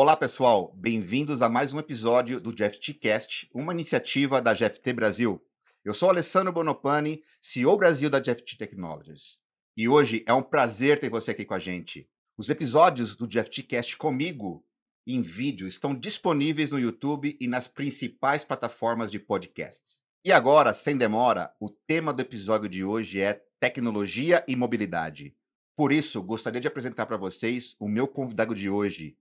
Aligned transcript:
Olá, 0.00 0.16
pessoal. 0.16 0.72
Bem-vindos 0.76 1.42
a 1.42 1.48
mais 1.48 1.72
um 1.72 1.78
episódio 1.80 2.38
do 2.38 2.52
GFTcast, 2.52 3.50
uma 3.52 3.72
iniciativa 3.72 4.40
da 4.40 4.54
GFT 4.54 4.92
Brasil. 4.92 5.44
Eu 5.84 5.92
sou 5.92 6.08
Alessandro 6.08 6.52
Bonopani, 6.52 7.20
CEO 7.40 7.76
Brasil 7.76 8.08
da 8.08 8.20
GFT 8.20 8.56
Technologies. 8.56 9.40
E 9.76 9.88
hoje 9.88 10.22
é 10.24 10.32
um 10.32 10.40
prazer 10.40 11.00
ter 11.00 11.10
você 11.10 11.32
aqui 11.32 11.44
com 11.44 11.54
a 11.54 11.58
gente. 11.58 12.08
Os 12.36 12.48
episódios 12.48 13.16
do 13.16 13.26
GFTcast 13.26 13.96
comigo 13.96 14.64
em 15.04 15.20
vídeo 15.20 15.66
estão 15.66 15.92
disponíveis 15.92 16.70
no 16.70 16.78
YouTube 16.78 17.36
e 17.40 17.48
nas 17.48 17.66
principais 17.66 18.44
plataformas 18.44 19.10
de 19.10 19.18
podcasts. 19.18 20.00
E 20.24 20.30
agora, 20.30 20.72
sem 20.72 20.96
demora, 20.96 21.52
o 21.58 21.68
tema 21.68 22.12
do 22.12 22.20
episódio 22.20 22.68
de 22.68 22.84
hoje 22.84 23.20
é 23.20 23.42
tecnologia 23.58 24.44
e 24.46 24.54
mobilidade. 24.54 25.34
Por 25.76 25.90
isso, 25.90 26.22
gostaria 26.22 26.60
de 26.60 26.68
apresentar 26.68 27.06
para 27.06 27.16
vocês 27.16 27.74
o 27.80 27.88
meu 27.88 28.06
convidado 28.06 28.54
de 28.54 28.70
hoje, 28.70 29.16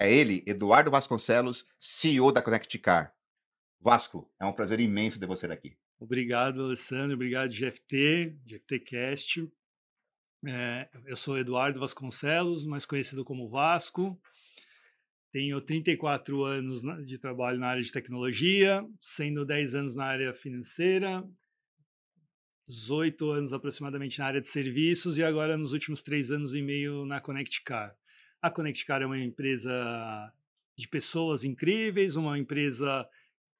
é 0.00 0.10
ele, 0.10 0.42
Eduardo 0.46 0.90
Vasconcelos, 0.90 1.66
CEO 1.78 2.32
da 2.32 2.40
Connect 2.40 2.78
Car. 2.78 3.14
Vasco, 3.78 4.32
é 4.40 4.46
um 4.46 4.52
prazer 4.52 4.80
imenso 4.80 5.20
ter 5.20 5.26
você 5.26 5.44
aqui. 5.46 5.76
Obrigado, 5.98 6.62
Alessandro. 6.62 7.14
Obrigado, 7.14 7.52
GFT, 7.52 8.34
GFTcast. 8.46 9.46
É, 10.46 10.88
eu 11.04 11.18
sou 11.18 11.36
Eduardo 11.36 11.78
Vasconcelos, 11.78 12.64
mais 12.64 12.86
conhecido 12.86 13.22
como 13.26 13.50
Vasco. 13.50 14.18
Tenho 15.30 15.60
34 15.60 16.44
anos 16.44 16.80
de 17.06 17.18
trabalho 17.18 17.58
na 17.58 17.68
área 17.68 17.82
de 17.82 17.92
tecnologia, 17.92 18.82
sendo 19.02 19.44
10 19.44 19.74
anos 19.74 19.94
na 19.94 20.06
área 20.06 20.32
financeira, 20.32 21.22
18 22.66 23.30
anos 23.30 23.52
aproximadamente 23.52 24.18
na 24.18 24.26
área 24.26 24.40
de 24.40 24.48
serviços 24.48 25.18
e 25.18 25.22
agora 25.22 25.58
nos 25.58 25.72
últimos 25.72 26.00
três 26.00 26.30
anos 26.30 26.54
e 26.54 26.62
meio 26.62 27.04
na 27.04 27.20
Connect 27.20 27.62
Car. 27.64 27.94
A 28.42 28.50
Connect 28.50 28.86
Car 28.86 29.02
é 29.02 29.06
uma 29.06 29.18
empresa 29.18 30.32
de 30.76 30.88
pessoas 30.88 31.44
incríveis, 31.44 32.16
uma 32.16 32.38
empresa 32.38 33.08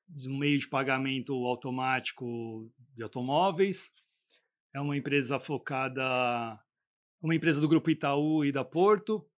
de 0.08 0.28
um 0.28 0.38
meio 0.38 0.58
de 0.58 0.66
pagamento 0.66 1.32
automático 1.46 2.72
de 2.94 3.02
automóveis. 3.02 3.92
É 4.72 4.80
uma 4.80 4.96
empresa 4.96 5.38
focada, 5.38 6.58
uma 7.20 7.34
empresa 7.34 7.60
do 7.60 7.68
grupo 7.68 7.90
Itaú 7.90 8.44
e 8.44 8.50
da 8.50 8.64
Porto, 8.64 9.28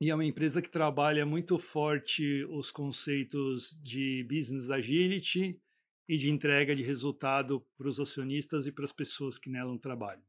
e 0.00 0.10
é 0.10 0.14
uma 0.14 0.24
empresa 0.24 0.60
que 0.60 0.68
trabalha 0.68 1.24
muito 1.24 1.58
forte 1.58 2.44
os 2.50 2.70
conceitos 2.70 3.78
de 3.82 4.24
business 4.24 4.70
agility 4.70 5.60
e 6.08 6.16
de 6.16 6.30
entrega 6.30 6.74
de 6.74 6.82
resultado 6.82 7.64
para 7.78 7.88
os 7.88 7.98
acionistas 7.98 8.66
e 8.66 8.72
para 8.72 8.84
as 8.84 8.92
pessoas 8.92 9.38
que 9.38 9.48
nela 9.48 9.78
trabalham. 9.78 10.22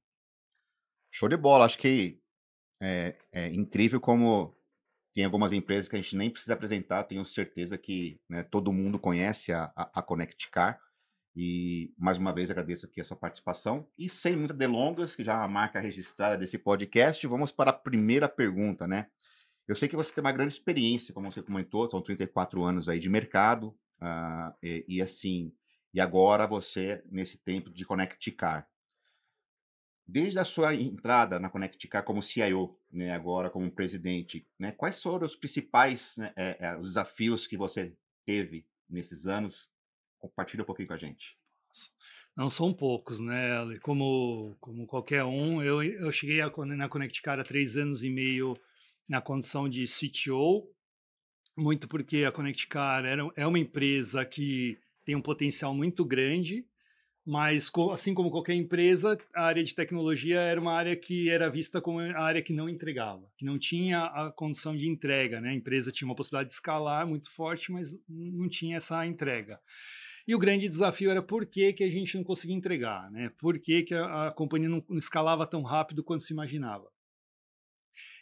Show 1.11 1.27
de 1.27 1.37
bola. 1.37 1.65
Acho 1.65 1.77
que 1.79 2.19
é, 2.81 3.15
é, 3.31 3.47
incrível 3.49 3.99
como 3.99 4.55
tem 5.13 5.25
algumas 5.25 5.51
empresas 5.51 5.89
que 5.89 5.95
a 5.95 6.01
gente 6.01 6.15
nem 6.15 6.29
precisa 6.29 6.53
apresentar, 6.53 7.03
tenho 7.03 7.25
certeza 7.25 7.77
que 7.77 8.21
né, 8.29 8.43
todo 8.43 8.71
mundo 8.71 8.99
conhece 8.99 9.51
a, 9.51 9.71
a, 9.75 9.99
a 9.99 10.01
Connect 10.01 10.49
Car. 10.51 10.79
E 11.35 11.93
mais 11.97 12.17
uma 12.17 12.33
vez 12.33 12.49
agradeço 12.49 12.87
aqui 12.87 12.99
a 12.99 13.03
sua 13.03 13.17
participação. 13.17 13.87
E 13.97 14.09
sem 14.09 14.35
muitas 14.35 14.57
delongas, 14.57 15.15
que 15.15 15.23
já 15.23 15.33
é 15.33 15.43
a 15.43 15.47
marca 15.47 15.79
registrada 15.79 16.37
desse 16.37 16.57
podcast, 16.57 17.25
vamos 17.27 17.51
para 17.51 17.69
a 17.69 17.73
primeira 17.73 18.27
pergunta, 18.27 18.87
né? 18.87 19.07
Eu 19.67 19.75
sei 19.75 19.87
que 19.87 19.95
você 19.95 20.13
tem 20.13 20.23
uma 20.23 20.31
grande 20.31 20.53
experiência, 20.53 21.13
como 21.13 21.31
você 21.31 21.41
comentou, 21.41 21.89
são 21.89 22.01
34 22.01 22.63
anos 22.63 22.87
aí 22.87 22.99
de 22.99 23.09
mercado, 23.09 23.75
uh, 24.01 24.53
e, 24.63 24.85
e, 24.87 25.01
assim, 25.01 25.53
e 25.93 25.99
agora 25.99 26.47
você 26.47 27.03
nesse 27.11 27.37
tempo 27.37 27.69
de 27.69 27.85
Connect 27.85 28.31
Car. 28.31 28.67
Desde 30.07 30.39
a 30.39 30.45
sua 30.45 30.73
entrada 30.73 31.37
na 31.39 31.49
Connect 31.49 31.85
Car 31.87 32.03
como 32.03 32.21
CIO, 32.21 32.79
né, 32.89 33.11
agora 33.11 33.49
como 33.49 33.69
presidente, 33.69 34.47
né, 34.57 34.71
quais 34.71 35.01
foram 35.01 35.25
os 35.25 35.35
principais 35.35 36.15
né, 36.17 36.31
é, 36.35 36.57
é, 36.59 36.77
os 36.77 36.89
desafios 36.89 37.45
que 37.45 37.57
você 37.57 37.93
teve 38.25 38.65
nesses 38.89 39.27
anos? 39.27 39.69
Compartilha 40.17 40.63
um 40.63 40.65
pouquinho 40.65 40.87
com 40.87 40.93
a 40.93 40.97
gente. 40.97 41.37
Não 42.35 42.49
são 42.49 42.71
poucos, 42.71 43.19
né? 43.19 43.77
Como, 43.81 44.55
como 44.59 44.85
qualquer 44.85 45.23
um, 45.23 45.61
eu, 45.61 45.81
eu 45.81 46.11
cheguei 46.11 46.39
a, 46.39 46.51
na 46.65 46.87
Connect 46.87 47.21
Car 47.21 47.39
há 47.39 47.43
três 47.43 47.75
anos 47.75 48.03
e 48.03 48.09
meio 48.09 48.55
na 49.09 49.19
condição 49.19 49.67
de 49.67 49.85
CTO, 49.85 50.69
muito 51.55 51.87
porque 51.87 52.23
a 52.23 52.31
Connect 52.31 52.67
Car 52.67 53.05
era, 53.05 53.27
é 53.35 53.47
uma 53.47 53.57
empresa 53.57 54.23
que 54.23 54.79
tem 55.03 55.15
um 55.15 55.21
potencial 55.21 55.73
muito 55.73 56.05
grande, 56.05 56.67
mas, 57.29 57.69
assim 57.91 58.13
como 58.13 58.31
qualquer 58.31 58.53
empresa, 58.53 59.19
a 59.35 59.47
área 59.47 59.61
de 59.61 59.75
tecnologia 59.75 60.39
era 60.39 60.61
uma 60.61 60.71
área 60.71 60.95
que 60.95 61.29
era 61.29 61.49
vista 61.49 61.81
como 61.81 61.99
a 61.99 62.23
área 62.23 62.41
que 62.41 62.53
não 62.53 62.69
entregava, 62.69 63.29
que 63.35 63.43
não 63.43 63.59
tinha 63.59 64.05
a 64.05 64.31
condição 64.31 64.73
de 64.73 64.87
entrega. 64.87 65.41
Né? 65.41 65.49
A 65.49 65.53
empresa 65.53 65.91
tinha 65.91 66.07
uma 66.07 66.15
possibilidade 66.15 66.47
de 66.47 66.53
escalar 66.53 67.05
muito 67.05 67.29
forte, 67.29 67.69
mas 67.69 67.99
não 68.07 68.47
tinha 68.47 68.77
essa 68.77 69.05
entrega. 69.05 69.59
E 70.25 70.33
o 70.33 70.39
grande 70.39 70.69
desafio 70.69 71.11
era 71.11 71.21
por 71.21 71.45
que, 71.45 71.73
que 71.73 71.83
a 71.83 71.89
gente 71.89 72.15
não 72.15 72.23
conseguia 72.23 72.55
entregar, 72.55 73.11
né? 73.11 73.29
por 73.37 73.59
que, 73.59 73.83
que 73.83 73.93
a, 73.93 74.27
a 74.27 74.31
companhia 74.31 74.69
não, 74.69 74.81
não 74.87 74.97
escalava 74.97 75.45
tão 75.45 75.63
rápido 75.63 76.05
quanto 76.05 76.23
se 76.23 76.31
imaginava. 76.31 76.89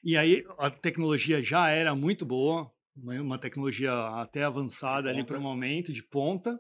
E 0.04 0.18
aí 0.18 0.44
a 0.58 0.72
tecnologia 0.72 1.44
já 1.44 1.70
era 1.70 1.94
muito 1.94 2.26
boa, 2.26 2.72
uma 2.96 3.38
tecnologia 3.38 3.94
até 4.20 4.44
avançada 4.44 5.12
ali 5.12 5.24
para 5.24 5.38
o 5.38 5.42
momento, 5.42 5.94
de 5.94 6.02
ponta, 6.02 6.60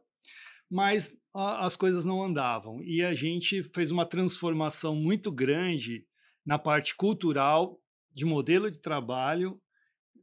mas 0.75 1.17
a, 1.33 1.65
as 1.65 1.77
coisas 1.77 2.03
não 2.03 2.21
andavam. 2.21 2.83
E 2.83 3.01
a 3.01 3.13
gente 3.13 3.63
fez 3.63 3.91
uma 3.91 4.05
transformação 4.05 4.93
muito 4.93 5.31
grande 5.31 6.05
na 6.45 6.59
parte 6.59 6.93
cultural, 6.93 7.79
de 8.13 8.25
modelo 8.25 8.69
de 8.69 8.77
trabalho, 8.77 9.57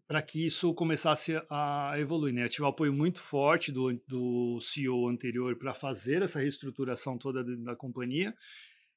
para 0.07 0.21
que 0.21 0.45
isso 0.45 0.75
começasse 0.75 1.43
a 1.49 1.95
evoluir. 1.97 2.35
Né? 2.35 2.45
Eu 2.45 2.51
tive 2.51 2.65
um 2.65 2.69
apoio 2.69 2.93
muito 2.93 3.19
forte 3.19 3.73
do, 3.73 3.99
do 4.07 4.61
CEO 4.61 5.09
anterior 5.09 5.57
para 5.57 5.73
fazer 5.73 6.21
essa 6.21 6.39
reestruturação 6.39 7.17
toda 7.17 7.43
da 7.43 7.75
companhia 7.75 8.35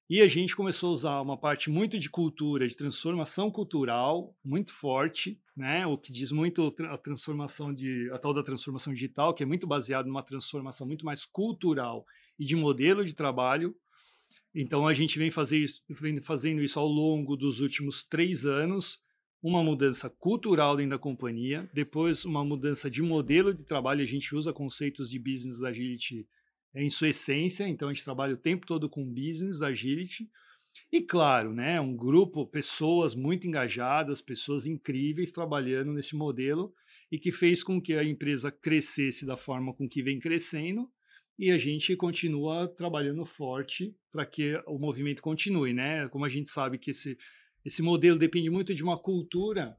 e 0.07 0.21
a 0.21 0.27
gente 0.27 0.55
começou 0.55 0.89
a 0.89 0.93
usar 0.93 1.21
uma 1.21 1.35
parte 1.35 1.69
muito 1.69 1.97
de 1.97 2.09
cultura, 2.09 2.67
de 2.67 2.77
transformação 2.77 3.49
cultural, 3.49 4.35
muito 4.43 4.71
forte, 4.71 5.41
né? 5.57 5.85
O 5.87 5.97
que 5.97 6.13
diz 6.13 6.31
muito 6.31 6.73
a 6.89 6.97
transformação 6.97 7.73
de 7.73 8.09
a 8.11 8.19
tal 8.19 8.31
da 8.31 8.43
transformação 8.43 8.93
digital, 8.93 9.33
que 9.33 9.41
é 9.41 9.45
muito 9.47 9.65
baseado 9.65 10.05
numa 10.05 10.21
transformação 10.21 10.85
muito 10.85 11.03
mais 11.03 11.25
cultural 11.25 12.05
e 12.37 12.45
de 12.45 12.55
modelo 12.55 13.03
de 13.03 13.15
trabalho. 13.15 13.75
Então 14.53 14.87
a 14.87 14.93
gente 14.93 15.17
vem, 15.17 15.31
fazer 15.31 15.57
isso, 15.57 15.81
vem 15.89 16.21
fazendo 16.21 16.61
isso 16.61 16.79
ao 16.79 16.87
longo 16.87 17.35
dos 17.35 17.59
últimos 17.59 18.03
três 18.03 18.45
anos, 18.45 18.99
uma 19.41 19.63
mudança 19.63 20.07
cultural 20.07 20.77
dentro 20.77 20.91
da 20.91 20.99
companhia, 20.99 21.67
depois 21.73 22.25
uma 22.25 22.45
mudança 22.45 22.91
de 22.91 23.01
modelo 23.01 23.53
de 23.53 23.63
trabalho. 23.63 24.03
A 24.03 24.05
gente 24.05 24.35
usa 24.35 24.53
conceitos 24.53 25.09
de 25.09 25.17
business 25.17 25.63
agility 25.63 26.27
em 26.75 26.89
sua 26.89 27.09
essência, 27.09 27.67
então 27.67 27.89
a 27.89 27.93
gente 27.93 28.03
trabalha 28.03 28.33
o 28.33 28.37
tempo 28.37 28.65
todo 28.65 28.89
com 28.89 29.05
business, 29.05 29.61
agility, 29.61 30.29
e 30.91 31.01
claro, 31.01 31.53
né, 31.53 31.79
um 31.79 31.95
grupo, 31.95 32.45
pessoas 32.45 33.15
muito 33.15 33.47
engajadas, 33.47 34.21
pessoas 34.21 34.65
incríveis 34.65 35.31
trabalhando 35.31 35.93
nesse 35.93 36.15
modelo 36.15 36.73
e 37.11 37.17
que 37.17 37.31
fez 37.31 37.63
com 37.63 37.81
que 37.81 37.93
a 37.93 38.03
empresa 38.03 38.51
crescesse 38.51 39.25
da 39.25 39.37
forma 39.37 39.73
com 39.73 39.87
que 39.87 40.03
vem 40.03 40.19
crescendo 40.19 40.89
e 41.37 41.51
a 41.51 41.57
gente 41.57 41.95
continua 41.95 42.67
trabalhando 42.67 43.25
forte 43.25 43.95
para 44.11 44.25
que 44.25 44.55
o 44.65 44.77
movimento 44.77 45.21
continue, 45.21 45.73
né? 45.73 46.07
Como 46.09 46.25
a 46.25 46.29
gente 46.29 46.49
sabe 46.49 46.77
que 46.77 46.91
esse, 46.91 47.17
esse 47.63 47.81
modelo 47.81 48.17
depende 48.17 48.49
muito 48.49 48.73
de 48.73 48.83
uma 48.83 48.97
cultura 48.97 49.77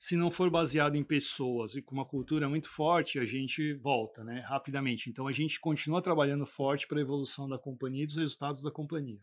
se 0.00 0.16
não 0.16 0.30
for 0.30 0.48
baseado 0.48 0.96
em 0.96 1.04
pessoas 1.04 1.74
e 1.74 1.82
com 1.82 1.94
uma 1.94 2.06
cultura 2.06 2.48
muito 2.48 2.70
forte, 2.70 3.18
a 3.18 3.26
gente 3.26 3.74
volta, 3.74 4.24
né, 4.24 4.40
rapidamente. 4.40 5.10
Então 5.10 5.26
a 5.26 5.32
gente 5.32 5.60
continua 5.60 6.00
trabalhando 6.00 6.46
forte 6.46 6.88
para 6.88 6.98
a 6.98 7.02
evolução 7.02 7.46
da 7.46 7.58
companhia 7.58 8.04
e 8.04 8.06
dos 8.06 8.16
resultados 8.16 8.62
da 8.62 8.70
companhia. 8.70 9.20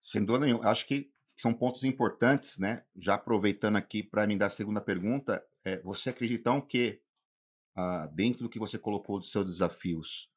Sem 0.00 0.24
dúvida 0.24 0.46
nenhuma. 0.46 0.68
Acho 0.68 0.88
que 0.88 1.08
são 1.36 1.54
pontos 1.54 1.84
importantes, 1.84 2.58
né? 2.58 2.84
Já 2.96 3.14
aproveitando 3.14 3.76
aqui 3.76 4.02
para 4.02 4.26
me 4.26 4.36
dar 4.36 4.46
a 4.46 4.50
segunda 4.50 4.80
pergunta, 4.80 5.40
é, 5.64 5.80
você 5.82 6.10
acredita 6.10 6.60
que 6.62 7.00
ah, 7.76 8.10
dentro 8.12 8.42
do 8.42 8.48
que 8.48 8.58
você 8.58 8.76
colocou 8.76 9.20
dos 9.20 9.30
seus 9.30 9.46
desafios, 9.46 10.28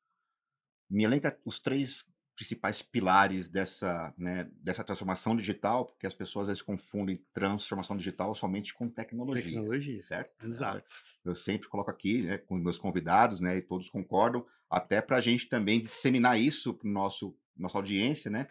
me 0.88 1.06
elenca 1.06 1.36
os 1.44 1.58
três 1.58 2.06
principais 2.40 2.82
pilares 2.82 3.50
dessa, 3.50 4.14
né, 4.18 4.50
dessa 4.62 4.82
transformação 4.82 5.36
digital, 5.36 5.86
porque 5.86 6.08
as 6.08 6.16
pessoas 6.16 6.44
às 6.44 6.48
vezes 6.52 6.62
confundem 6.62 7.22
transformação 7.34 7.98
digital 7.98 8.34
somente 8.34 8.74
com 8.74 8.88
tecnologia. 8.88 9.44
Tecnologia, 9.44 10.02
certo? 10.02 10.46
Exato. 10.46 11.04
Eu 11.26 11.36
sempre 11.36 11.68
coloco 11.68 11.92
aqui, 11.92 12.22
né, 12.22 12.38
com 12.38 12.56
meus 12.56 12.78
convidados, 12.78 13.42
né, 13.42 13.58
e 13.58 13.62
todos 13.62 13.90
concordam, 13.90 14.46
até 14.70 15.02
para 15.02 15.18
a 15.18 15.22
gente 15.22 15.50
também 15.50 15.82
disseminar 15.82 16.40
isso 16.40 16.74
para 16.74 16.90
nosso 16.90 17.38
nossa 17.58 17.78
audiência, 17.78 18.32
né? 18.32 18.48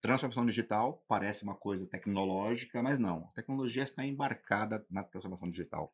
Transformação 0.00 0.46
digital 0.46 1.04
parece 1.08 1.42
uma 1.42 1.56
coisa 1.56 1.84
tecnológica, 1.84 2.80
mas 2.80 2.96
não. 2.96 3.24
A 3.24 3.32
tecnologia 3.32 3.82
está 3.82 4.06
embarcada 4.06 4.86
na 4.88 5.02
transformação 5.02 5.50
digital. 5.50 5.92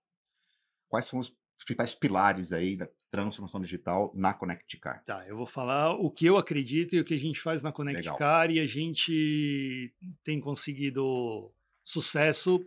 Quais 0.87 1.07
são 1.07 1.19
os 1.19 1.35
os 1.63 1.65
principais 1.65 1.95
pilares 1.95 2.53
aí 2.53 2.77
da 2.77 2.89
transformação 3.11 3.61
digital 3.61 4.13
na 4.15 4.35
Connect 4.35 4.77
Car. 4.79 5.05
Tá, 5.05 5.25
eu 5.29 5.37
vou 5.37 5.47
falar 5.47 5.93
o 5.93 6.11
que 6.11 6.27
eu 6.27 6.37
acredito 6.37 6.95
e 6.95 7.01
o 7.01 7.05
que 7.05 7.15
a 7.15 7.19
gente 7.19 7.41
faz 7.41 7.63
na 7.63 7.71
Connect 7.71 7.99
Legal. 7.99 8.19
Car 8.19 8.51
e 8.51 8.59
a 8.59 8.67
gente 8.67 9.95
tem 10.25 10.41
conseguido 10.41 11.53
sucesso 11.85 12.61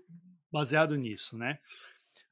baseado 0.52 0.96
nisso, 0.96 1.38
né? 1.38 1.60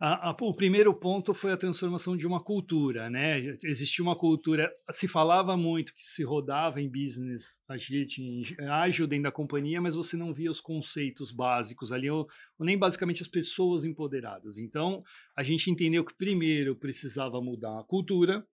A, 0.06 0.32
a, 0.32 0.38
o 0.42 0.54
primeiro 0.54 0.94
ponto 0.94 1.34
foi 1.34 1.54
a 1.54 1.58
transformação 1.58 2.18
de 2.18 2.28
uma 2.28 2.44
cultura, 2.44 3.10
né? 3.10 3.40
Existia 3.64 4.04
uma 4.04 4.18
cultura, 4.18 4.70
se 4.92 5.08
falava 5.08 5.56
muito 5.56 5.94
que 5.94 6.04
se 6.04 6.26
rodava 6.26 6.82
em 6.82 6.90
business 6.90 7.62
agility, 7.70 8.22
em 8.22 8.44
ágil 8.68 9.08
dentro 9.08 9.24
da 9.24 9.32
companhia, 9.32 9.80
mas 9.80 9.96
você 9.96 10.18
não 10.18 10.34
via 10.34 10.52
os 10.52 10.60
conceitos 10.60 11.32
básicos 11.32 11.94
ali, 11.94 12.10
ou, 12.10 12.28
ou, 12.60 12.66
nem 12.66 12.78
basicamente 12.78 13.22
as 13.22 13.30
pessoas 13.30 13.86
empoderadas. 13.86 14.58
Então, 14.58 15.06
a 15.34 15.42
gente 15.42 15.72
entendeu 15.72 16.04
que 16.04 16.14
primeiro 16.14 16.76
precisava 16.76 17.42
mudar 17.42 17.80
a 17.80 17.86
cultura. 17.86 18.46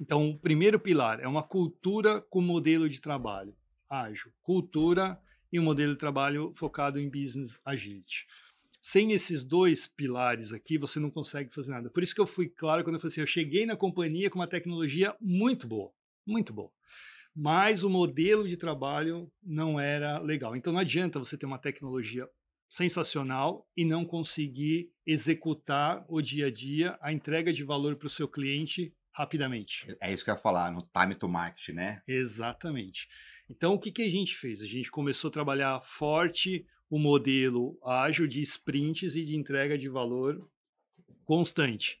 Então, 0.00 0.30
o 0.30 0.36
primeiro 0.36 0.76
pilar 0.76 1.20
é 1.20 1.28
uma 1.28 1.44
cultura 1.44 2.20
com 2.20 2.40
modelo 2.40 2.88
de 2.88 3.00
trabalho 3.00 3.54
ágil, 3.88 4.32
cultura 4.42 5.16
e 5.52 5.60
um 5.60 5.62
modelo 5.62 5.92
de 5.92 6.00
trabalho 6.00 6.52
focado 6.52 6.98
em 6.98 7.08
business 7.08 7.60
agility 7.64 8.26
sem 8.88 9.10
esses 9.10 9.42
dois 9.42 9.84
pilares 9.88 10.52
aqui, 10.52 10.78
você 10.78 11.00
não 11.00 11.10
consegue 11.10 11.52
fazer 11.52 11.72
nada. 11.72 11.90
Por 11.90 12.04
isso 12.04 12.14
que 12.14 12.20
eu 12.20 12.26
fui 12.26 12.48
claro 12.48 12.84
quando 12.84 12.94
eu 12.94 13.00
falei 13.00 13.10
assim, 13.10 13.20
eu 13.20 13.26
cheguei 13.26 13.66
na 13.66 13.76
companhia 13.76 14.30
com 14.30 14.38
uma 14.38 14.46
tecnologia 14.46 15.12
muito 15.20 15.66
boa, 15.66 15.90
muito 16.24 16.52
boa. 16.52 16.70
Mas 17.34 17.82
o 17.82 17.90
modelo 17.90 18.46
de 18.46 18.56
trabalho 18.56 19.28
não 19.42 19.80
era 19.80 20.20
legal. 20.20 20.54
Então 20.54 20.72
não 20.72 20.78
adianta 20.78 21.18
você 21.18 21.36
ter 21.36 21.46
uma 21.46 21.58
tecnologia 21.58 22.28
sensacional 22.68 23.68
e 23.76 23.84
não 23.84 24.04
conseguir 24.04 24.92
executar 25.04 26.04
o 26.08 26.22
dia 26.22 26.46
a 26.46 26.50
dia, 26.50 26.96
a 27.02 27.12
entrega 27.12 27.52
de 27.52 27.64
valor 27.64 27.96
para 27.96 28.06
o 28.06 28.10
seu 28.10 28.28
cliente 28.28 28.94
rapidamente. 29.10 29.84
É 30.00 30.12
isso 30.12 30.22
que 30.22 30.30
eu 30.30 30.34
ia 30.34 30.40
falar, 30.40 30.70
no 30.70 30.88
time 30.96 31.16
to 31.16 31.28
market, 31.28 31.74
né? 31.74 32.02
Exatamente. 32.06 33.08
Então, 33.50 33.74
o 33.74 33.80
que, 33.80 33.90
que 33.90 34.02
a 34.02 34.08
gente 34.08 34.36
fez? 34.36 34.60
A 34.60 34.66
gente 34.66 34.92
começou 34.92 35.28
a 35.28 35.32
trabalhar 35.32 35.80
forte 35.80 36.64
o 36.88 36.98
modelo 36.98 37.78
ágil 37.84 38.26
de 38.26 38.40
sprints 38.42 39.16
e 39.16 39.24
de 39.24 39.36
entrega 39.36 39.76
de 39.76 39.88
valor 39.88 40.48
constante. 41.24 41.98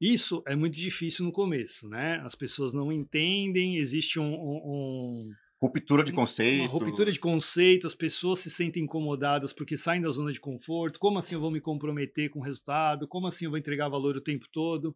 Isso 0.00 0.42
é 0.46 0.54
muito 0.54 0.74
difícil 0.74 1.24
no 1.24 1.32
começo, 1.32 1.88
né? 1.88 2.20
As 2.24 2.34
pessoas 2.34 2.72
não 2.72 2.92
entendem, 2.92 3.76
existe 3.76 4.20
um, 4.20 4.34
um, 4.34 5.32
Ruptura 5.60 6.04
de 6.04 6.12
conceito. 6.12 6.60
Uma 6.60 6.68
ruptura 6.68 7.10
de 7.10 7.18
conceito, 7.18 7.86
as 7.86 7.94
pessoas 7.94 8.40
se 8.40 8.50
sentem 8.50 8.84
incomodadas 8.84 9.54
porque 9.54 9.78
saem 9.78 10.02
da 10.02 10.10
zona 10.10 10.30
de 10.30 10.38
conforto. 10.38 11.00
Como 11.00 11.18
assim 11.18 11.34
eu 11.34 11.40
vou 11.40 11.50
me 11.50 11.62
comprometer 11.62 12.28
com 12.28 12.40
o 12.40 12.42
resultado? 12.42 13.08
Como 13.08 13.26
assim 13.26 13.46
eu 13.46 13.50
vou 13.50 13.58
entregar 13.58 13.88
valor 13.88 14.16
o 14.16 14.20
tempo 14.20 14.46
todo? 14.52 14.94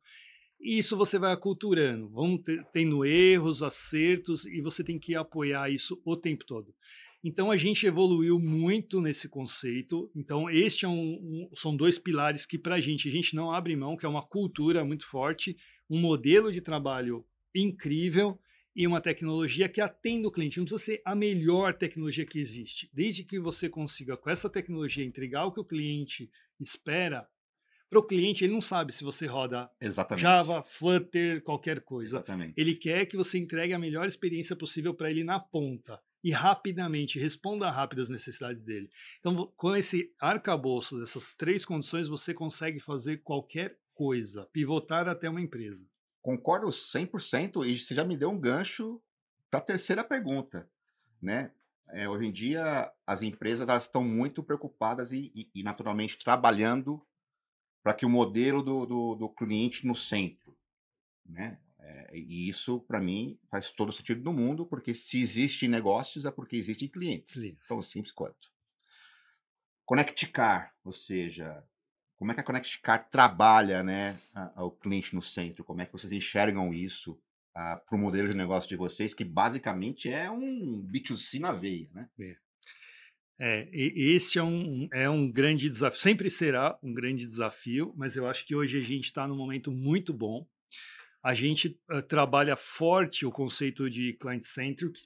E 0.61 0.76
isso 0.76 0.99
você 0.99 1.19
vai 1.19 1.33
aculturando, 1.33 2.11
vão 2.11 2.38
tendo 2.71 3.03
erros, 3.06 3.62
acertos, 3.62 4.44
e 4.44 4.61
você 4.61 4.85
tem 4.85 4.99
que 4.99 5.15
apoiar 5.15 5.71
isso 5.71 5.99
o 6.05 6.15
tempo 6.15 6.44
todo. 6.44 6.75
Então 7.22 7.50
a 7.50 7.56
gente 7.56 7.87
evoluiu 7.87 8.38
muito 8.38 9.00
nesse 9.00 9.28
conceito. 9.28 10.11
Então 10.14 10.49
este 10.49 10.87
é 10.87 10.88
um, 10.88 11.49
um 11.50 11.50
são 11.55 11.76
dois 11.76 11.99
pilares 11.99 12.46
que 12.46 12.58
para 12.58 12.76
a 12.76 12.81
gente 12.81 13.08
a 13.08 13.12
gente 13.12 13.37
não 13.37 13.52
abre 13.52 13.76
mão, 13.76 13.96
que 13.96 14.06
é 14.06 14.08
uma 14.08 14.26
cultura 14.26 14.84
muito 14.84 15.06
forte, 15.06 15.56
um 15.88 16.00
modelo 16.00 16.50
de 16.50 16.62
trabalho 16.62 17.25
incrível 17.55 18.40
e 18.75 18.87
uma 18.87 19.00
tecnologia 19.00 19.69
que 19.69 19.82
atenda 19.82 20.28
o 20.28 20.31
cliente. 20.31 20.58
Não 20.58 20.64
precisa 20.64 20.82
ser 20.82 21.02
a 21.05 21.14
melhor 21.14 21.75
tecnologia 21.75 22.25
que 22.25 22.38
existe, 22.38 22.88
desde 22.93 23.23
que 23.23 23.38
você 23.38 23.69
consiga 23.69 24.16
com 24.16 24.31
essa 24.31 24.49
tecnologia 24.49 25.05
entregar 25.05 25.44
o 25.44 25.52
que 25.52 25.61
o 25.61 25.64
cliente 25.64 26.31
espera. 26.58 27.28
Para 27.90 27.99
o 27.99 28.06
cliente, 28.06 28.44
ele 28.44 28.52
não 28.52 28.61
sabe 28.61 28.93
se 28.93 29.02
você 29.02 29.26
roda 29.26 29.69
Exatamente. 29.81 30.23
Java, 30.23 30.62
Flutter, 30.62 31.43
qualquer 31.43 31.81
coisa. 31.81 32.19
Exatamente. 32.19 32.55
Ele 32.56 32.76
quer 32.76 33.05
que 33.05 33.16
você 33.16 33.37
entregue 33.37 33.75
a 33.75 33.78
melhor 33.81 34.06
experiência 34.06 34.55
possível 34.55 34.94
para 34.94 35.11
ele 35.11 35.25
na 35.25 35.40
ponta 35.40 36.00
e 36.22 36.31
rapidamente, 36.31 37.19
responda 37.19 37.70
rápido 37.70 38.02
às 38.02 38.11
necessidades 38.11 38.62
dele. 38.62 38.90
Então, 39.19 39.50
com 39.56 39.75
esse 39.75 40.14
arcabouço 40.20 40.99
dessas 40.99 41.34
três 41.34 41.64
condições, 41.64 42.08
você 42.08 42.34
consegue 42.34 42.78
fazer 42.78 43.19
qualquer 43.19 43.78
coisa, 43.94 44.46
pivotar 44.52 45.08
até 45.08 45.28
uma 45.28 45.40
empresa. 45.40 45.87
Concordo 46.22 46.69
100% 46.69 47.67
e 47.67 47.78
você 47.78 47.94
já 47.94 48.05
me 48.05 48.17
deu 48.17 48.31
um 48.31 48.38
gancho 48.38 49.00
para 49.50 49.61
a 49.61 49.62
terceira 49.62 50.05
pergunta, 50.05 50.69
né? 51.20 51.52
É, 51.93 52.08
hoje 52.08 52.26
em 52.26 52.32
dia, 52.32 52.93
as 53.05 53.20
empresas 53.20 53.69
elas 53.69 53.84
estão 53.84 54.05
muito 54.05 54.44
preocupadas 54.44 55.12
e, 55.12 55.32
e, 55.34 55.50
e 55.56 55.62
naturalmente 55.62 56.16
trabalhando 56.19 57.05
para 57.82 57.94
que 57.94 58.06
o 58.06 58.11
modelo 58.11 58.62
do, 58.62 58.87
do, 58.87 59.14
do 59.16 59.28
cliente 59.28 59.87
no 59.87 59.94
centro, 59.94 60.56
né? 61.26 61.58
É, 61.90 62.16
e 62.16 62.48
isso, 62.48 62.81
para 62.81 63.00
mim, 63.00 63.38
faz 63.50 63.72
todo 63.72 63.88
o 63.88 63.92
sentido 63.92 64.22
do 64.22 64.32
mundo, 64.32 64.64
porque 64.64 64.94
se 64.94 65.20
existem 65.20 65.69
negócios 65.69 66.25
é 66.25 66.31
porque 66.31 66.56
existem 66.56 66.88
clientes. 66.88 67.34
Sim. 67.34 67.56
Tão 67.66 67.82
simples 67.82 68.12
quanto. 68.12 68.50
Connectcar, 69.84 70.72
ou 70.84 70.92
seja, 70.92 71.64
como 72.16 72.31
é 72.31 72.34
que 72.34 72.40
a 72.40 72.44
Connectcar 72.44 73.08
trabalha 73.10 73.82
né, 73.82 74.16
o 74.56 74.70
cliente 74.70 75.14
no 75.14 75.22
centro? 75.22 75.64
Como 75.64 75.81
é 75.81 75.87
que 75.87 75.92
vocês 75.92 76.12
enxergam 76.12 76.72
isso 76.72 77.20
para 77.52 77.82
o 77.92 77.98
modelo 77.98 78.28
de 78.28 78.37
negócio 78.37 78.69
de 78.69 78.76
vocês, 78.76 79.12
que 79.12 79.25
basicamente 79.25 80.08
é 80.08 80.31
um 80.31 80.87
B2C 80.87 81.40
na 81.40 81.52
veia, 81.52 81.88
né? 81.92 82.08
É. 82.20 82.37
É, 83.42 83.69
este 83.72 84.38
é 84.38 84.42
um, 84.42 84.87
é 84.92 85.08
um 85.08 85.32
grande 85.32 85.70
desafio, 85.70 85.98
sempre 85.98 86.28
será 86.28 86.78
um 86.82 86.92
grande 86.92 87.25
desafio, 87.25 87.92
mas 87.96 88.14
eu 88.14 88.28
acho 88.28 88.46
que 88.46 88.54
hoje 88.54 88.78
a 88.78 88.84
gente 88.84 89.06
está 89.06 89.26
num 89.26 89.37
momento 89.37 89.72
muito 89.72 90.12
bom 90.12 90.46
a 91.22 91.34
gente 91.34 91.78
uh, 91.93 92.02
trabalha 92.02 92.56
forte 92.56 93.26
o 93.26 93.31
conceito 93.31 93.88
de 93.90 94.14
client-centric 94.14 95.00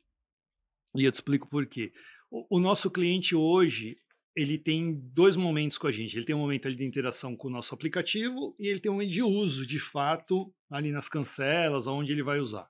e 0.96 1.04
eu 1.04 1.10
te 1.10 1.16
explico 1.16 1.48
por 1.48 1.66
quê. 1.66 1.92
O, 2.30 2.56
o, 2.56 2.60
nosso 2.60 2.90
cliente 2.90 3.34
hoje, 3.34 3.98
ele 4.34 4.56
tem 4.56 4.94
dois 5.12 5.36
momentos 5.36 5.76
com 5.76 5.88
a 5.88 5.92
gente. 5.92 6.16
Ele 6.16 6.24
tem 6.24 6.34
um 6.34 6.40
momento 6.40 6.66
ali 6.66 6.76
de 6.76 6.84
interação 6.84 7.36
com 7.36 7.48
o 7.48 7.50
nosso 7.50 7.74
aplicativo 7.74 8.54
e 8.58 8.68
ele 8.68 8.78
tem 8.78 8.90
um 8.90 8.94
momento 8.94 9.10
de 9.10 9.22
uso, 9.22 9.66
de 9.66 9.78
fato, 9.78 10.54
ali 10.70 10.92
nas 10.92 11.08
cancelas, 11.08 11.86
onde 11.86 12.12
ele 12.12 12.22
vai 12.22 12.38
usar. 12.38 12.68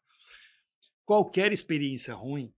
Qualquer 1.04 1.52
experiência 1.52 2.14
ruim 2.14 2.52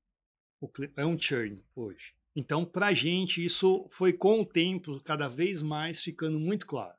é 0.97 1.05
um 1.05 1.19
churn 1.19 1.61
hoje. 1.75 2.15
Então, 2.35 2.65
para 2.65 2.89
a 2.89 2.95
gente, 2.95 3.45
isso 3.45 3.87
foi 3.91 4.13
com 4.13 4.43
o 4.43 4.47
tempo 4.47 5.01
cada 5.01 5.27
vez 5.27 5.63
mais 5.63 6.01
ficando 6.01 6.39
muito 6.39 6.67
claro 6.67 6.96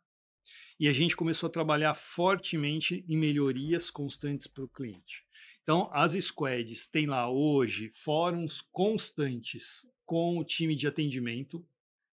e 0.80 0.88
a 0.88 0.94
gente 0.94 1.16
começou 1.16 1.48
a 1.48 1.52
trabalhar 1.52 1.96
fortemente 1.96 3.04
em 3.08 3.18
melhorias 3.18 3.90
constantes 3.90 4.48
para 4.48 4.64
o 4.64 4.70
cliente. 4.70 5.26
Então, 5.64 5.90
as 5.92 6.14
squads 6.14 6.88
têm 6.88 7.08
lá 7.08 7.30
hoje 7.30 7.90
fóruns 7.90 8.62
constantes 8.72 9.86
com 10.06 10.38
o 10.38 10.44
time 10.44 10.76
de 10.76 10.88
atendimento 10.88 11.66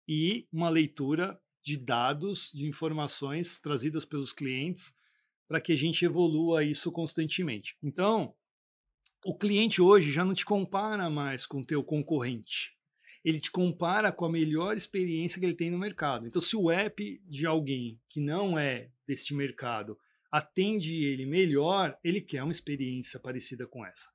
e 0.07 0.47
uma 0.53 0.69
leitura 0.69 1.41
de 1.63 1.77
dados, 1.77 2.51
de 2.55 2.67
informações 2.67 3.59
trazidas 3.59 4.05
pelos 4.05 4.33
clientes 4.33 4.95
para 5.49 5.61
que 5.61 5.73
a 5.73 5.77
gente 5.77 6.05
evolua 6.05 6.63
isso 6.63 6.93
constantemente. 6.93 7.77
Então, 7.83 8.35
o 9.25 9.37
cliente 9.37 9.83
hoje 9.83 10.13
já 10.13 10.25
não 10.25 10.33
te 10.33 10.45
compara 10.45 11.11
mais 11.11 11.45
com 11.45 11.61
o 11.61 11.67
teu 11.67 11.83
concorrente 11.83 12.80
ele 13.25 13.39
te 13.39 13.51
compara 13.51 14.11
com 14.13 14.25
a 14.25 14.31
melhor 14.31 14.77
experiência 14.77 15.39
que 15.39 15.47
ele 15.47 15.55
tem 15.55 15.71
no 15.71 15.79
mercado. 15.79 16.27
Então, 16.27 16.41
se 16.41 16.57
o 16.57 16.71
app 16.71 17.21
de 17.27 17.47
alguém 17.47 18.01
que 18.09 18.21
não 18.21 18.59
é 18.59 18.91
deste 19.07 19.35
mercado 19.35 19.99
atende 20.31 21.05
ele 21.05 21.27
melhor, 21.27 21.99
ele 22.05 22.21
quer 22.21 22.43
uma 22.43 22.53
experiência 22.53 23.19
parecida 23.19 23.67
com 23.67 23.85
essa. 23.85 24.09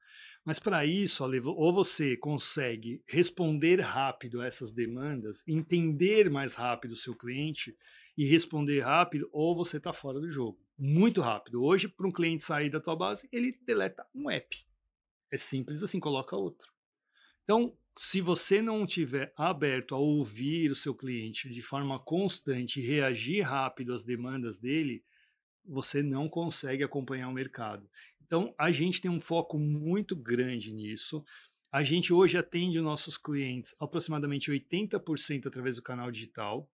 Mas 0.46 0.60
para 0.60 0.86
isso, 0.86 1.26
ou 1.48 1.74
você 1.74 2.16
consegue 2.16 3.04
responder 3.08 3.82
rápido 3.82 4.42
a 4.42 4.46
essas 4.46 4.72
demandas, 4.72 5.44
entender 5.48 6.30
mais 6.30 6.54
rápido 6.54 6.92
o 6.92 6.98
seu 6.98 7.16
cliente 7.16 7.76
e 8.18 8.26
responder 8.26 8.80
rápido, 8.82 9.28
ou 9.34 9.56
você 9.56 9.78
está 9.78 9.92
fora 9.92 10.20
do 10.20 10.32
jogo. 10.32 10.58
Muito 10.78 11.20
rápido. 11.20 11.64
Hoje, 11.64 11.88
para 11.88 12.08
um 12.08 12.12
cliente 12.12 12.44
sair 12.44 12.70
da 12.70 12.80
tua 12.80 12.96
base, 12.96 13.28
ele 13.32 13.60
deleta 13.66 14.06
um 14.14 14.30
app. 14.30 14.56
É 15.32 15.38
simples 15.38 15.82
assim, 15.84 16.00
coloca 16.00 16.36
outro. 16.36 16.72
Então, 17.44 17.76
se 17.98 18.20
você 18.20 18.62
não 18.62 18.86
tiver 18.86 19.34
aberto 19.38 19.96
a 19.96 19.98
ouvir 19.98 20.70
o 20.70 20.76
seu 20.76 20.94
cliente 20.94 21.50
de 21.50 21.62
forma 21.62 21.98
constante 21.98 22.80
e 22.80 22.86
reagir 22.86 23.42
rápido 23.42 23.94
às 23.94 24.04
demandas 24.04 24.60
dele, 24.60 25.04
você 25.64 26.04
não 26.04 26.28
consegue 26.28 26.84
acompanhar 26.84 27.30
o 27.30 27.34
mercado. 27.34 27.90
Então, 28.22 28.54
a 28.58 28.72
gente 28.72 29.02
tem 29.02 29.10
um 29.10 29.22
foco 29.22 29.58
muito 29.58 30.16
grande 30.16 30.74
nisso. 30.74 31.24
A 31.72 31.84
gente 31.84 32.14
hoje 32.14 32.38
atende 32.38 32.78
os 32.78 32.84
nossos 32.84 33.18
clientes 33.18 33.74
aproximadamente 33.80 34.52
80% 34.52 35.48
através 35.48 35.78
do 35.78 35.82
canal 35.82 36.12
digital. 36.12 36.70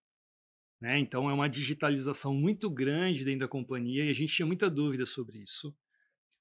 Né? 0.79 0.97
Então, 0.97 1.29
é 1.29 1.33
uma 1.33 1.47
digitalização 1.47 2.33
muito 2.33 2.69
grande 2.69 3.23
dentro 3.23 3.41
da 3.41 3.47
companhia 3.47 4.05
e 4.05 4.09
a 4.09 4.13
gente 4.13 4.33
tinha 4.33 4.45
muita 4.45 4.69
dúvida 4.69 5.05
sobre 5.05 5.37
isso 5.37 5.75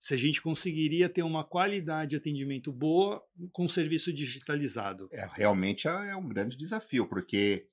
se 0.00 0.14
a 0.14 0.16
gente 0.16 0.40
conseguiria 0.40 1.11
ter 1.11 1.23
uma 1.23 1.45
qualidade 1.45 2.11
de 2.11 2.16
atendimento 2.16 2.73
boa 2.73 3.23
com 3.52 3.69
serviço 3.69 4.11
digitalizado. 4.11 5.11
É, 5.12 5.28
realmente 5.35 5.87
é, 5.87 5.90
é 6.09 6.16
um 6.16 6.26
grande 6.26 6.57
desafio, 6.57 7.07
porque 7.07 7.69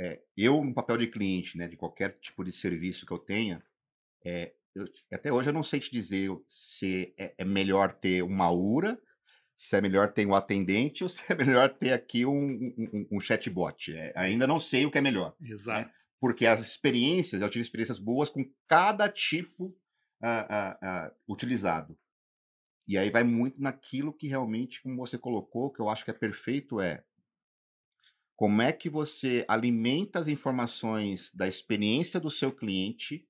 é, 0.00 0.22
eu, 0.36 0.64
no 0.64 0.72
papel 0.72 0.96
de 0.96 1.08
cliente, 1.08 1.58
né, 1.58 1.66
de 1.66 1.76
qualquer 1.76 2.16
tipo 2.20 2.44
de 2.44 2.52
serviço 2.52 3.04
que 3.04 3.12
eu 3.12 3.18
tenha, 3.18 3.60
é, 4.24 4.54
eu, 4.76 4.88
até 5.12 5.32
hoje 5.32 5.48
eu 5.48 5.52
não 5.52 5.64
sei 5.64 5.80
te 5.80 5.90
dizer 5.90 6.30
se 6.46 7.12
é, 7.18 7.34
é, 7.36 7.44
melhor 7.44 7.92
ter 7.92 8.22
uma 8.22 8.52
URA, 8.52 8.96
se 9.56 9.76
é 9.76 9.80
melhor 9.80 10.12
ter 10.12 10.24
um 10.24 10.36
atendente 10.36 11.02
ou 11.04 11.10
se 11.10 11.20
é 11.32 11.34
melhor 11.34 11.68
ter 11.68 11.92
aqui 11.92 12.24
um, 12.24 12.72
um, 12.78 13.08
um 13.10 13.20
chatbot. 13.20 13.92
É, 13.92 14.12
ainda 14.14 14.46
não 14.46 14.60
sei 14.60 14.86
o 14.86 14.90
que 14.90 14.98
é 14.98 15.00
melhor. 15.00 15.34
Né. 15.40 15.50
Exato. 15.50 15.90
porque 16.20 16.46
as 16.46 16.60
experiências, 16.60 17.42
eu 17.42 17.50
tive 17.50 17.64
experiências 17.64 17.98
boas 17.98 18.30
com 18.30 18.48
cada 18.68 19.08
tipo 19.08 19.76
uh, 20.24 21.08
uh, 21.08 21.32
utilizado. 21.32 21.94
E 22.86 22.98
aí 22.98 23.10
vai 23.10 23.24
muito 23.24 23.60
naquilo 23.60 24.12
que 24.12 24.28
realmente, 24.28 24.82
como 24.82 24.96
você 24.96 25.16
colocou, 25.16 25.70
que 25.70 25.80
eu 25.80 25.88
acho 25.88 26.04
que 26.04 26.10
é 26.10 26.14
perfeito, 26.14 26.80
é 26.80 27.04
como 28.36 28.60
é 28.60 28.72
que 28.72 28.90
você 28.90 29.44
alimenta 29.48 30.18
as 30.18 30.28
informações 30.28 31.30
da 31.32 31.46
experiência 31.46 32.18
do 32.18 32.30
seu 32.30 32.52
cliente 32.52 33.26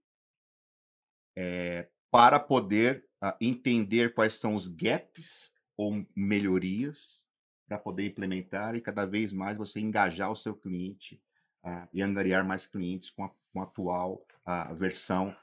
é, 1.37 1.89
para 2.11 2.41
poder 2.41 3.07
uh, 3.23 3.37
entender 3.41 4.15
quais 4.15 4.35
são 4.35 4.55
os 4.55 4.67
gaps 4.67 5.53
ou 5.77 6.07
melhorias 6.17 7.29
para 7.67 7.79
poder 7.79 8.07
implementar 8.07 8.77
e 8.77 8.81
cada 8.81 9.05
vez 9.05 9.33
mais 9.33 9.57
você 9.57 9.81
engajar 9.81 10.31
o 10.31 10.37
seu 10.37 10.55
cliente 10.55 11.21
uh, 11.65 11.89
e 11.93 12.01
angariar 12.03 12.47
mais 12.47 12.67
clientes 12.67 13.11
com 13.11 13.25
a, 13.25 13.31
com 13.53 13.61
a 13.61 13.65
atual 13.65 14.27
uh, 14.47 14.75
versão 14.75 15.37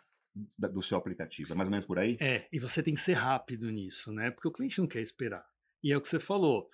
do 0.57 0.81
seu 0.81 0.97
aplicativo. 0.97 1.53
É 1.53 1.55
mais 1.55 1.67
ou 1.67 1.71
menos 1.71 1.85
por 1.85 1.99
aí? 1.99 2.17
É, 2.19 2.47
e 2.51 2.59
você 2.59 2.81
tem 2.81 2.93
que 2.93 2.99
ser 2.99 3.13
rápido 3.13 3.69
nisso, 3.69 4.11
né? 4.11 4.31
Porque 4.31 4.47
o 4.47 4.51
cliente 4.51 4.79
não 4.79 4.87
quer 4.87 5.01
esperar. 5.01 5.45
E 5.83 5.91
é 5.91 5.97
o 5.97 6.01
que 6.01 6.07
você 6.07 6.19
falou. 6.19 6.69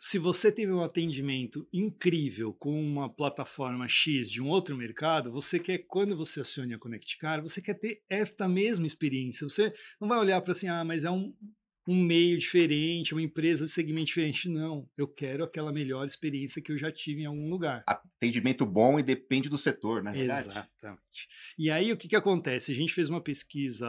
Se 0.00 0.18
você 0.18 0.52
teve 0.52 0.72
um 0.72 0.82
atendimento 0.82 1.68
incrível 1.72 2.54
com 2.54 2.80
uma 2.80 3.12
plataforma 3.12 3.88
X 3.88 4.30
de 4.30 4.40
um 4.40 4.48
outro 4.48 4.76
mercado, 4.76 5.30
você 5.32 5.58
quer, 5.58 5.78
quando 5.78 6.16
você 6.16 6.40
acione 6.40 6.74
a 6.74 6.78
ConnectCar, 6.78 7.42
você 7.42 7.60
quer 7.60 7.74
ter 7.74 8.02
esta 8.08 8.48
mesma 8.48 8.86
experiência. 8.86 9.48
Você 9.48 9.74
não 10.00 10.08
vai 10.08 10.18
olhar 10.18 10.40
para 10.40 10.52
assim, 10.52 10.68
ah, 10.68 10.84
mas 10.84 11.04
é 11.04 11.10
um, 11.10 11.34
um 11.90 11.96
meio 11.96 12.36
diferente, 12.36 13.14
uma 13.14 13.22
empresa 13.22 13.64
de 13.64 13.70
segmento 13.70 14.08
diferente. 14.08 14.46
Não, 14.46 14.86
eu 14.94 15.08
quero 15.08 15.42
aquela 15.42 15.72
melhor 15.72 16.06
experiência 16.06 16.60
que 16.60 16.70
eu 16.70 16.76
já 16.76 16.92
tive 16.92 17.22
em 17.22 17.24
algum 17.24 17.48
lugar. 17.48 17.82
Atendimento 17.86 18.66
bom 18.66 18.98
e 18.98 19.02
depende 19.02 19.48
do 19.48 19.56
setor, 19.56 20.02
né? 20.02 20.12
Exatamente. 20.14 21.26
E 21.58 21.70
aí 21.70 21.90
o 21.90 21.96
que, 21.96 22.06
que 22.06 22.14
acontece? 22.14 22.72
A 22.72 22.74
gente 22.74 22.92
fez 22.92 23.08
uma 23.08 23.22
pesquisa 23.22 23.88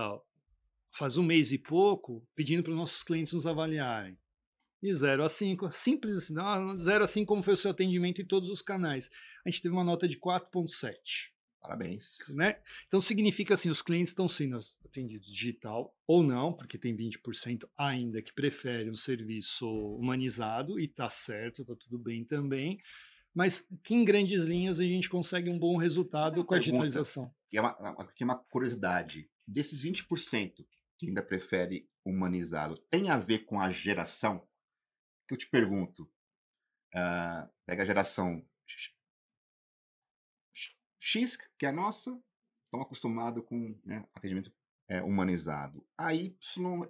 faz 0.92 1.18
um 1.18 1.24
mês 1.24 1.52
e 1.52 1.58
pouco, 1.58 2.26
pedindo 2.34 2.64
para 2.64 2.72
os 2.72 2.78
nossos 2.78 3.04
clientes 3.04 3.34
nos 3.34 3.46
avaliarem 3.46 4.18
de 4.82 4.94
0 4.94 5.26
a 5.26 5.30
5, 5.30 5.72
simples 5.74 6.18
assim, 6.18 6.34
0 6.78 7.04
a 7.04 7.08
5 7.08 7.28
como 7.28 7.44
foi 7.44 7.54
o 7.54 7.58
seu 7.58 7.72
atendimento 7.72 8.22
em 8.22 8.26
todos 8.26 8.50
os 8.50 8.62
canais. 8.62 9.12
A 9.46 9.50
gente 9.50 9.62
teve 9.62 9.76
uma 9.76 9.84
nota 9.84 10.08
de 10.08 10.18
4.7. 10.18 11.32
Parabéns. 11.62 12.20
Né? 12.30 12.58
Então 12.88 13.02
significa 13.02 13.54
assim, 13.54 13.70
os 13.70 13.82
clientes 13.82 14.12
estão 14.12 14.28
sendo 14.28 14.60
atendidos 14.86 15.28
digital 15.28 15.94
ou 16.08 16.24
não, 16.24 16.54
porque 16.54 16.78
tem 16.78 16.96
20% 16.96 17.70
ainda 17.78 18.22
que 18.22 18.34
prefere 18.34 18.90
um 18.90 18.96
serviço 18.96 19.68
humanizado 19.96 20.80
e 20.80 20.88
tá 20.88 21.10
certo, 21.10 21.66
tá 21.66 21.76
tudo 21.76 22.00
bem 22.00 22.24
também. 22.24 22.80
Mas 23.34 23.68
que 23.84 23.94
em 23.94 24.04
grandes 24.04 24.44
linhas 24.44 24.80
a 24.80 24.84
gente 24.84 25.10
consegue 25.10 25.50
um 25.50 25.60
bom 25.60 25.78
resultado 25.78 26.44
com 26.44 26.56
a 26.56 26.60
digitalização. 26.60 27.34
Que 27.50 27.58
é 27.58 27.62
uma, 27.62 28.08
que 28.16 28.24
é 28.24 28.26
uma 28.26 28.38
curiosidade. 28.38 29.30
Desses 29.48 29.84
20% 29.84 30.66
que 30.98 31.08
ainda 31.08 31.22
prefere 31.22 31.88
humanizado, 32.04 32.78
tem 32.90 33.10
a 33.10 33.18
ver 33.18 33.40
com 33.40 33.60
a 33.60 33.72
geração? 33.72 34.48
que 35.30 35.34
eu 35.36 35.38
te 35.38 35.48
pergunto, 35.48 36.04
uh, 36.96 37.48
pega 37.68 37.84
a 37.84 37.86
geração 37.86 38.44
X, 41.00 41.38
que 41.58 41.66
é 41.66 41.70
a 41.70 41.74
nossa, 41.74 42.20
estão 42.66 42.82
acostumados 42.82 43.44
com 43.46 43.76
né, 43.86 44.06
atendimento 44.14 44.52
é, 44.88 45.02
humanizado. 45.02 45.86
A 45.98 46.14
Y 46.14 46.34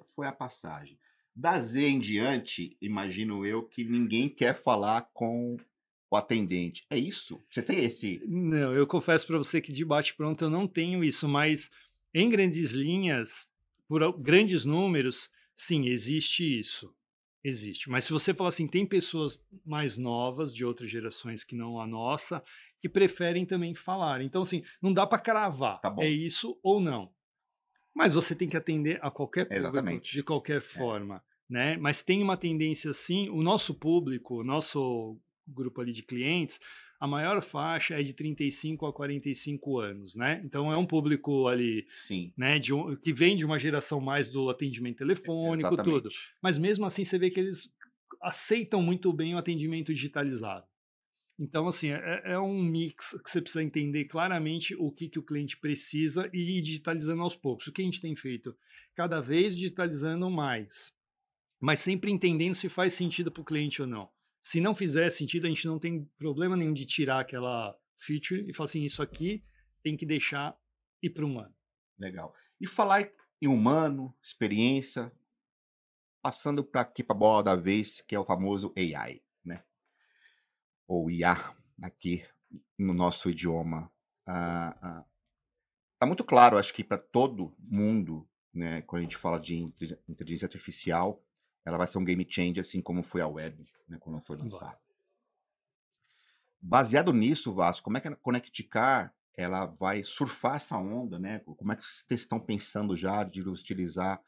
foi 0.06 0.28
a 0.28 0.32
passagem. 0.32 0.98
Da 1.36 1.60
Z 1.60 1.88
em 1.88 2.00
diante, 2.00 2.76
imagino 2.82 3.46
eu 3.46 3.64
que 3.64 3.84
ninguém 3.84 4.28
quer 4.28 4.62
falar 4.62 5.10
com 5.14 5.58
o 6.10 6.16
atendente. 6.16 6.86
É 6.90 6.98
isso? 6.98 7.42
Você 7.50 7.62
tem 7.62 7.84
esse? 7.84 8.22
Não, 8.28 8.74
eu 8.74 8.88
confesso 8.88 9.28
para 9.28 9.38
você 9.38 9.62
que 9.62 9.72
de 9.72 9.86
bate 9.86 10.16
pronto 10.16 10.44
eu 10.44 10.50
não 10.50 10.68
tenho 10.68 11.04
isso, 11.04 11.30
mas 11.30 11.70
em 12.14 12.30
grandes 12.30 12.72
linhas, 12.72 13.50
por 13.88 14.18
grandes 14.20 14.66
números, 14.66 15.30
sim, 15.54 15.88
existe 15.88 16.60
isso. 16.60 16.94
Existe. 17.42 17.90
Mas 17.90 18.04
se 18.04 18.12
você 18.12 18.34
falar 18.34 18.50
assim, 18.50 18.68
tem 18.68 18.86
pessoas 18.86 19.42
mais 19.66 19.98
novas, 19.98 20.54
de 20.54 20.66
outras 20.66 20.92
gerações 20.92 21.44
que 21.44 21.56
não 21.56 21.80
a 21.80 21.88
nossa, 21.88 22.44
que 22.82 22.90
preferem 22.90 23.46
também 23.46 23.74
falar. 23.74 24.22
Então, 24.22 24.42
assim, 24.42 24.64
não 24.82 24.94
dá 24.94 25.06
para 25.06 25.20
cravar. 25.20 25.80
Tá 25.82 25.94
é 26.00 26.10
isso 26.10 26.60
ou 26.64 26.80
não. 26.80 27.12
Mas 27.96 28.14
você 28.14 28.36
tem 28.36 28.48
que 28.48 28.58
atender 28.58 29.00
a 29.02 29.12
qualquer 29.12 29.46
público 29.46 30.02
de 30.02 30.24
qualquer 30.24 30.58
é. 30.58 30.62
forma. 30.62 31.18
É. 31.18 31.30
Né? 31.50 31.78
Mas 31.78 32.04
tem 32.04 32.22
uma 32.22 32.38
tendência, 32.38 32.94
sim, 32.94 33.28
o 33.30 33.42
nosso 33.42 33.74
público, 33.74 34.42
o 34.42 34.44
nosso 34.44 35.20
grupo 35.48 35.82
ali 35.82 35.92
de 35.92 36.04
clientes, 36.04 36.60
a 37.00 37.08
maior 37.08 37.42
faixa 37.42 38.00
é 38.00 38.04
de 38.04 38.14
35 38.14 38.86
a 38.86 38.94
45 38.94 39.80
anos, 39.80 40.16
né? 40.16 40.42
Então 40.44 40.72
é 40.72 40.78
um 40.78 40.86
público 40.86 41.48
ali, 41.48 41.86
Sim. 41.90 42.34
né, 42.38 42.60
de 42.60 42.74
um, 42.74 42.96
que 42.96 43.14
vem 43.14 43.38
de 43.38 43.46
uma 43.46 43.58
geração 43.58 44.02
mais 44.02 44.28
do 44.28 44.50
atendimento 44.50 44.98
telefônico, 44.98 45.74
Exatamente. 45.74 46.04
tudo. 46.04 46.10
Mas 46.42 46.58
mesmo 46.58 46.86
assim 46.86 47.06
você 47.06 47.18
vê 47.18 47.30
que 47.30 47.40
eles 47.40 47.74
aceitam 48.22 48.82
muito 48.82 49.14
bem 49.14 49.34
o 49.34 49.38
atendimento 49.38 49.94
digitalizado. 49.94 50.68
Então, 51.40 51.70
assim, 51.70 51.92
é, 51.92 52.34
é, 52.34 52.40
um 52.40 52.62
mix 52.62 53.18
que 53.24 53.32
você 53.32 53.42
precisa 53.42 53.64
entender 53.64 54.06
claramente 54.06 54.76
o 54.76 54.92
que, 54.92 55.08
que 55.08 55.18
o 55.18 55.24
cliente 55.24 55.56
precisa 55.58 56.30
e 56.34 56.58
ir 56.58 56.62
digitalizando 56.62 57.22
aos 57.22 57.34
poucos. 57.34 57.68
O 57.68 57.72
que 57.72 57.82
a 57.82 57.86
gente 57.86 58.02
tem 58.02 58.14
feito? 58.14 58.54
Cada 58.94 59.22
vez 59.22 59.56
digitalizando 59.56 60.30
mais, 60.30 60.94
mas 61.58 61.80
sempre 61.80 62.12
entendendo 62.12 62.56
se 62.56 62.68
faz 62.68 62.94
sentido 62.94 63.32
para 63.32 63.42
o 63.42 63.46
cliente 63.46 63.82
ou 63.82 63.88
não. 63.88 64.10
Se 64.42 64.60
não 64.60 64.76
fizer 64.76 65.10
sentido, 65.12 65.46
a 65.46 65.50
gente 65.50 65.66
não 65.66 65.80
tem 65.80 66.04
problema 66.18 66.58
nenhum 66.58 66.74
de 66.74 66.86
tirar 66.86 67.22
aquela 67.22 67.74
feature 67.98 68.46
e 68.46 68.54
falar 68.54 68.66
assim, 68.66 68.84
isso 68.84 69.02
aqui 69.02 69.42
tem 69.82 69.96
que 69.96 70.06
deixar 70.06 70.58
ir 71.02 71.10
para 71.10 71.24
o 71.24 71.28
humano. 71.28 71.56
Legal. 71.98 72.36
E 72.60 72.68
falar 72.68 73.10
em 73.42 73.48
humano, 73.48 74.14
experiência, 74.22 75.10
passando 76.22 76.66
para 76.66 76.82
aqui 76.82 77.02
para 77.02 77.16
a 77.16 77.20
bola 77.20 77.44
da 77.44 77.56
vez, 77.56 78.02
que 78.02 78.14
é 78.14 78.20
o 78.20 78.26
famoso 78.26 78.74
AI? 78.76 79.22
Ou 80.90 81.10
IA 81.12 81.38
aqui 81.84 82.26
no 82.78 82.94
nosso 82.94 83.30
idioma. 83.30 83.92
Ah, 84.26 84.76
ah, 84.82 85.06
tá 86.00 86.08
muito 86.08 86.24
claro, 86.24 86.58
acho 86.58 86.74
que 86.74 86.84
para 86.84 86.98
todo 86.98 87.56
mundo, 87.60 88.28
né, 88.54 88.82
quando 88.82 89.02
a 89.02 89.04
gente 89.04 89.16
fala 89.16 89.40
de 89.40 89.72
inteligência 90.08 90.48
artificial, 90.48 91.24
ela 91.64 91.78
vai 91.78 91.86
ser 91.86 92.00
um 92.00 92.04
game 92.04 92.26
changer, 92.28 92.62
assim 92.62 92.82
como 92.82 93.04
foi 93.04 93.22
a 93.22 93.28
web, 93.28 93.66
né, 93.88 93.98
quando 94.00 94.20
foi 94.20 94.36
lançada. 94.36 94.78
Baseado 96.60 97.14
nisso, 97.14 97.54
Vasco, 97.54 97.84
como 97.84 97.98
é 97.98 98.02
que 98.02 98.08
a 98.08 98.16
ConnectCar 98.16 99.14
ela 99.38 99.66
vai 99.68 100.04
surfar 100.04 100.58
essa 100.58 100.78
onda, 100.78 101.18
né? 101.18 101.40
Como 101.40 101.72
é 101.72 101.76
que 101.78 101.86
vocês 101.86 102.20
estão 102.20 102.40
pensando 102.42 102.98
já 102.98 103.24
de 103.24 103.42
utilizar 103.42 104.22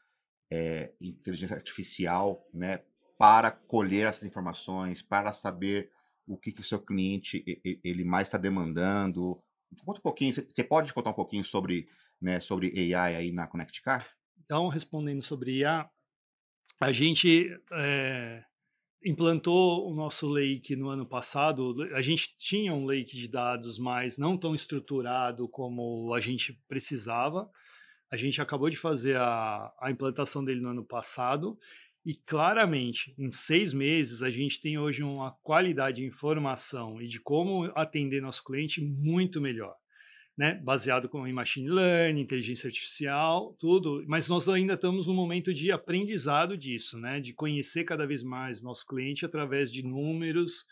é, 0.50 0.92
inteligência 0.98 1.56
artificial, 1.56 2.46
né, 2.52 2.82
para 3.18 3.50
colher 3.50 4.06
essas 4.06 4.24
informações, 4.24 5.02
para 5.02 5.32
saber 5.32 5.90
o 6.32 6.36
que, 6.38 6.52
que 6.52 6.60
o 6.60 6.64
seu 6.64 6.80
cliente 6.80 7.44
ele 7.84 8.04
mais 8.04 8.28
está 8.28 8.38
demandando? 8.38 9.40
Conta 9.84 10.00
um 10.00 10.02
pouquinho, 10.02 10.32
você 10.32 10.64
pode 10.64 10.92
contar 10.92 11.10
um 11.10 11.14
pouquinho 11.14 11.44
sobre, 11.44 11.88
né, 12.20 12.40
sobre 12.40 12.94
AI 12.94 13.16
aí 13.16 13.32
na 13.32 13.46
ConnectCar? 13.46 14.08
Então, 14.44 14.68
respondendo 14.68 15.22
sobre 15.22 15.58
IA, 15.58 15.88
a 16.80 16.92
gente 16.92 17.48
é, 17.72 18.42
implantou 19.04 19.90
o 19.90 19.94
nosso 19.94 20.26
lake 20.26 20.76
no 20.76 20.88
ano 20.88 21.06
passado. 21.06 21.74
A 21.94 22.02
gente 22.02 22.34
tinha 22.36 22.72
um 22.74 22.84
lake 22.84 23.16
de 23.16 23.28
dados, 23.28 23.78
mas 23.78 24.18
não 24.18 24.36
tão 24.36 24.54
estruturado 24.54 25.48
como 25.48 26.12
a 26.14 26.20
gente 26.20 26.52
precisava. 26.68 27.50
A 28.10 28.16
gente 28.16 28.42
acabou 28.42 28.68
de 28.68 28.76
fazer 28.76 29.16
a, 29.16 29.72
a 29.80 29.90
implantação 29.90 30.44
dele 30.44 30.60
no 30.60 30.70
ano 30.70 30.84
passado 30.84 31.58
e 32.04 32.14
claramente, 32.14 33.14
em 33.18 33.30
seis 33.30 33.72
meses, 33.72 34.22
a 34.22 34.30
gente 34.30 34.60
tem 34.60 34.78
hoje 34.78 35.02
uma 35.02 35.32
qualidade 35.42 36.00
de 36.00 36.06
informação 36.06 37.00
e 37.00 37.06
de 37.06 37.20
como 37.20 37.70
atender 37.74 38.20
nosso 38.20 38.42
cliente 38.44 38.80
muito 38.80 39.40
melhor 39.40 39.74
né, 40.36 40.54
baseado 40.54 41.08
com 41.08 41.26
em 41.26 41.32
machine 41.32 41.68
learning, 41.68 42.22
inteligência 42.22 42.66
artificial, 42.66 43.54
tudo, 43.58 44.02
mas 44.06 44.28
nós 44.28 44.48
ainda 44.48 44.74
estamos 44.74 45.06
no 45.06 45.14
momento 45.14 45.52
de 45.52 45.70
aprendizado 45.70 46.56
disso, 46.56 46.98
né, 46.98 47.20
de 47.20 47.34
conhecer 47.34 47.84
cada 47.84 48.06
vez 48.06 48.22
mais 48.22 48.62
nosso 48.62 48.86
cliente 48.86 49.26
através 49.26 49.70
de 49.70 49.82
números, 49.82 50.64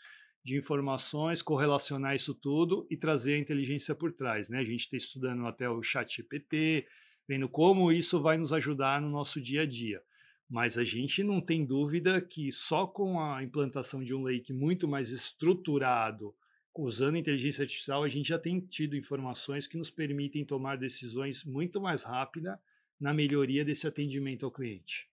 de 0.43 0.57
informações, 0.57 1.43
correlacionar 1.43 2.15
isso 2.15 2.33
tudo 2.33 2.87
e 2.89 2.97
trazer 2.97 3.35
a 3.35 3.39
inteligência 3.39 3.93
por 3.93 4.11
trás, 4.11 4.49
né? 4.49 4.57
A 4.57 4.63
gente 4.63 4.81
está 4.81 4.97
estudando 4.97 5.45
até 5.45 5.69
o 5.69 5.83
chat 5.83 6.15
GPT, 6.15 6.87
vendo 7.27 7.47
como 7.47 7.91
isso 7.91 8.19
vai 8.19 8.39
nos 8.39 8.51
ajudar 8.51 8.99
no 8.99 9.07
nosso 9.07 9.39
dia 9.39 9.61
a 9.61 9.65
dia. 9.67 10.01
Mas 10.51 10.77
a 10.77 10.83
gente 10.83 11.23
não 11.23 11.39
tem 11.39 11.65
dúvida 11.65 12.19
que 12.19 12.51
só 12.51 12.85
com 12.85 13.21
a 13.21 13.41
implantação 13.41 14.03
de 14.03 14.13
um 14.13 14.21
lake 14.21 14.51
muito 14.51 14.85
mais 14.85 15.09
estruturado, 15.09 16.35
usando 16.75 17.15
inteligência 17.15 17.61
artificial, 17.61 18.03
a 18.03 18.09
gente 18.09 18.27
já 18.27 18.37
tem 18.37 18.59
tido 18.59 18.97
informações 18.97 19.65
que 19.65 19.77
nos 19.77 19.89
permitem 19.89 20.43
tomar 20.43 20.75
decisões 20.75 21.45
muito 21.45 21.79
mais 21.79 22.03
rápida 22.03 22.59
na 22.99 23.13
melhoria 23.13 23.63
desse 23.63 23.87
atendimento 23.87 24.45
ao 24.45 24.51
cliente. 24.51 25.09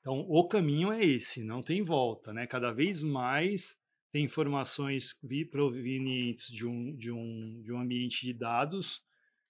Então, 0.00 0.26
o 0.28 0.48
caminho 0.48 0.90
é 0.90 1.04
esse, 1.04 1.44
não 1.44 1.62
tem 1.62 1.84
volta, 1.84 2.32
né? 2.32 2.44
Cada 2.44 2.72
vez 2.72 3.00
mais 3.00 3.78
tem 4.10 4.24
informações 4.24 5.16
provenientes 5.52 6.48
de 6.48 6.66
um, 6.66 6.96
de, 6.96 7.12
um, 7.12 7.62
de 7.62 7.72
um 7.72 7.78
ambiente 7.78 8.26
de 8.26 8.32
dados, 8.32 9.04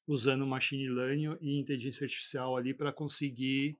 usando 0.06 0.46
machine 0.46 0.86
learning 0.86 1.38
e 1.40 1.58
inteligência 1.58 2.04
artificial 2.04 2.58
ali 2.58 2.74
para 2.74 2.92
conseguir 2.92 3.78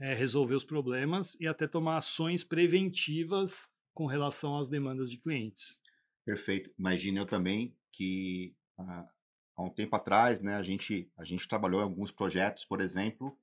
é, 0.00 0.14
resolver 0.14 0.54
os 0.54 0.64
problemas 0.64 1.36
e 1.38 1.46
até 1.46 1.68
tomar 1.68 1.98
ações 1.98 2.42
preventivas 2.42 3.68
com 3.92 4.06
relação 4.06 4.58
às 4.58 4.68
demandas 4.68 5.10
de 5.10 5.18
clientes. 5.18 5.78
Perfeito. 6.24 6.72
Imagina 6.78 7.20
eu 7.20 7.26
também 7.26 7.76
que 7.92 8.54
ah, 8.78 9.08
há 9.56 9.62
um 9.62 9.70
tempo 9.70 9.94
atrás, 9.94 10.40
né, 10.40 10.56
a 10.56 10.62
gente, 10.62 11.10
a 11.16 11.24
gente 11.24 11.46
trabalhou 11.46 11.80
em 11.80 11.84
alguns 11.84 12.10
projetos, 12.10 12.64
por 12.64 12.80
exemplo, 12.80 13.38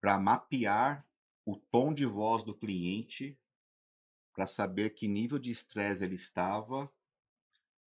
para 0.00 0.18
mapear 0.18 1.06
o 1.46 1.56
tom 1.56 1.94
de 1.94 2.04
voz 2.04 2.42
do 2.42 2.54
cliente 2.54 3.38
para 4.34 4.46
saber 4.46 4.90
que 4.90 5.06
nível 5.06 5.38
de 5.38 5.50
estresse 5.50 6.02
ele 6.02 6.16
estava 6.16 6.90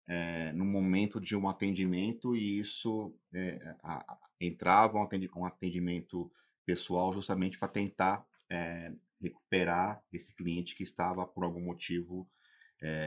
é, 0.06 0.52
no 0.52 0.64
momento 0.64 1.18
de 1.18 1.34
um 1.34 1.48
atendimento 1.48 2.36
e 2.36 2.58
isso 2.58 3.14
é, 3.32 3.76
a, 3.82 4.18
entrava 4.38 4.98
um 4.98 5.46
atendimento 5.46 6.30
pessoal 6.64 7.12
justamente 7.12 7.58
para 7.58 7.68
tentar 7.68 8.26
é, 8.50 8.92
recuperar 9.20 10.02
esse 10.12 10.34
cliente 10.34 10.74
que 10.74 10.82
estava 10.82 11.26
por 11.26 11.44
algum 11.44 11.60
motivo. 11.60 12.28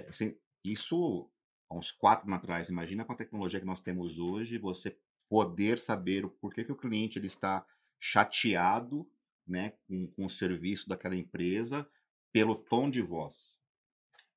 Assim, 0.09 0.35
isso 0.63 1.29
há 1.69 1.75
uns 1.75 1.91
quatro 1.91 2.27
anos 2.27 2.39
atrás. 2.39 2.69
Imagina 2.69 3.05
com 3.05 3.13
a 3.13 3.15
tecnologia 3.15 3.59
que 3.59 3.65
nós 3.65 3.81
temos 3.81 4.17
hoje, 4.17 4.57
você 4.57 4.97
poder 5.29 5.77
saber 5.77 6.25
o 6.25 6.29
porquê 6.29 6.63
que 6.63 6.71
o 6.71 6.77
cliente 6.77 7.19
ele 7.19 7.27
está 7.27 7.65
chateado 7.99 9.07
né, 9.45 9.73
com, 9.87 10.07
com 10.07 10.25
o 10.25 10.29
serviço 10.29 10.87
daquela 10.87 11.15
empresa 11.15 11.87
pelo 12.31 12.55
tom 12.55 12.89
de 12.89 13.01
voz. 13.01 13.59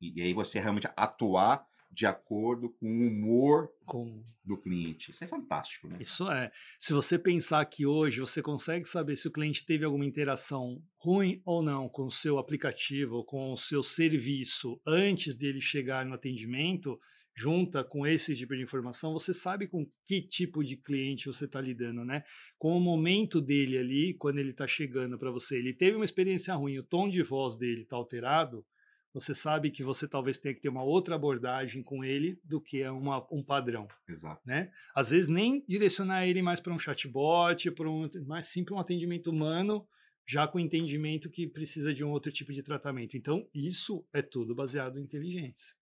E, 0.00 0.20
e 0.20 0.22
aí 0.22 0.32
você 0.32 0.58
realmente 0.58 0.88
atuar 0.96 1.66
de 1.90 2.06
acordo 2.06 2.70
com 2.70 2.86
o 2.86 3.08
humor 3.08 3.68
com... 3.84 4.22
do 4.44 4.56
cliente. 4.56 5.10
Isso 5.10 5.24
é 5.24 5.26
fantástico, 5.26 5.88
né? 5.88 5.98
Isso 6.00 6.30
é. 6.30 6.52
Se 6.78 6.92
você 6.92 7.18
pensar 7.18 7.64
que 7.64 7.84
hoje 7.84 8.20
você 8.20 8.40
consegue 8.40 8.84
saber 8.86 9.16
se 9.16 9.26
o 9.26 9.32
cliente 9.32 9.66
teve 9.66 9.84
alguma 9.84 10.06
interação 10.06 10.80
ruim 10.96 11.42
ou 11.44 11.62
não 11.62 11.88
com 11.88 12.06
o 12.06 12.10
seu 12.10 12.38
aplicativo, 12.38 13.24
com 13.24 13.52
o 13.52 13.56
seu 13.56 13.82
serviço 13.82 14.80
antes 14.86 15.34
dele 15.34 15.60
chegar 15.60 16.06
no 16.06 16.14
atendimento, 16.14 16.98
junta 17.34 17.82
com 17.82 18.06
esse 18.06 18.36
tipo 18.36 18.54
de 18.54 18.62
informação, 18.62 19.12
você 19.12 19.32
sabe 19.32 19.66
com 19.66 19.90
que 20.04 20.20
tipo 20.20 20.62
de 20.62 20.76
cliente 20.76 21.26
você 21.26 21.46
está 21.46 21.60
lidando, 21.60 22.04
né? 22.04 22.22
Com 22.58 22.76
o 22.76 22.80
momento 22.80 23.40
dele 23.40 23.78
ali, 23.78 24.14
quando 24.14 24.38
ele 24.38 24.50
está 24.50 24.66
chegando 24.66 25.18
para 25.18 25.30
você, 25.30 25.56
ele 25.56 25.72
teve 25.72 25.96
uma 25.96 26.04
experiência 26.04 26.54
ruim, 26.54 26.78
o 26.78 26.84
tom 26.84 27.08
de 27.08 27.22
voz 27.22 27.56
dele 27.56 27.82
está 27.82 27.96
alterado, 27.96 28.64
você 29.12 29.34
sabe 29.34 29.70
que 29.70 29.82
você 29.82 30.06
talvez 30.06 30.38
tenha 30.38 30.54
que 30.54 30.60
ter 30.60 30.68
uma 30.68 30.82
outra 30.82 31.16
abordagem 31.16 31.82
com 31.82 32.04
ele 32.04 32.40
do 32.44 32.60
que 32.60 32.86
uma, 32.88 33.26
um 33.30 33.42
padrão. 33.42 33.88
Exato. 34.08 34.40
Né? 34.46 34.70
Às 34.94 35.10
vezes 35.10 35.28
nem 35.28 35.64
direcionar 35.66 36.26
ele 36.26 36.42
mais 36.42 36.60
para 36.60 36.72
um 36.72 36.78
chatbot, 36.78 37.70
para 37.72 37.90
um, 37.90 38.08
mais 38.26 38.46
simples 38.46 38.76
um 38.76 38.80
atendimento 38.80 39.30
humano, 39.30 39.86
já 40.26 40.46
com 40.46 40.60
entendimento 40.60 41.28
que 41.28 41.46
precisa 41.46 41.92
de 41.92 42.04
um 42.04 42.10
outro 42.10 42.30
tipo 42.30 42.52
de 42.52 42.62
tratamento. 42.62 43.16
Então, 43.16 43.48
isso 43.52 44.06
é 44.12 44.22
tudo 44.22 44.54
baseado 44.54 44.98
em 44.98 45.02
inteligência. 45.02 45.74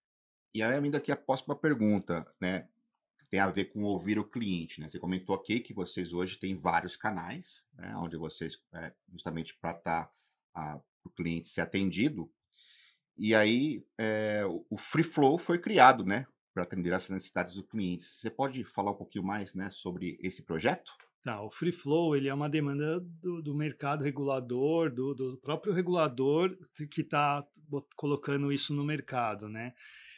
E 0.55 0.63
aí, 0.63 0.75
ainda 0.75 0.97
aqui 0.97 1.13
a 1.13 1.17
próxima 1.17 1.55
pergunta, 1.55 2.27
né? 2.41 2.67
Tem 3.31 3.41
a 3.41 3.51
ver 3.51 3.67
com 3.67 3.83
ouvir 3.83 4.19
o 4.19 4.25
cliente, 4.25 4.81
né? 4.81 4.89
Você 4.89 4.99
comentou 4.99 5.37
aqui 5.37 5.61
que 5.61 5.75
vocês 5.75 6.15
hoje 6.15 6.39
têm 6.39 6.57
vários 6.57 6.97
canais, 6.97 7.67
né? 7.75 7.95
Onde 7.99 8.17
vocês, 8.17 8.59
é, 8.73 8.91
justamente 9.13 9.55
para 9.55 9.73
estar 9.73 10.11
tá, 10.55 10.83
o 11.05 11.11
cliente 11.11 11.49
ser 11.49 11.61
atendido, 11.61 12.33
e 13.19 13.35
aí 13.35 13.85
é, 13.99 14.43
o 14.71 14.77
Free 14.77 15.03
Flow 15.03 15.39
foi 15.39 15.59
criado, 15.59 16.05
né, 16.05 16.27
para 16.55 16.63
atender 16.63 16.93
essas 16.93 17.11
necessidades 17.11 17.55
do 17.55 17.65
cliente. 17.65 18.05
Você 18.05 18.31
pode 18.31 18.65
falar 18.65 18.93
um 18.93 18.97
pouquinho 18.97 19.25
mais, 19.25 19.55
né, 19.55 19.69
sobre 19.71 20.19
esse 20.23 20.43
projeto? 20.43 20.93
Tá, 21.25 21.43
o 21.43 21.51
Free 21.51 21.73
Flow 21.73 22.17
ele 22.17 22.29
é 22.29 22.35
uma 22.35 22.49
demanda 22.49 23.01
do, 23.01 23.43
do 23.43 23.55
mercado 23.55 24.05
regulador, 24.05 24.91
do, 24.91 25.15
do, 25.15 25.37
próprio 25.39 25.73
regulador 25.73 26.57
que 26.91 27.01
está 27.01 27.45
colocando 27.97 28.53
isso 28.53 28.73
no 28.73 28.85
mercado, 28.85 29.49
né? 29.49 29.75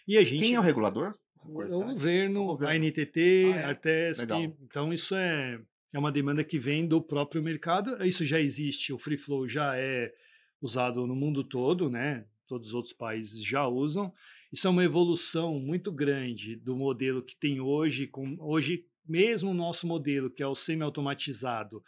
E 0.06 0.18
a 0.18 0.22
gente. 0.22 0.40
Quem 0.40 0.54
é 0.54 0.60
o 0.60 0.62
regulador? 0.62 1.14
O, 1.42 1.62
o 1.62 1.84
governo, 1.84 2.42
o 2.42 2.46
governo, 2.48 2.74
a 2.74 2.78
NTT, 2.78 3.52
ah, 3.54 3.56
é? 3.56 3.64
a 3.64 3.68
Artesp. 3.68 4.30
Então 4.62 4.92
isso 4.92 5.14
é, 5.14 5.58
é 5.92 5.98
uma 5.98 6.12
demanda 6.12 6.44
que 6.44 6.58
vem 6.58 6.86
do 6.86 7.00
próprio 7.00 7.42
mercado. 7.42 8.04
Isso 8.04 8.24
já 8.26 8.38
existe. 8.38 8.92
O 8.92 8.98
Free 8.98 9.16
Flow 9.16 9.48
já 9.48 9.76
é 9.76 10.12
usado 10.60 11.06
no 11.06 11.16
mundo 11.16 11.42
todo, 11.42 11.88
né? 11.88 12.26
Todos 12.50 12.68
os 12.68 12.74
outros 12.74 12.92
países 12.92 13.44
já 13.44 13.64
usam. 13.64 14.12
Isso 14.52 14.66
é 14.66 14.70
uma 14.70 14.82
evolução 14.82 15.60
muito 15.60 15.92
grande 15.92 16.56
do 16.56 16.74
modelo 16.74 17.22
que 17.22 17.36
tem 17.36 17.60
hoje. 17.60 18.08
Com, 18.08 18.36
hoje, 18.40 18.84
mesmo 19.06 19.52
o 19.52 19.54
nosso 19.54 19.86
modelo, 19.86 20.28
que 20.28 20.42
é 20.42 20.46
o 20.48 20.56
semi-automatizado, 20.56 21.80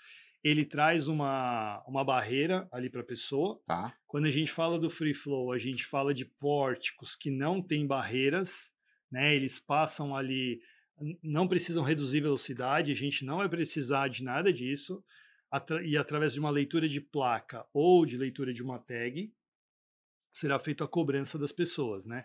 ele 0.43 0.65
traz 0.65 1.09
uma, 1.09 1.83
uma 1.85 2.05
barreira 2.05 2.69
ali 2.71 2.89
para 2.89 3.01
a 3.01 3.05
pessoa. 3.05 3.61
Tá. 3.67 3.93
Quando 4.07 4.27
a 4.27 4.31
gente 4.31 4.53
fala 4.53 4.79
do 4.79 4.89
free 4.89 5.15
flow, 5.15 5.51
a 5.51 5.59
gente 5.59 5.85
fala 5.85 6.15
de 6.15 6.25
pórticos 6.25 7.17
que 7.17 7.29
não 7.31 7.61
têm 7.61 7.85
barreiras, 7.85 8.73
né? 9.11 9.35
Eles 9.35 9.59
passam 9.59 10.15
ali, 10.15 10.61
não 11.21 11.49
precisam 11.49 11.83
reduzir 11.83 12.21
velocidade, 12.21 12.93
a 12.93 12.97
gente 12.97 13.25
não 13.25 13.39
vai 13.39 13.49
precisar 13.49 14.07
de 14.07 14.23
nada 14.23 14.53
disso. 14.53 15.03
E 15.85 15.97
através 15.97 16.33
de 16.33 16.41
uma 16.41 16.51
leitura 16.51 16.89
de 16.89 17.01
placa 17.01 17.67
ou 17.75 18.07
de 18.07 18.17
leitura 18.17 18.55
de 18.55 18.63
uma 18.63 18.79
tag, 18.79 19.33
será 20.33 20.59
feita 20.59 20.85
a 20.85 20.89
cobrança 20.89 21.39
das 21.39 21.53
pessoas, 21.53 22.05
né? 22.07 22.25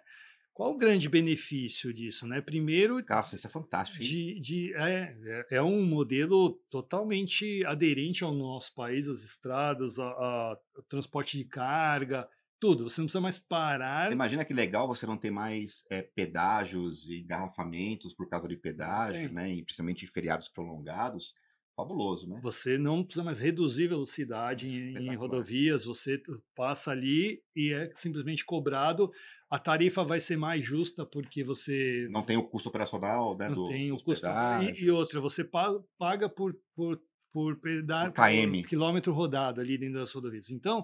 Qual 0.54 0.74
o 0.74 0.78
grande 0.78 1.08
benefício 1.08 1.94
disso, 1.94 2.28
né? 2.28 2.42
Primeiro, 2.42 3.04
Nossa, 3.08 3.36
isso 3.36 3.46
é 3.46 3.50
fantástico. 3.50 4.04
De, 4.04 4.40
de, 4.40 4.74
é, 4.74 5.16
é, 5.52 5.58
é 5.58 5.62
um 5.62 5.86
modelo 5.86 6.54
totalmente 6.68 7.64
aderente 7.64 8.24
ao 8.24 8.34
nosso 8.34 8.74
país, 8.74 9.08
as 9.08 9.24
estradas, 9.24 10.00
a, 10.00 10.08
a, 10.08 10.58
transporte 10.90 11.38
de 11.38 11.46
carga, 11.46 12.28
tudo. 12.60 12.90
Você 12.90 13.00
não 13.00 13.06
precisa 13.06 13.22
mais 13.22 13.38
parar. 13.38 14.08
Você 14.08 14.14
imagina 14.14 14.44
que 14.44 14.52
legal 14.52 14.88
você 14.88 15.06
não 15.06 15.16
ter 15.16 15.30
mais 15.30 15.86
é, 15.92 16.02
pedágios 16.02 17.08
e 17.08 17.20
engarrafamentos 17.20 18.16
por 18.16 18.28
causa 18.28 18.48
de 18.48 18.58
pedágio, 18.58 19.32
né? 19.32 19.54
E 19.54 19.62
principalmente 19.62 20.06
em 20.06 20.08
feriados 20.08 20.50
prolongados 20.50 21.36
fabuloso, 21.78 22.28
né? 22.28 22.40
Você 22.42 22.76
não 22.76 23.04
precisa 23.04 23.24
mais 23.24 23.40
reduzir 23.40 23.88
velocidade 23.88 24.68
em, 24.68 24.98
em, 24.98 25.16
rodovias, 25.16 25.86
você 25.86 26.20
passa 26.56 26.90
ali 26.90 27.40
e 27.56 27.72
é 27.72 27.92
simplesmente 27.94 28.44
cobrado. 28.44 29.12
A 29.48 29.60
tarifa 29.60 30.04
vai 30.04 30.20
ser 30.20 30.38
mais 30.38 30.66
justa 30.66 31.06
porque 31.06 31.44
você. 31.44 32.08
Não 32.10 32.24
tem 32.24 32.36
o 32.36 32.44
custo 32.44 32.70
operacional, 32.70 33.38
né? 33.38 33.48
Não 33.48 33.56
do, 33.56 33.68
tem 33.68 33.92
o 33.92 33.98
custo. 33.98 34.26
E, 34.26 34.86
e, 34.86 34.90
outra, 34.90 35.22
você 35.22 35.44
paga 35.44 36.28
por, 36.28 36.58
por, 36.76 37.00
por, 37.32 37.56
pedar, 37.60 38.12
KM. 38.12 38.64
Por 38.64 38.70
quilômetro 38.70 39.14
rodado 39.14 39.62
ali 39.62 39.78
dentro 39.78 40.00
das 40.00 40.12
rodovias. 40.12 40.50
Então, 40.50 40.84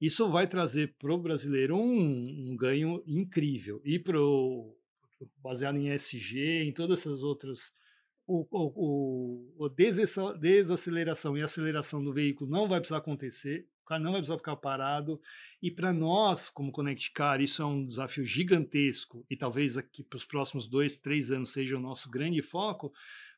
isso 0.00 0.28
vai 0.28 0.48
trazer 0.48 0.96
para 0.98 1.14
o 1.14 1.18
brasileiro 1.18 1.76
um, 1.76 2.50
um 2.50 2.56
ganho 2.56 3.00
incrível. 3.06 3.80
E 3.84 4.00
pro, 4.00 4.76
baseado 5.40 5.78
em 5.78 5.90
SG, 5.90 6.64
em 6.64 6.72
todas 6.72 7.00
essas 7.00 7.22
outras 7.22 7.72
o, 8.26 8.46
o, 8.50 9.64
o, 9.64 9.68
desaceleração 9.68 11.36
e 11.36 11.42
aceleração 11.42 12.02
do 12.02 12.12
veículo 12.12 12.50
não 12.50 12.66
vai 12.66 12.80
precisar 12.80 12.98
acontecer, 12.98 13.68
o 13.82 13.86
cara 13.86 14.02
não 14.02 14.12
vai 14.12 14.20
precisar 14.20 14.38
ficar 14.38 14.56
parado. 14.56 15.20
E 15.62 15.70
para 15.70 15.92
nós, 15.92 16.50
como 16.50 16.72
Connect 16.72 17.12
Car, 17.12 17.40
isso 17.40 17.62
é 17.62 17.66
um 17.66 17.86
desafio 17.86 18.24
gigantesco 18.24 19.24
e 19.30 19.36
talvez 19.36 19.76
aqui 19.76 20.02
para 20.02 20.16
os 20.16 20.24
próximos 20.24 20.66
dois, 20.66 20.96
três 20.96 21.30
anos 21.30 21.50
seja 21.50 21.76
o 21.76 21.80
nosso 21.80 22.10
grande 22.10 22.40
foco, 22.40 22.92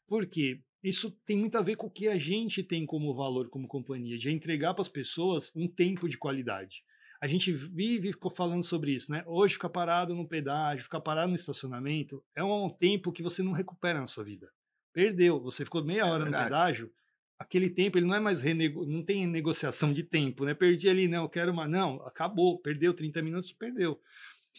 porque 0.07 0.61
isso 0.83 1.11
tem 1.27 1.37
muito 1.37 1.59
a 1.59 1.62
ver 1.62 1.77
com 1.77 1.88
o 1.88 1.90
que 1.90 2.07
a 2.07 2.16
gente 2.16 2.62
tem 2.62 2.87
como 2.87 3.14
valor 3.14 3.49
como 3.49 3.66
companhia, 3.66 4.16
de 4.16 4.31
entregar 4.31 4.72
para 4.72 4.83
as 4.83 4.88
pessoas 4.88 5.51
um 5.57 5.66
tempo 5.66 6.09
de 6.09 6.16
qualidade. 6.16 6.85
A 7.20 7.27
gente 7.27 7.51
vive 7.51 8.12
falando 8.35 8.62
sobre 8.62 8.92
isso, 8.92 9.11
né? 9.11 9.25
Hoje 9.27 9.55
ficar 9.55 9.70
parado 9.70 10.14
no 10.14 10.29
pedágio, 10.29 10.85
ficar 10.85 11.01
parado 11.01 11.31
no 11.31 11.37
estacionamento 11.37 12.22
é 12.35 12.44
um 12.44 12.68
tempo 12.68 13.11
que 13.11 13.22
você 13.22 13.42
não 13.42 13.53
recupera 13.53 13.99
na 13.99 14.07
sua 14.07 14.22
vida. 14.22 14.49
Perdeu. 14.96 15.38
Você 15.40 15.62
ficou 15.62 15.85
meia 15.85 16.00
é 16.00 16.04
hora 16.04 16.24
verdade. 16.24 16.44
no 16.44 16.48
pedágio, 16.48 16.92
aquele 17.38 17.68
tempo 17.68 17.98
ele 17.98 18.06
não 18.06 18.14
é 18.14 18.18
mais 18.18 18.40
renego... 18.40 18.87
não 18.87 19.04
tem 19.04 19.26
negociação 19.26 19.92
de 19.92 20.02
tempo, 20.02 20.46
né? 20.46 20.54
Perdi 20.54 20.88
ali, 20.88 21.06
não, 21.06 21.24
eu 21.24 21.28
quero 21.28 21.52
uma. 21.52 21.68
Não, 21.68 21.96
acabou, 22.06 22.59
perdeu 22.59 22.94
30 22.94 23.20
minutos, 23.20 23.52
perdeu. 23.52 24.00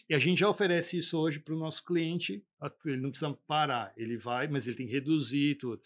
E 0.08 0.14
a 0.14 0.18
gente 0.20 0.38
já 0.38 0.48
oferece 0.48 0.96
isso 0.96 1.18
hoje 1.18 1.40
para 1.40 1.52
o 1.52 1.58
nosso 1.58 1.84
cliente, 1.84 2.40
ele 2.84 2.98
não 2.98 3.10
precisa 3.10 3.36
parar, 3.48 3.92
ele 3.96 4.16
vai, 4.16 4.46
mas 4.46 4.64
ele 4.68 4.76
tem 4.76 4.86
que 4.86 4.92
reduzir 4.92 5.56
tudo. 5.56 5.82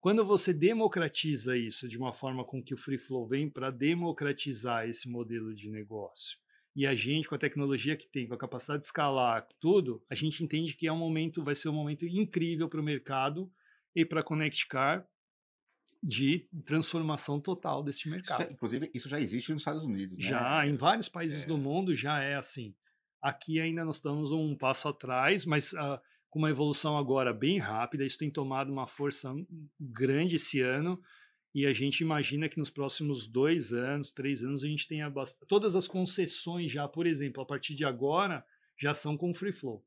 Quando 0.00 0.24
você 0.24 0.52
democratiza 0.52 1.56
isso 1.56 1.88
de 1.88 1.96
uma 1.96 2.12
forma 2.12 2.44
com 2.44 2.60
que 2.60 2.74
o 2.74 2.76
Free 2.76 2.98
Flow 2.98 3.24
vem 3.24 3.48
para 3.48 3.70
democratizar 3.70 4.88
esse 4.88 5.08
modelo 5.08 5.54
de 5.54 5.70
negócio, 5.70 6.38
e 6.74 6.88
a 6.88 6.94
gente, 6.96 7.28
com 7.28 7.36
a 7.36 7.38
tecnologia 7.38 7.96
que 7.96 8.08
tem, 8.08 8.26
com 8.26 8.34
a 8.34 8.38
capacidade 8.38 8.80
de 8.80 8.86
escalar 8.86 9.46
tudo, 9.60 10.02
a 10.10 10.16
gente 10.16 10.42
entende 10.42 10.74
que 10.74 10.88
é 10.88 10.92
um 10.92 10.98
momento, 10.98 11.44
vai 11.44 11.54
ser 11.54 11.68
um 11.68 11.72
momento 11.72 12.04
incrível 12.04 12.68
para 12.68 12.80
o 12.80 12.84
mercado 12.84 13.48
e 13.94 14.04
para 14.04 14.22
Connect 14.22 14.66
Car 14.68 15.06
de 16.02 16.48
transformação 16.64 17.40
total 17.40 17.82
deste 17.82 18.08
mercado. 18.08 18.42
Isso, 18.42 18.52
inclusive, 18.52 18.90
isso 18.92 19.08
já 19.08 19.20
existe 19.20 19.52
nos 19.52 19.62
Estados 19.62 19.84
Unidos, 19.84 20.18
né? 20.18 20.24
Já, 20.24 20.66
em 20.66 20.76
vários 20.76 21.08
países 21.08 21.44
é. 21.44 21.46
do 21.46 21.56
mundo 21.56 21.94
já 21.94 22.20
é 22.20 22.34
assim. 22.34 22.74
Aqui 23.20 23.60
ainda 23.60 23.84
nós 23.84 23.96
estamos 23.96 24.32
um 24.32 24.56
passo 24.56 24.88
atrás, 24.88 25.46
mas 25.46 25.72
uh, 25.74 26.00
com 26.28 26.40
uma 26.40 26.50
evolução 26.50 26.98
agora 26.98 27.32
bem 27.32 27.58
rápida. 27.58 28.04
Isso 28.04 28.18
tem 28.18 28.30
tomado 28.30 28.72
uma 28.72 28.86
força 28.86 29.32
grande 29.78 30.36
esse 30.36 30.60
ano. 30.60 31.00
E 31.54 31.66
a 31.66 31.72
gente 31.72 32.00
imagina 32.00 32.48
que 32.48 32.58
nos 32.58 32.70
próximos 32.70 33.26
dois 33.26 33.72
anos, 33.72 34.10
três 34.10 34.42
anos, 34.42 34.64
a 34.64 34.66
gente 34.66 34.88
tenha 34.88 35.08
bastante. 35.08 35.46
Todas 35.46 35.76
as 35.76 35.86
concessões 35.86 36.72
já, 36.72 36.88
por 36.88 37.06
exemplo, 37.06 37.42
a 37.42 37.46
partir 37.46 37.74
de 37.74 37.84
agora, 37.84 38.44
já 38.80 38.94
são 38.94 39.16
com 39.16 39.34
free 39.34 39.52
flow. 39.52 39.84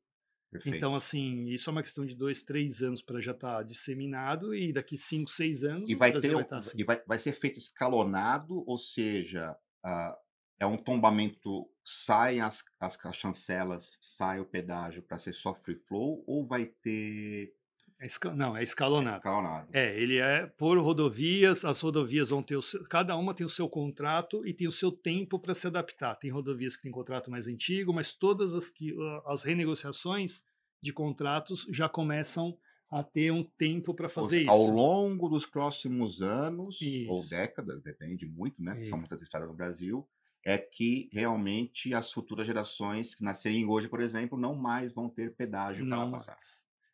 Perfeito. 0.50 0.76
Então, 0.76 0.94
assim, 0.94 1.46
isso 1.46 1.68
é 1.68 1.72
uma 1.72 1.82
questão 1.82 2.06
de 2.06 2.14
dois, 2.14 2.42
três 2.42 2.82
anos 2.82 3.02
para 3.02 3.20
já 3.20 3.32
estar 3.32 3.56
tá 3.56 3.62
disseminado 3.62 4.54
e 4.54 4.72
daqui 4.72 4.96
cinco, 4.96 5.30
seis 5.30 5.64
anos. 5.64 5.88
E 5.88 5.94
vai 5.94 6.12
ter 6.12 6.32
vai, 6.32 6.44
tá 6.44 6.58
assim. 6.58 6.76
e 6.76 6.84
vai, 6.84 7.02
vai 7.06 7.18
ser 7.18 7.32
feito 7.32 7.58
escalonado, 7.58 8.64
ou 8.66 8.78
seja, 8.78 9.56
uh, 9.84 10.16
é 10.58 10.66
um 10.66 10.76
tombamento, 10.76 11.68
saem 11.84 12.40
as, 12.40 12.64
as, 12.80 12.98
as 13.04 13.16
chancelas, 13.16 13.98
sai 14.00 14.40
o 14.40 14.46
pedágio 14.46 15.02
para 15.02 15.18
ser 15.18 15.32
só 15.32 15.54
free 15.54 15.76
flow, 15.86 16.24
ou 16.26 16.46
vai 16.46 16.66
ter 16.66 17.52
é 17.98 18.06
esca... 18.06 18.32
Não, 18.32 18.56
é 18.56 18.62
escalonado. 18.62 19.14
É 19.14 19.18
escalonado. 19.18 19.68
É, 19.72 20.00
ele 20.00 20.18
é 20.18 20.46
por 20.46 20.78
rodovias, 20.78 21.64
as 21.64 21.80
rodovias 21.80 22.30
vão 22.30 22.42
ter 22.42 22.56
o 22.56 22.62
seu... 22.62 22.84
cada 22.84 23.16
uma 23.16 23.34
tem 23.34 23.46
o 23.46 23.50
seu 23.50 23.68
contrato 23.68 24.46
e 24.46 24.52
tem 24.52 24.66
o 24.66 24.72
seu 24.72 24.92
tempo 24.92 25.38
para 25.38 25.54
se 25.54 25.66
adaptar. 25.66 26.14
Tem 26.16 26.30
rodovias 26.30 26.76
que 26.76 26.82
têm 26.82 26.92
contrato 26.92 27.30
mais 27.30 27.48
antigo, 27.48 27.92
mas 27.92 28.12
todas 28.12 28.52
as 28.52 28.68
que 28.68 28.94
as 29.26 29.42
renegociações 29.42 30.42
de 30.82 30.92
contratos 30.92 31.66
já 31.70 31.88
começam 31.88 32.56
a 32.90 33.02
ter 33.02 33.32
um 33.32 33.42
tempo 33.42 33.94
para 33.94 34.08
fazer 34.08 34.42
isso. 34.42 34.50
Ao 34.50 34.66
longo 34.66 35.28
dos 35.28 35.44
próximos 35.44 36.22
anos 36.22 36.80
isso. 36.80 37.10
ou 37.10 37.26
décadas, 37.26 37.82
depende 37.82 38.26
muito, 38.26 38.62
né? 38.62 38.78
Isso. 38.80 38.90
São 38.90 38.98
muitas 38.98 39.22
estradas 39.22 39.48
no 39.48 39.54
Brasil 39.54 40.06
é 40.46 40.56
que 40.56 41.10
realmente 41.12 41.92
as 41.92 42.12
futuras 42.12 42.46
gerações 42.46 43.16
que 43.16 43.24
nascerem 43.24 43.66
hoje, 43.66 43.88
por 43.88 44.00
exemplo, 44.00 44.38
não 44.38 44.54
mais 44.54 44.92
vão 44.92 45.08
ter 45.08 45.34
pedágio 45.34 45.84
não 45.84 46.08
para 46.08 46.18
passar. 46.18 46.38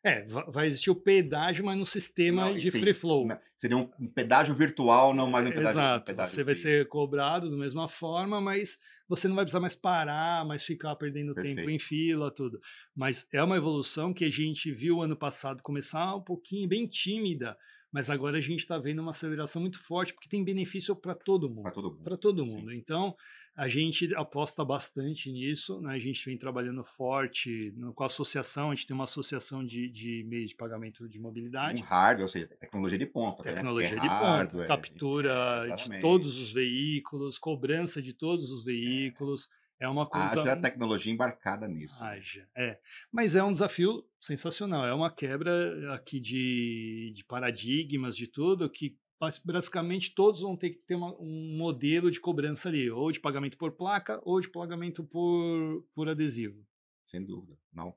É, 0.03 0.25
vai 0.25 0.67
existir 0.67 0.91
o 0.91 0.95
pedágio, 0.95 1.63
mas 1.63 1.77
no 1.77 1.85
sistema 1.85 2.49
não, 2.49 2.57
de 2.57 2.69
sim, 2.69 2.79
free 2.79 2.93
flow. 2.93 3.25
Né, 3.25 3.39
seria 3.55 3.77
um 3.77 3.87
pedágio 4.13 4.53
virtual, 4.53 5.13
não 5.13 5.29
mais 5.29 5.47
um 5.47 5.49
pedágio. 5.49 5.69
Exato. 5.69 6.03
Um 6.03 6.05
pedágio 6.05 6.33
você 6.33 6.43
vai 6.43 6.55
ser 6.55 6.87
cobrado 6.89 7.49
da 7.49 7.55
mesma 7.55 7.87
forma, 7.87 8.41
mas 8.41 8.77
você 9.07 9.29
não 9.29 9.35
vai 9.35 9.45
precisar 9.45 9.61
mais 9.61 9.75
parar, 9.75 10.45
mais 10.45 10.63
ficar 10.63 10.95
perdendo 10.97 11.33
Perfeito. 11.33 11.55
tempo 11.55 11.69
em 11.69 11.79
fila, 11.79 12.29
tudo. 12.29 12.59
Mas 12.93 13.27
é 13.31 13.41
uma 13.41 13.55
evolução 13.55 14.13
que 14.13 14.25
a 14.25 14.29
gente 14.29 14.73
viu 14.73 15.01
ano 15.01 15.15
passado 15.15 15.63
começar 15.63 16.15
um 16.15 16.21
pouquinho 16.21 16.67
bem 16.67 16.85
tímida, 16.85 17.57
mas 17.91 18.09
agora 18.09 18.39
a 18.39 18.41
gente 18.41 18.59
está 18.59 18.77
vendo 18.77 19.01
uma 19.01 19.11
aceleração 19.11 19.61
muito 19.61 19.79
forte 19.79 20.13
porque 20.13 20.27
tem 20.27 20.43
benefício 20.43 20.95
para 20.95 21.15
todo 21.15 21.49
mundo. 21.49 21.63
Para 21.63 21.71
todo 21.71 21.91
mundo. 21.91 22.03
Para 22.03 22.17
todo 22.17 22.45
mundo. 22.45 22.71
Sim. 22.71 22.77
Então 22.77 23.15
a 23.55 23.67
gente 23.67 24.13
aposta 24.15 24.65
bastante 24.65 25.31
nisso, 25.31 25.79
né? 25.79 25.93
a 25.93 25.99
gente 25.99 26.25
vem 26.25 26.37
trabalhando 26.37 26.83
forte 26.83 27.71
no, 27.77 27.93
com 27.93 28.03
a 28.03 28.07
associação, 28.07 28.71
a 28.71 28.75
gente 28.75 28.87
tem 28.87 28.95
uma 28.95 29.03
associação 29.03 29.63
de, 29.63 29.89
de 29.89 30.23
meios 30.27 30.49
de 30.49 30.55
pagamento 30.55 31.07
de 31.07 31.19
mobilidade. 31.19 31.81
Um 31.81 31.85
hardware, 31.85 32.23
ou 32.23 32.27
seja, 32.27 32.47
tecnologia 32.59 32.97
de 32.97 33.05
ponta. 33.05 33.43
Né, 33.43 33.53
tecnologia 33.53 33.95
né? 33.95 34.01
de 34.01 34.07
hardware, 34.07 34.67
ponta, 34.67 34.67
captura 34.67 35.65
exatamente. 35.65 35.95
de 35.95 36.01
todos 36.01 36.39
os 36.39 36.51
veículos, 36.51 37.37
cobrança 37.37 38.01
de 38.01 38.13
todos 38.13 38.49
os 38.49 38.63
veículos. 38.63 39.47
É, 39.79 39.85
é 39.85 39.87
uma 39.89 40.07
coisa. 40.07 40.41
Haja 40.41 40.55
tecnologia 40.57 41.13
embarcada 41.13 41.67
nisso. 41.67 42.03
Haja, 42.03 42.47
é. 42.55 42.79
Mas 43.11 43.35
é 43.35 43.43
um 43.43 43.51
desafio 43.51 44.03
sensacional, 44.19 44.85
é 44.85 44.93
uma 44.93 45.11
quebra 45.11 45.93
aqui 45.93 46.19
de, 46.19 47.11
de 47.13 47.23
paradigmas, 47.23 48.15
de 48.15 48.25
tudo, 48.25 48.69
que 48.69 48.97
basicamente 49.19 50.13
todos 50.13 50.41
vão 50.41 50.55
ter 50.55 50.71
que 50.71 50.79
ter 50.79 50.95
uma, 50.95 51.15
um 51.19 51.55
modelo 51.57 52.11
de 52.11 52.19
cobrança 52.19 52.69
ali, 52.69 52.89
ou 52.89 53.11
de 53.11 53.19
pagamento 53.19 53.57
por 53.57 53.71
placa, 53.71 54.21
ou 54.23 54.39
de 54.41 54.49
pagamento 54.49 55.03
por, 55.03 55.85
por 55.93 56.09
adesivo. 56.09 56.65
Sem 57.03 57.23
dúvida. 57.23 57.57
Não, 57.71 57.95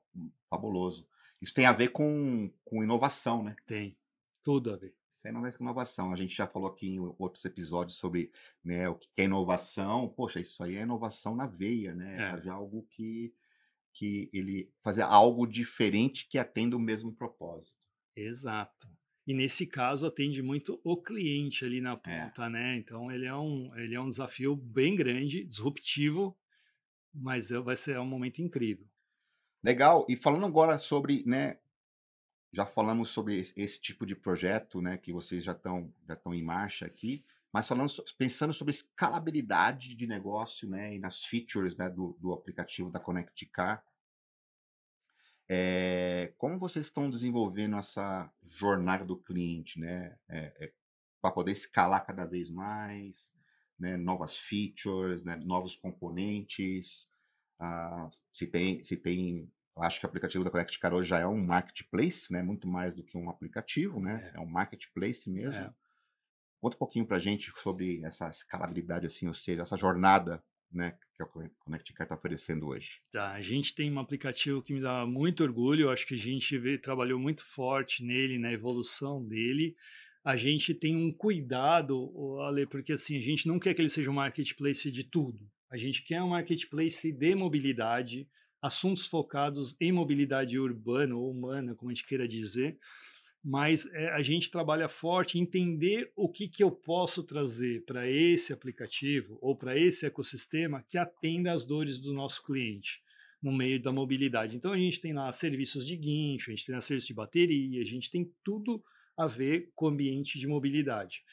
fabuloso. 0.49 1.07
Isso 1.41 1.53
tem 1.53 1.65
a 1.65 1.71
ver 1.71 1.89
com, 1.89 2.51
com 2.65 2.83
inovação, 2.83 3.43
né? 3.43 3.55
Tem. 3.65 3.97
Tudo 4.43 4.71
a 4.71 4.77
ver. 4.77 4.95
Isso 5.09 5.21
tem 5.21 5.35
a 5.35 5.41
ver 5.41 5.57
com 5.57 5.63
inovação. 5.63 6.11
A 6.11 6.15
gente 6.15 6.35
já 6.35 6.47
falou 6.47 6.69
aqui 6.69 6.87
em 6.87 6.99
outros 7.17 7.43
episódios 7.45 7.97
sobre 7.97 8.31
né, 8.63 8.87
o 8.89 8.95
que 8.95 9.09
é 9.17 9.23
inovação. 9.23 10.07
Poxa, 10.09 10.39
isso 10.39 10.63
aí 10.63 10.75
é 10.75 10.81
inovação 10.81 11.35
na 11.35 11.45
veia, 11.45 11.93
né? 11.93 12.27
É. 12.27 12.31
Fazer 12.31 12.49
algo 12.49 12.87
que, 12.89 13.33
que 13.93 14.29
ele. 14.33 14.71
Fazer 14.81 15.03
algo 15.03 15.45
diferente 15.45 16.27
que 16.27 16.39
atenda 16.39 16.75
o 16.75 16.79
mesmo 16.79 17.13
propósito. 17.13 17.87
Exato. 18.15 18.89
E 19.27 19.33
nesse 19.33 19.67
caso 19.67 20.07
atende 20.07 20.41
muito 20.41 20.79
o 20.85 20.95
cliente 20.95 21.65
ali 21.65 21.81
na 21.81 21.91
é. 21.91 21.95
ponta, 21.97 22.45
é. 22.45 22.49
né? 22.49 22.75
Então 22.77 23.11
ele 23.11 23.25
é 23.25 23.35
um, 23.35 23.75
ele 23.75 23.93
é 23.93 23.99
um 23.99 24.09
desafio 24.09 24.55
bem 24.55 24.95
grande, 24.95 25.43
disruptivo, 25.43 26.35
mas 27.13 27.51
é, 27.51 27.59
vai 27.59 27.75
ser 27.75 27.99
um 27.99 28.05
momento 28.05 28.41
incrível. 28.41 28.87
Legal. 29.61 30.05
E 30.07 30.15
falando 30.15 30.45
agora 30.45 30.79
sobre, 30.79 31.23
né? 31.25 31.57
Já 32.53 32.65
falamos 32.65 33.09
sobre 33.09 33.35
esse 33.35 33.81
tipo 33.81 34.05
de 34.05 34.15
projeto, 34.15 34.81
né? 34.81 34.97
Que 34.97 35.11
vocês 35.11 35.43
já 35.43 35.51
estão 35.51 35.93
já 36.07 36.13
estão 36.13 36.33
em 36.33 36.41
marcha 36.41 36.85
aqui. 36.85 37.25
Mas 37.51 37.67
falando, 37.67 37.91
pensando 38.17 38.53
sobre 38.53 38.71
escalabilidade 38.71 39.93
de 39.93 40.07
negócio, 40.07 40.69
né? 40.69 40.95
E 40.95 40.99
nas 40.99 41.25
features 41.25 41.75
né, 41.75 41.89
do, 41.89 42.17
do 42.21 42.31
aplicativo 42.31 42.89
da 42.89 42.99
Connect 42.99 43.45
Car. 43.47 43.83
É, 45.49 46.33
como 46.37 46.59
vocês 46.59 46.85
estão 46.85 47.09
desenvolvendo 47.09 47.77
essa 47.77 48.29
jornada 48.45 49.05
do 49.05 49.17
cliente, 49.17 49.79
né? 49.79 50.17
É, 50.27 50.53
é, 50.59 50.73
para 51.21 51.31
poder 51.31 51.51
escalar 51.51 52.05
cada 52.05 52.25
vez 52.25 52.49
mais, 52.49 53.31
né? 53.79 53.97
novas 53.97 54.37
features, 54.37 55.23
né? 55.23 55.35
novos 55.37 55.75
componentes. 55.75 57.07
Ah, 57.59 58.09
se 58.33 58.45
tem, 58.45 58.83
se 58.83 58.97
tem, 58.97 59.51
acho 59.77 59.99
que 59.99 60.05
o 60.05 60.09
aplicativo 60.09 60.43
da 60.43 60.51
Connect 60.51 60.79
Car 60.79 60.93
hoje 60.93 61.09
já 61.09 61.19
é 61.19 61.27
um 61.27 61.43
marketplace, 61.43 62.31
né? 62.31 62.43
Muito 62.43 62.67
mais 62.67 62.93
do 62.93 63.03
que 63.03 63.17
um 63.17 63.29
aplicativo, 63.29 63.99
né? 63.99 64.31
É, 64.33 64.37
é 64.37 64.39
um 64.39 64.45
marketplace 64.45 65.29
mesmo. 65.29 65.59
É. 65.59 65.73
Conta 66.59 66.75
um 66.75 66.79
pouquinho 66.79 67.05
para 67.05 67.17
a 67.17 67.19
gente 67.19 67.51
sobre 67.57 68.03
essa 68.03 68.29
escalabilidade, 68.29 69.05
assim, 69.05 69.27
ou 69.27 69.33
seja, 69.33 69.61
essa 69.61 69.77
jornada 69.77 70.43
né, 70.71 70.97
que 71.15 71.23
o 71.23 71.49
Connect 71.59 71.93
Car 71.93 72.05
está 72.05 72.15
oferecendo 72.15 72.67
hoje? 72.67 73.01
Tá, 73.11 73.33
a 73.33 73.41
gente 73.41 73.73
tem 73.73 73.91
um 73.91 73.99
aplicativo 73.99 74.61
que 74.61 74.73
me 74.73 74.81
dá 74.81 75.05
muito 75.05 75.43
orgulho, 75.43 75.89
acho 75.89 76.05
que 76.05 76.15
a 76.15 76.19
gente 76.19 76.57
vê, 76.57 76.77
trabalhou 76.77 77.19
muito 77.19 77.43
forte 77.43 78.03
nele, 78.03 78.37
na 78.37 78.51
evolução 78.51 79.23
dele. 79.25 79.75
A 80.23 80.35
gente 80.35 80.73
tem 80.73 80.95
um 80.95 81.11
cuidado, 81.11 82.11
Ale, 82.41 82.67
porque 82.67 82.93
assim, 82.93 83.17
a 83.17 83.21
gente 83.21 83.47
não 83.47 83.59
quer 83.59 83.73
que 83.73 83.81
ele 83.81 83.89
seja 83.89 84.11
um 84.11 84.15
marketplace 84.15 84.91
de 84.91 85.03
tudo. 85.03 85.49
A 85.69 85.77
gente 85.77 86.03
quer 86.03 86.21
um 86.21 86.29
marketplace 86.29 87.11
de 87.11 87.35
mobilidade, 87.35 88.27
assuntos 88.61 89.07
focados 89.07 89.75
em 89.79 89.91
mobilidade 89.91 90.59
urbana 90.59 91.15
ou 91.15 91.31
humana, 91.31 91.75
como 91.75 91.91
a 91.91 91.93
gente 91.93 92.05
queira 92.05 92.27
dizer, 92.27 92.77
mas 93.49 93.85
é, 93.93 94.09
a 94.09 94.21
gente 94.21 94.51
trabalha 94.51 94.89
forte 94.89 95.39
em 95.39 95.43
entender 95.43 96.11
o 96.17 96.27
que, 96.27 96.49
que 96.49 96.61
eu 96.61 96.69
posso 96.69 97.23
trazer 97.23 97.85
para 97.85 98.05
esse 98.05 98.51
aplicativo 98.51 99.39
ou 99.41 99.55
para 99.55 99.79
esse 99.79 100.05
ecossistema 100.05 100.83
que 100.89 100.97
atenda 100.97 101.53
às 101.53 101.63
dores 101.63 101.97
do 101.97 102.11
nosso 102.11 102.43
cliente 102.43 103.01
no 103.41 103.53
meio 103.53 103.81
da 103.81 103.89
mobilidade. 103.89 104.57
Então 104.57 104.73
a 104.73 104.77
gente 104.77 104.99
tem 104.99 105.13
lá 105.13 105.31
serviços 105.31 105.87
de 105.87 105.95
guincho, 105.95 106.51
a 106.51 106.53
gente 106.53 106.65
tem 106.65 106.75
lá 106.75 106.81
serviços 106.81 107.07
de 107.07 107.13
bateria, 107.13 107.81
a 107.81 107.85
gente 107.85 108.11
tem 108.11 108.29
tudo 108.43 108.83
a 109.15 109.25
ver 109.25 109.71
com 109.73 109.85
o 109.85 109.89
ambiente 109.89 110.37
de 110.37 110.45
mobilidade. 110.45 111.23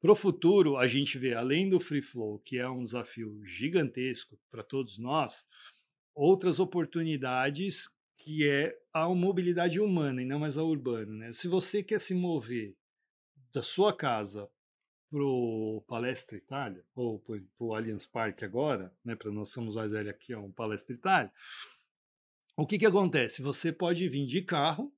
Para 0.00 0.12
o 0.12 0.16
futuro, 0.16 0.76
a 0.76 0.86
gente 0.86 1.18
vê, 1.18 1.34
além 1.34 1.68
do 1.68 1.80
free 1.80 2.02
flow, 2.02 2.38
que 2.38 2.56
é 2.56 2.68
um 2.68 2.84
desafio 2.84 3.44
gigantesco 3.44 4.38
para 4.48 4.62
todos 4.62 4.96
nós, 4.96 5.44
outras 6.14 6.60
oportunidades 6.60 7.88
que 8.24 8.48
é 8.48 8.78
a 8.92 9.08
mobilidade 9.08 9.80
humana 9.80 10.22
e 10.22 10.24
não 10.24 10.38
mais 10.38 10.56
a 10.56 10.62
urbana. 10.62 11.12
Né? 11.12 11.32
Se 11.32 11.48
você 11.48 11.82
quer 11.82 12.00
se 12.00 12.14
mover 12.14 12.76
da 13.52 13.62
sua 13.62 13.94
casa 13.94 14.48
para 15.10 15.22
o 15.22 15.84
Palestra 15.88 16.36
Itália, 16.36 16.84
ou 16.94 17.18
para 17.18 17.40
o 17.58 17.74
Allianz 17.74 18.06
Parque 18.06 18.44
agora, 18.44 18.94
né, 19.04 19.14
para 19.14 19.30
nós 19.30 19.50
somos 19.50 19.76
mais 19.76 19.92
velhos 19.92 20.10
aqui, 20.10 20.32
é 20.32 20.38
um 20.38 20.52
Palestra 20.52 20.94
Itália, 20.94 21.32
o 22.56 22.66
que, 22.66 22.78
que 22.78 22.86
acontece? 22.86 23.42
Você 23.42 23.72
pode 23.72 24.08
vir 24.08 24.26
de 24.26 24.40
carro, 24.40 24.94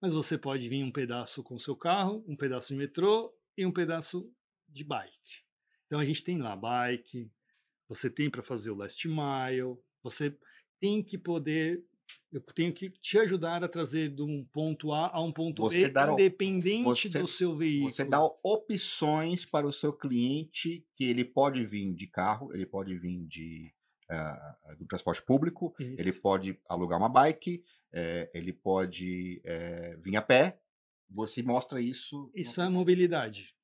mas 0.00 0.12
você 0.12 0.36
pode 0.36 0.68
vir 0.68 0.84
um 0.84 0.92
pedaço 0.92 1.42
com 1.42 1.58
seu 1.58 1.74
carro, 1.74 2.24
um 2.28 2.36
pedaço 2.36 2.68
de 2.68 2.78
metrô 2.78 3.34
e 3.56 3.64
um 3.64 3.72
pedaço 3.72 4.30
de 4.68 4.84
bike. 4.84 5.42
Então 5.86 5.98
a 5.98 6.04
gente 6.04 6.22
tem 6.22 6.38
lá 6.38 6.54
bike, 6.54 7.32
você 7.88 8.10
tem 8.10 8.30
para 8.30 8.42
fazer 8.42 8.70
o 8.70 8.76
last 8.76 9.08
mile, 9.08 9.78
você 10.02 10.36
tem 10.78 11.02
que 11.02 11.16
poder 11.16 11.84
eu 12.30 12.40
tenho 12.40 12.72
que 12.72 12.90
te 12.90 13.18
ajudar 13.18 13.64
a 13.64 13.68
trazer 13.68 14.10
de 14.10 14.22
um 14.22 14.44
ponto 14.52 14.92
A 14.92 15.10
a 15.14 15.22
um 15.22 15.32
ponto 15.32 15.62
você 15.62 15.88
B, 15.88 16.00
independente 16.12 16.84
você, 16.84 17.18
do 17.18 17.26
seu 17.26 17.56
veículo. 17.56 17.90
Você 17.90 18.04
dá 18.04 18.20
opções 18.42 19.44
para 19.44 19.66
o 19.66 19.72
seu 19.72 19.92
cliente 19.92 20.86
que 20.94 21.04
ele 21.04 21.24
pode 21.24 21.64
vir 21.64 21.92
de 21.94 22.06
carro, 22.06 22.52
ele 22.52 22.66
pode 22.66 22.96
vir 22.98 23.26
de 23.26 23.72
uh, 24.10 24.76
do 24.76 24.86
transporte 24.86 25.22
público, 25.22 25.74
Isso. 25.78 25.96
ele 25.98 26.12
pode 26.12 26.58
alugar 26.68 26.98
uma 26.98 27.08
bike, 27.08 27.64
uh, 27.94 28.30
ele 28.34 28.52
pode 28.52 29.42
uh, 29.44 30.00
vir 30.02 30.16
a 30.16 30.22
pé. 30.22 30.60
Você 31.10 31.42
mostra 31.42 31.80
isso. 31.80 32.30
Isso 32.34 32.60
é 32.60 32.68
mobilidade. 32.68 33.54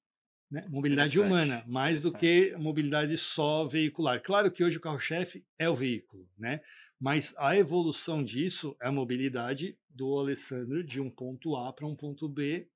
né? 0.50 0.64
mobilidade 0.70 1.20
humana, 1.20 1.62
mais 1.66 2.00
do 2.00 2.10
que 2.10 2.54
mobilidade 2.56 3.16
só 3.18 3.66
veicular. 3.66 4.22
Claro 4.22 4.50
que 4.50 4.64
hoje 4.64 4.78
o 4.78 4.80
carro-chefe 4.80 5.44
é 5.58 5.68
o 5.68 5.74
veículo, 5.74 6.26
né? 6.38 6.62
Mas 7.04 7.34
a 7.36 7.54
evolução 7.54 8.24
disso 8.24 8.74
é 8.80 8.88
a 8.88 8.90
mobilidade 8.90 9.76
do 9.90 10.18
Alessandro 10.18 10.82
de 10.82 11.02
um 11.02 11.10
ponto 11.10 11.54
A 11.54 11.70
para 11.70 11.86
um 11.86 11.94
ponto 11.94 12.26
B 12.26 12.66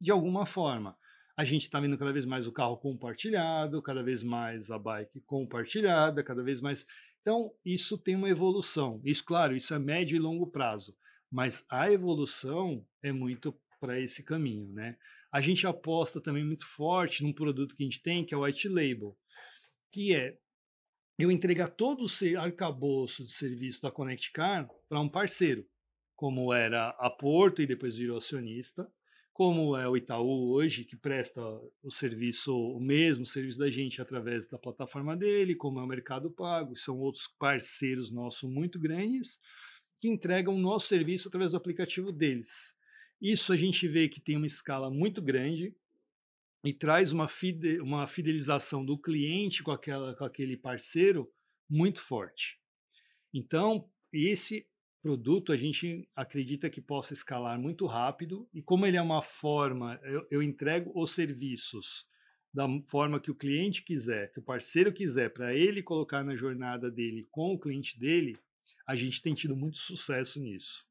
de 0.00 0.10
alguma 0.10 0.44
forma. 0.44 0.98
A 1.36 1.44
gente 1.44 1.62
está 1.62 1.78
vendo 1.78 1.96
cada 1.96 2.12
vez 2.12 2.26
mais 2.26 2.48
o 2.48 2.52
carro 2.52 2.76
compartilhado, 2.78 3.80
cada 3.80 4.02
vez 4.02 4.24
mais 4.24 4.72
a 4.72 4.78
bike 4.80 5.20
compartilhada, 5.20 6.24
cada 6.24 6.42
vez 6.42 6.60
mais. 6.60 6.84
Então, 7.22 7.54
isso 7.64 7.96
tem 7.96 8.16
uma 8.16 8.28
evolução. 8.28 9.00
Isso, 9.04 9.24
claro, 9.24 9.54
isso 9.54 9.72
é 9.72 9.78
médio 9.78 10.16
e 10.16 10.18
longo 10.18 10.48
prazo. 10.48 10.92
Mas 11.30 11.64
a 11.70 11.88
evolução 11.88 12.84
é 13.00 13.12
muito 13.12 13.56
para 13.78 14.00
esse 14.00 14.24
caminho, 14.24 14.66
né? 14.72 14.96
A 15.30 15.40
gente 15.40 15.64
aposta 15.64 16.20
também 16.20 16.44
muito 16.44 16.66
forte 16.66 17.22
num 17.22 17.32
produto 17.32 17.76
que 17.76 17.84
a 17.84 17.86
gente 17.86 18.02
tem, 18.02 18.24
que 18.24 18.34
é 18.34 18.36
o 18.36 18.42
White 18.42 18.68
Label, 18.68 19.16
que 19.92 20.12
é 20.12 20.36
eu 21.18 21.30
entregar 21.30 21.68
todo 21.68 22.04
o 22.04 22.38
arcabouço 22.38 23.24
de 23.24 23.32
serviço 23.32 23.82
da 23.82 23.90
Connect 23.90 24.32
Car 24.32 24.68
para 24.88 25.00
um 25.00 25.08
parceiro, 25.08 25.66
como 26.14 26.52
era 26.52 26.90
a 26.98 27.10
Porto 27.10 27.62
e 27.62 27.66
depois 27.66 27.96
virou 27.96 28.18
acionista, 28.18 28.90
como 29.32 29.76
é 29.76 29.86
o 29.86 29.96
Itaú 29.96 30.50
hoje, 30.50 30.84
que 30.84 30.96
presta 30.96 31.42
o 31.82 31.90
serviço, 31.90 32.56
o 32.56 32.80
mesmo 32.80 33.26
serviço 33.26 33.58
da 33.58 33.70
gente 33.70 34.00
através 34.00 34.46
da 34.46 34.58
plataforma 34.58 35.14
dele, 35.14 35.54
como 35.54 35.78
é 35.78 35.82
o 35.82 35.86
Mercado 35.86 36.30
Pago, 36.30 36.74
são 36.74 36.98
outros 36.98 37.28
parceiros 37.38 38.10
nossos 38.10 38.50
muito 38.50 38.78
grandes, 38.78 39.38
que 40.00 40.08
entregam 40.08 40.54
o 40.54 40.58
nosso 40.58 40.88
serviço 40.88 41.28
através 41.28 41.50
do 41.52 41.58
aplicativo 41.58 42.12
deles. 42.12 42.74
Isso 43.20 43.52
a 43.52 43.56
gente 43.56 43.86
vê 43.86 44.08
que 44.08 44.20
tem 44.20 44.36
uma 44.36 44.46
escala 44.46 44.90
muito 44.90 45.20
grande 45.20 45.74
e 46.66 46.72
traz 46.72 47.12
uma, 47.12 47.28
fide 47.28 47.80
uma 47.80 48.06
fidelização 48.06 48.84
do 48.84 48.98
cliente 48.98 49.62
com, 49.62 49.70
aquela, 49.70 50.14
com 50.14 50.24
aquele 50.24 50.56
parceiro 50.56 51.30
muito 51.68 52.00
forte. 52.00 52.58
Então, 53.32 53.88
esse 54.12 54.66
produto 55.02 55.52
a 55.52 55.56
gente 55.56 56.08
acredita 56.14 56.68
que 56.68 56.80
possa 56.80 57.12
escalar 57.12 57.58
muito 57.58 57.86
rápido 57.86 58.48
e 58.52 58.60
como 58.60 58.86
ele 58.86 58.96
é 58.96 59.02
uma 59.02 59.22
forma, 59.22 60.00
eu, 60.02 60.26
eu 60.30 60.42
entrego 60.42 60.90
os 60.94 61.12
serviços 61.12 62.06
da 62.52 62.66
forma 62.82 63.20
que 63.20 63.30
o 63.30 63.34
cliente 63.34 63.82
quiser, 63.82 64.32
que 64.32 64.40
o 64.40 64.42
parceiro 64.42 64.92
quiser, 64.92 65.30
para 65.30 65.54
ele 65.54 65.82
colocar 65.82 66.24
na 66.24 66.34
jornada 66.34 66.90
dele 66.90 67.26
com 67.30 67.54
o 67.54 67.58
cliente 67.58 67.98
dele, 67.98 68.38
a 68.86 68.96
gente 68.96 69.22
tem 69.22 69.34
tido 69.34 69.54
muito 69.54 69.78
sucesso 69.78 70.40
nisso 70.40 70.86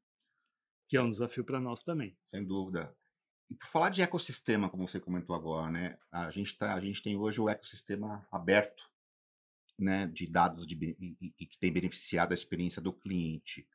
que 0.88 0.96
é 0.96 1.02
um 1.02 1.10
desafio 1.10 1.44
para 1.44 1.60
nós 1.60 1.82
também. 1.82 2.16
Sem 2.26 2.44
dúvida. 2.44 2.94
E 3.50 3.54
por 3.54 3.66
falar 3.66 3.90
de 3.90 4.02
ecossistema, 4.02 4.68
como 4.68 4.86
você 4.86 4.98
comentou 4.98 5.34
agora, 5.34 5.70
né? 5.70 5.98
A 6.10 6.30
gente, 6.30 6.56
tá, 6.56 6.74
a 6.74 6.80
gente 6.80 7.02
tem 7.02 7.16
hoje 7.16 7.40
o 7.40 7.48
ecossistema 7.48 8.26
aberto, 8.30 8.90
né? 9.78 10.06
De 10.06 10.26
dados 10.26 10.66
de, 10.66 10.74
e, 10.74 11.34
e, 11.38 11.46
que 11.46 11.58
tem 11.58 11.72
beneficiado 11.72 12.32
a 12.32 12.34
experiência 12.34 12.82
do 12.82 12.92
cliente 12.92 13.68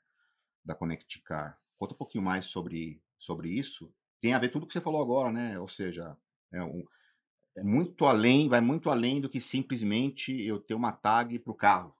da 0.63 0.75
Connect 0.75 1.21
Car. 1.21 1.59
Conta 1.77 1.93
um 1.93 1.97
pouquinho 1.97 2.23
mais 2.23 2.45
sobre, 2.45 3.01
sobre 3.17 3.49
isso. 3.49 3.93
Tem 4.19 4.33
a 4.33 4.39
ver 4.39 4.49
tudo 4.49 4.67
que 4.67 4.73
você 4.73 4.81
falou 4.81 5.01
agora, 5.01 5.31
né? 5.31 5.57
Ou 5.57 5.67
seja, 5.67 6.17
é, 6.51 6.61
um, 6.61 6.85
é 7.55 7.63
muito 7.63 8.05
além, 8.05 8.49
vai 8.49 8.61
muito 8.61 8.89
além 8.89 9.21
do 9.21 9.29
que 9.29 9.39
simplesmente 9.39 10.33
eu 10.41 10.59
ter 10.59 10.73
uma 10.73 10.91
tag 10.91 11.39
para 11.39 11.51
o 11.51 11.55
carro, 11.55 11.95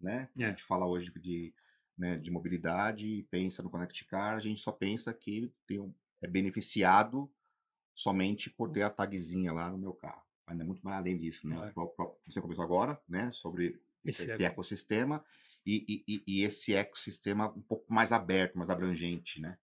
né? 0.00 0.28
É. 0.38 0.46
A 0.46 0.48
gente 0.48 0.62
fala 0.62 0.86
hoje 0.86 1.12
de 1.20 1.54
né, 2.00 2.16
de 2.16 2.30
mobilidade 2.30 3.26
pensa 3.30 3.62
no 3.62 3.68
Connect 3.68 4.06
Car, 4.06 4.34
a 4.34 4.40
gente 4.40 4.62
só 4.62 4.72
pensa 4.72 5.12
que 5.12 5.52
tem, 5.66 5.94
é 6.22 6.26
beneficiado 6.26 7.30
somente 7.94 8.48
por 8.50 8.70
ter 8.70 8.82
a 8.82 8.90
tagzinha 8.90 9.52
lá 9.52 9.70
no 9.70 9.78
meu 9.78 9.92
carro. 9.92 10.22
Ainda 10.46 10.64
é 10.64 10.66
muito 10.66 10.82
mais 10.82 10.98
além 10.98 11.16
disso, 11.16 11.48
né? 11.48 11.72
Você 12.26 12.40
comentou 12.40 12.64
agora, 12.64 13.00
né, 13.08 13.30
sobre 13.30 13.80
esse, 14.04 14.28
esse 14.30 14.44
ecossistema 14.44 15.24
e, 15.64 16.02
e, 16.08 16.22
e, 16.26 16.42
esse 16.42 16.74
ecossistema 16.74 17.48
um 17.50 17.62
pouco 17.62 17.92
mais 17.92 18.12
aberto, 18.12 18.58
mais 18.58 18.70
abrangente, 18.70 19.40
né? 19.40 19.58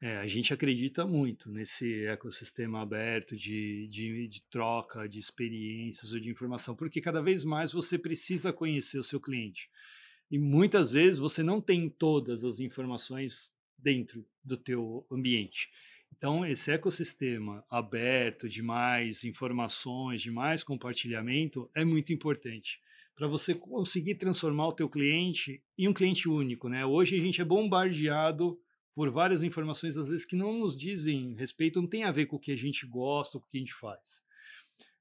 É, 0.00 0.16
a 0.16 0.26
gente 0.26 0.52
acredita 0.52 1.06
muito 1.06 1.48
nesse 1.48 2.06
ecossistema 2.06 2.82
aberto 2.82 3.36
de, 3.36 3.86
de, 3.86 4.26
de, 4.26 4.42
troca 4.50 5.08
de 5.08 5.20
experiências 5.20 6.12
ou 6.12 6.18
de 6.18 6.28
informação, 6.28 6.74
porque 6.74 7.00
cada 7.00 7.22
vez 7.22 7.44
mais 7.44 7.70
você 7.70 7.96
precisa 7.96 8.52
conhecer 8.52 8.98
o 8.98 9.04
seu 9.04 9.20
cliente. 9.20 9.70
E 10.28 10.38
muitas 10.38 10.94
vezes 10.94 11.20
você 11.20 11.44
não 11.44 11.60
tem 11.60 11.88
todas 11.88 12.42
as 12.42 12.58
informações 12.58 13.52
dentro 13.82 14.24
do 14.44 14.56
teu 14.56 15.06
ambiente. 15.10 15.68
Então, 16.16 16.46
esse 16.46 16.70
ecossistema 16.70 17.64
aberto 17.68 18.48
de 18.48 18.62
mais 18.62 19.24
informações, 19.24 20.22
de 20.22 20.30
mais 20.30 20.62
compartilhamento 20.62 21.70
é 21.74 21.84
muito 21.84 22.12
importante 22.12 22.80
para 23.14 23.26
você 23.26 23.54
conseguir 23.54 24.14
transformar 24.16 24.68
o 24.68 24.72
teu 24.72 24.88
cliente 24.88 25.62
em 25.76 25.88
um 25.88 25.92
cliente 25.92 26.28
único, 26.28 26.68
né? 26.68 26.84
Hoje 26.84 27.18
a 27.18 27.22
gente 27.22 27.40
é 27.40 27.44
bombardeado 27.44 28.58
por 28.94 29.10
várias 29.10 29.42
informações 29.42 29.96
às 29.96 30.08
vezes 30.08 30.24
que 30.24 30.36
não 30.36 30.58
nos 30.58 30.76
dizem 30.76 31.34
respeito, 31.34 31.80
não 31.80 31.88
tem 31.88 32.04
a 32.04 32.12
ver 32.12 32.26
com 32.26 32.36
o 32.36 32.40
que 32.40 32.52
a 32.52 32.56
gente 32.56 32.86
gosta, 32.86 33.38
com 33.38 33.46
o 33.46 33.48
que 33.48 33.58
a 33.58 33.60
gente 33.60 33.74
faz. 33.74 34.24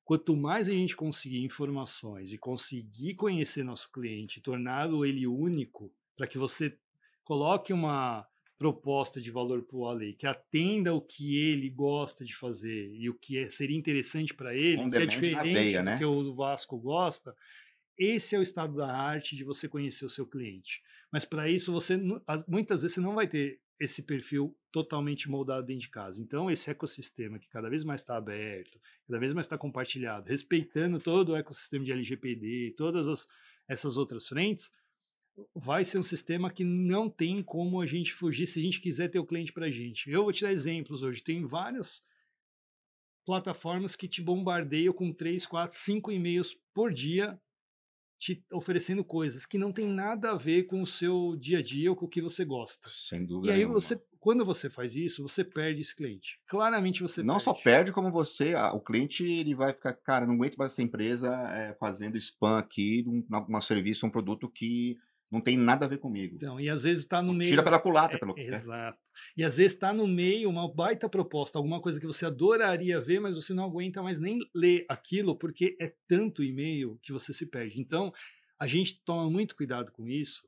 Quanto 0.04 0.36
mais 0.36 0.68
a 0.68 0.74
gente 0.74 0.96
conseguir 0.96 1.44
informações 1.44 2.34
e 2.34 2.38
conseguir 2.38 3.16
conhecer 3.16 3.64
nosso 3.64 3.92
cliente, 3.92 4.42
torná-lo 4.42 5.06
ele 5.06 5.26
único, 5.26 5.94
para 6.18 6.28
que 6.28 6.38
você 6.38 6.78
coloque 7.24 7.72
uma 7.72 8.28
proposta 8.62 9.20
de 9.20 9.32
valor 9.32 9.64
para 9.64 9.76
o 9.76 9.88
Ale 9.88 10.14
que 10.14 10.28
atenda 10.28 10.94
o 10.94 11.02
que 11.02 11.36
ele 11.36 11.68
gosta 11.68 12.24
de 12.24 12.36
fazer 12.36 12.94
e 12.94 13.10
o 13.10 13.16
que 13.16 13.40
é, 13.40 13.50
seria 13.50 13.76
interessante 13.76 14.36
para 14.36 14.54
ele, 14.54 14.88
que 14.88 14.98
é 14.98 15.06
diferente 15.08 15.52
veia, 15.52 15.82
né? 15.82 15.94
do 15.96 15.98
que 15.98 16.06
o 16.06 16.36
Vasco 16.36 16.78
gosta, 16.78 17.36
esse 17.98 18.36
é 18.36 18.38
o 18.38 18.44
estado 18.44 18.76
da 18.76 18.96
arte 18.96 19.36
de 19.36 19.44
você 19.44 19.68
conhecer 19.68 20.06
o 20.06 20.10
seu 20.12 20.28
cliente. 20.28 20.80
Mas 21.12 21.26
para 21.26 21.50
isso 21.50 21.74
você 21.74 21.98
muitas 22.48 22.84
vezes 22.84 22.94
você 22.94 23.02
não 23.02 23.16
vai 23.16 23.28
ter 23.28 23.60
esse 23.80 24.04
perfil 24.04 24.56
totalmente 24.72 25.28
moldado 25.28 25.66
dentro 25.66 25.82
de 25.82 25.90
casa. 25.90 26.22
Então, 26.22 26.52
esse 26.52 26.70
ecossistema 26.70 27.40
que 27.40 27.50
cada 27.50 27.68
vez 27.68 27.84
mais 27.84 28.02
está 28.02 28.16
aberto, 28.16 28.80
cada 29.08 29.20
vez 29.20 29.34
mais 29.34 29.48
está 29.48 29.58
compartilhado, 29.58 30.30
respeitando 30.30 31.00
todo 31.00 31.30
o 31.30 31.36
ecossistema 31.36 31.84
de 31.84 31.92
LGPD, 31.92 32.76
todas 32.78 33.08
as, 33.08 33.28
essas 33.68 33.98
outras 33.98 34.28
frentes, 34.28 34.70
vai 35.54 35.84
ser 35.84 35.98
um 35.98 36.04
sistema 36.04 36.52
que 36.52 36.64
não 36.64 37.10
tem 37.10 37.44
como 37.44 37.82
a 37.82 37.86
gente 37.86 38.14
fugir 38.14 38.48
se 38.48 38.60
a 38.60 38.64
gente 38.64 38.80
quiser 38.80 39.10
ter 39.10 39.20
o 39.20 39.26
cliente 39.26 39.54
para 39.54 39.68
a 39.68 39.72
gente. 39.72 40.10
Eu 40.10 40.24
vou 40.24 40.32
te 40.32 40.44
dar 40.44 40.52
exemplos 40.52 41.04
hoje. 41.04 41.24
Tem 41.24 41.46
várias 41.46 42.04
plataformas 43.26 43.96
que 43.96 44.08
te 44.08 44.22
bombardeiam 44.22 44.94
com 44.94 45.14
3, 45.14 45.46
4, 45.46 45.76
5 45.76 46.12
e-mails 46.12 46.58
por 46.74 46.92
dia 46.92 47.40
te 48.22 48.46
oferecendo 48.52 49.04
coisas 49.04 49.48
que 49.48 49.58
não 49.58 49.72
tem 49.72 49.88
nada 49.88 50.32
a 50.32 50.36
ver 50.36 50.68
com 50.68 50.84
o 50.84 50.86
seu 50.86 51.36
dia 51.36 51.58
a 51.58 51.64
dia 51.64 51.90
ou 51.90 51.96
com 51.96 52.06
o 52.06 52.10
que 52.10 52.22
você 52.22 52.46
gosta. 52.46 52.88
Sem 52.88 53.26
dúvida. 53.26 53.52
E 53.52 53.56
aí 53.56 53.66
você, 53.66 54.00
quando 54.20 54.46
você 54.46 54.70
faz 54.70 54.96
isso, 54.96 55.28
você 55.28 55.44
perde 55.44 55.82
esse 55.82 55.96
cliente. 55.96 56.40
Claramente 56.46 57.02
você 57.02 57.24
não 57.24 57.36
perde. 57.36 57.44
só 57.44 57.54
perde 57.56 57.92
como 57.92 58.12
você, 58.12 58.54
o 58.74 58.80
cliente 58.80 59.24
ele 59.24 59.56
vai 59.56 59.74
ficar, 59.74 59.94
cara, 59.94 60.28
não 60.28 60.36
aguento 60.36 60.56
mais 60.56 60.72
essa 60.74 60.84
empresa 60.84 61.36
é, 61.50 61.74
fazendo 61.74 62.16
spam 62.16 62.60
aqui, 62.60 63.04
um, 63.08 63.26
um 63.50 63.62
serviço, 63.62 64.06
um 64.06 64.12
produto 64.12 64.48
que 64.48 65.00
não 65.32 65.40
tem 65.40 65.56
nada 65.58 65.86
a 65.86 65.88
ver 65.88 65.98
comigo. 65.98 66.36
Então, 66.36 66.60
e 66.60 66.70
às 66.70 66.84
vezes 66.84 67.04
está 67.04 67.22
no 67.22 67.34
meio. 67.34 67.52
Tira 67.52 67.64
pela 67.64 67.80
culatra, 67.80 68.18
é, 68.18 68.20
pelo 68.20 68.38
é, 68.38 68.44
Exato. 68.44 69.00
E 69.38 69.44
às 69.44 69.56
vezes 69.56 69.74
está 69.74 69.94
no 69.94 70.06
meio 70.06 70.50
uma 70.50 70.72
baita 70.72 71.08
proposta, 71.08 71.58
alguma 71.58 71.82
coisa 71.82 72.00
que 72.00 72.06
você 72.06 72.26
adoraria 72.26 73.00
ver, 73.00 73.22
mas 73.22 73.36
você 73.36 73.54
não 73.54 73.64
aguenta 73.64 74.04
mais 74.04 74.20
nem 74.20 74.40
ler 74.54 74.86
aquilo, 74.90 75.38
porque 75.38 75.78
é 75.80 75.94
tanto 76.06 76.44
e-mail 76.44 77.00
que 77.02 77.14
você 77.14 77.34
se 77.34 77.46
perde. 77.46 77.80
Então, 77.80 78.12
a 78.60 78.68
gente 78.68 79.02
toma 79.06 79.30
muito 79.30 79.56
cuidado 79.56 79.90
com 79.94 80.06
isso 80.06 80.46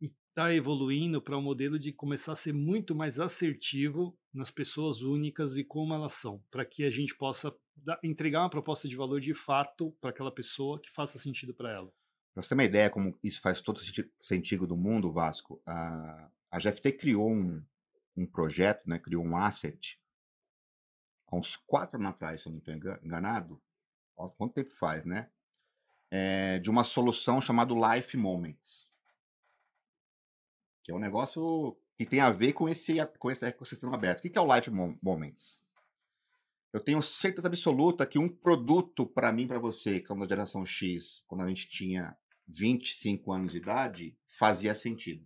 e 0.00 0.06
está 0.06 0.52
evoluindo 0.52 1.22
para 1.22 1.38
um 1.38 1.42
modelo 1.42 1.78
de 1.78 1.92
começar 1.92 2.32
a 2.32 2.36
ser 2.36 2.52
muito 2.52 2.92
mais 2.92 3.20
assertivo 3.20 4.18
nas 4.32 4.50
pessoas 4.50 5.00
únicas 5.00 5.56
e 5.56 5.62
como 5.62 5.94
elas 5.94 6.14
são, 6.14 6.42
para 6.50 6.64
que 6.64 6.82
a 6.82 6.90
gente 6.90 7.14
possa 7.16 7.54
entregar 8.02 8.40
uma 8.40 8.50
proposta 8.50 8.88
de 8.88 8.96
valor 8.96 9.20
de 9.20 9.32
fato 9.32 9.92
para 10.00 10.10
aquela 10.10 10.32
pessoa 10.32 10.80
que 10.80 10.90
faça 10.90 11.18
sentido 11.18 11.54
para 11.54 11.70
ela. 11.70 11.92
Para 12.34 12.42
você 12.42 12.48
ter 12.48 12.54
uma 12.54 12.64
ideia 12.64 12.90
como 12.90 13.16
isso 13.22 13.40
faz 13.40 13.60
todo 13.60 13.80
sentido 14.20 14.66
do 14.66 14.76
mundo, 14.76 15.12
Vasco, 15.12 15.62
a, 15.64 16.28
a 16.50 16.58
GFT 16.58 16.92
criou 16.92 17.30
um, 17.30 17.64
um 18.16 18.26
projeto, 18.26 18.82
né, 18.88 18.98
criou 18.98 19.24
um 19.24 19.36
asset, 19.36 20.00
há 21.28 21.36
uns 21.36 21.54
quatro 21.56 21.96
anos 21.96 22.10
atrás, 22.10 22.42
se 22.42 22.48
eu 22.48 22.52
não 22.52 22.58
estou 22.58 22.74
enganado, 22.74 23.62
ó, 24.16 24.28
quanto 24.28 24.54
tempo 24.54 24.70
faz, 24.70 25.04
né? 25.04 25.30
É, 26.10 26.58
de 26.58 26.70
uma 26.70 26.82
solução 26.82 27.40
chamada 27.40 27.72
Life 27.72 28.16
Moments, 28.16 28.92
que 30.82 30.90
é 30.90 30.94
um 30.94 30.98
negócio 31.00 31.76
que 31.96 32.04
tem 32.04 32.20
a 32.20 32.30
ver 32.30 32.52
com 32.52 32.68
esse, 32.68 32.94
com 33.18 33.30
esse 33.30 33.46
ecossistema 33.46 33.94
aberto. 33.94 34.18
O 34.18 34.30
que 34.30 34.36
é 34.36 34.40
o 34.40 34.54
Life 34.54 34.70
Moments? 34.70 35.60
Eu 36.72 36.80
tenho 36.80 37.00
certeza 37.00 37.46
absoluta 37.46 38.04
que 38.04 38.18
um 38.18 38.28
produto 38.28 39.06
para 39.06 39.32
mim, 39.32 39.46
para 39.46 39.60
você, 39.60 40.00
que 40.00 40.10
é 40.10 40.14
uma 40.14 40.26
geração 40.26 40.66
X, 40.66 41.24
quando 41.28 41.42
a 41.42 41.48
gente 41.48 41.68
tinha 41.68 42.16
25 42.46 43.32
anos 43.32 43.52
de 43.52 43.58
idade 43.58 44.16
fazia 44.26 44.74
sentido. 44.74 45.24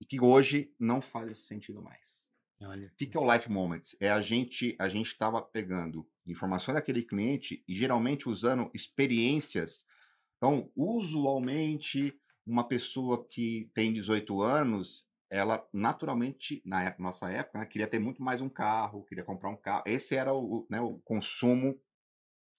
E 0.00 0.04
que 0.04 0.20
hoje 0.20 0.74
não 0.78 1.00
faz 1.00 1.38
sentido 1.38 1.82
mais. 1.82 2.26
Olha. 2.60 2.86
O 2.86 2.96
que, 2.96 3.06
que 3.06 3.16
é 3.16 3.20
o 3.20 3.32
Life 3.32 3.50
Moments? 3.50 3.96
É 4.00 4.10
a 4.10 4.20
gente 4.20 4.74
a 4.78 4.88
gente 4.88 5.08
estava 5.08 5.42
pegando 5.42 6.08
informações 6.26 6.74
daquele 6.74 7.02
cliente 7.02 7.62
e 7.68 7.74
geralmente 7.74 8.28
usando 8.28 8.70
experiências. 8.74 9.84
Então, 10.36 10.70
usualmente, 10.74 12.18
uma 12.46 12.66
pessoa 12.66 13.26
que 13.28 13.70
tem 13.74 13.92
18 13.92 14.40
anos, 14.42 15.06
ela 15.30 15.66
naturalmente, 15.72 16.62
na 16.64 16.84
época, 16.84 17.02
nossa 17.02 17.30
época, 17.30 17.58
né, 17.58 17.66
queria 17.66 17.86
ter 17.86 17.98
muito 17.98 18.22
mais 18.22 18.40
um 18.40 18.48
carro, 18.48 19.04
queria 19.04 19.24
comprar 19.24 19.50
um 19.50 19.56
carro. 19.56 19.82
Esse 19.86 20.14
era 20.14 20.32
o, 20.32 20.66
né, 20.70 20.80
o 20.80 20.98
consumo 21.00 21.78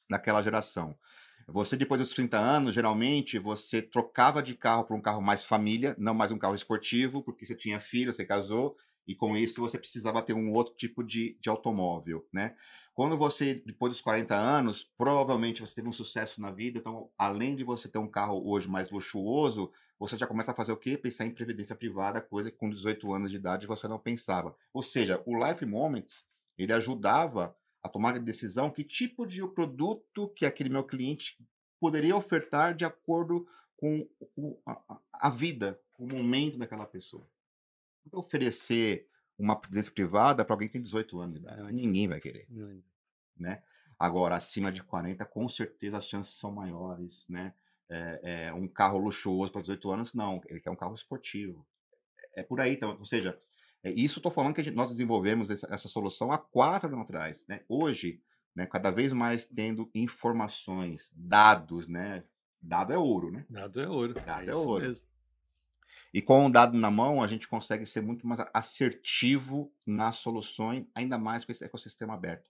daquela 0.09 0.41
geração. 0.41 0.97
Você, 1.49 1.77
depois 1.77 1.99
dos 2.01 2.09
30 2.13 2.37
anos, 2.37 2.75
geralmente, 2.75 3.39
você 3.39 3.81
trocava 3.81 4.43
de 4.43 4.53
carro 4.53 4.83
para 4.83 4.95
um 4.95 5.01
carro 5.01 5.21
mais 5.21 5.45
família, 5.45 5.95
não 5.97 6.13
mais 6.13 6.29
um 6.31 6.37
carro 6.37 6.55
esportivo, 6.55 7.23
porque 7.23 7.45
você 7.45 7.55
tinha 7.55 7.79
filho, 7.79 8.11
você 8.11 8.25
casou, 8.25 8.75
e 9.07 9.15
com 9.15 9.37
isso 9.37 9.61
você 9.61 9.77
precisava 9.77 10.21
ter 10.21 10.33
um 10.33 10.51
outro 10.51 10.75
tipo 10.75 11.01
de, 11.01 11.37
de 11.39 11.47
automóvel, 11.47 12.27
né? 12.33 12.55
Quando 12.93 13.15
você, 13.17 13.53
depois 13.53 13.93
dos 13.93 14.01
40 14.01 14.35
anos, 14.35 14.83
provavelmente 14.97 15.61
você 15.61 15.73
teve 15.73 15.87
um 15.87 15.93
sucesso 15.93 16.41
na 16.41 16.51
vida, 16.51 16.79
então, 16.79 17.09
além 17.17 17.55
de 17.55 17.63
você 17.63 17.87
ter 17.87 17.99
um 17.99 18.09
carro 18.09 18.45
hoje 18.45 18.67
mais 18.67 18.89
luxuoso, 18.91 19.71
você 19.97 20.17
já 20.17 20.27
começa 20.27 20.51
a 20.51 20.55
fazer 20.55 20.73
o 20.73 20.77
quê? 20.77 20.97
Pensar 20.97 21.25
em 21.25 21.31
previdência 21.31 21.75
privada, 21.75 22.19
coisa 22.21 22.51
que 22.51 22.57
com 22.57 22.69
18 22.69 23.13
anos 23.13 23.31
de 23.31 23.37
idade 23.37 23.65
você 23.65 23.87
não 23.87 23.97
pensava. 23.97 24.53
Ou 24.73 24.83
seja, 24.83 25.23
o 25.25 25.37
Life 25.47 25.65
Moments, 25.65 26.25
ele 26.57 26.73
ajudava 26.73 27.55
a 27.83 27.89
tomar 27.89 28.15
a 28.15 28.19
decisão 28.19 28.71
que 28.71 28.83
tipo 28.83 29.25
de 29.25 29.45
produto 29.47 30.29
que 30.29 30.45
aquele 30.45 30.69
meu 30.69 30.83
cliente 30.83 31.37
poderia 31.79 32.15
ofertar 32.15 32.75
de 32.75 32.85
acordo 32.85 33.47
com 33.75 34.07
a, 35.13 35.29
vida, 35.29 35.79
o 35.97 36.07
momento 36.07 36.57
daquela 36.57 36.85
pessoa. 36.85 37.27
Não 38.11 38.19
oferecer 38.19 39.07
uma 39.37 39.55
previdência 39.55 39.91
privada 39.91 40.43
para 40.43 40.53
alguém 40.53 40.67
que 40.67 40.73
tem 40.73 40.81
18 40.81 41.19
anos 41.19 41.35
de 41.35 41.41
idade. 41.41 41.73
Ninguém 41.73 42.07
vai 42.07 42.19
querer. 42.19 42.47
Não. 42.49 42.83
Né? 43.37 43.61
Agora, 43.99 44.35
acima 44.35 44.71
de 44.71 44.83
40, 44.83 45.23
com 45.25 45.47
certeza 45.47 45.97
as 45.97 46.07
chances 46.07 46.33
são 46.33 46.51
maiores. 46.51 47.27
Né? 47.29 47.53
É, 47.89 48.19
é, 48.23 48.53
um 48.53 48.67
carro 48.67 48.97
luxuoso 48.97 49.51
para 49.51 49.61
18 49.61 49.91
anos, 49.91 50.13
não. 50.13 50.41
Ele 50.47 50.59
quer 50.59 50.71
um 50.71 50.75
carro 50.75 50.95
esportivo. 50.95 51.65
É, 52.35 52.41
é 52.41 52.43
por 52.43 52.59
aí. 52.59 52.73
Então, 52.73 52.97
ou 52.97 53.05
seja, 53.05 53.29
é, 53.29 53.37
isso 53.95 54.19
estou 54.19 54.31
falando 54.31 54.53
que 54.53 54.63
gente, 54.63 54.75
nós 54.75 54.89
desenvolvemos 54.89 55.49
essa, 55.49 55.67
essa, 55.73 55.87
solução 55.87 56.31
há 56.31 56.37
quatro 56.37 56.87
anos 56.89 57.01
atrás. 57.01 57.45
Né? 57.47 57.61
Hoje, 57.67 58.21
né, 58.55 58.65
cada 58.65 58.91
vez 58.91 59.13
mais 59.13 59.45
tendo 59.45 59.89
informações, 59.93 61.11
dados, 61.15 61.87
né? 61.87 62.23
Dado 62.61 62.91
é 62.91 62.97
ouro, 62.97 63.31
né? 63.31 63.45
Dado 63.49 63.79
é 63.79 63.87
ouro. 63.87 64.13
Dado 64.13 64.49
é, 64.49 64.53
é 64.53 64.55
ouro. 64.55 64.87
Mesmo. 64.87 65.05
E 66.13 66.21
com 66.21 66.45
o 66.45 66.49
dado 66.49 66.77
na 66.77 66.89
mão, 66.89 67.21
a 67.21 67.27
gente 67.27 67.47
consegue 67.47 67.85
ser 67.85 68.01
muito 68.01 68.25
mais 68.25 68.39
assertivo 68.53 69.71
nas 69.85 70.15
soluções, 70.15 70.85
ainda 70.95 71.17
mais 71.17 71.45
com 71.45 71.51
esse 71.51 71.63
ecossistema 71.63 72.13
aberto. 72.13 72.49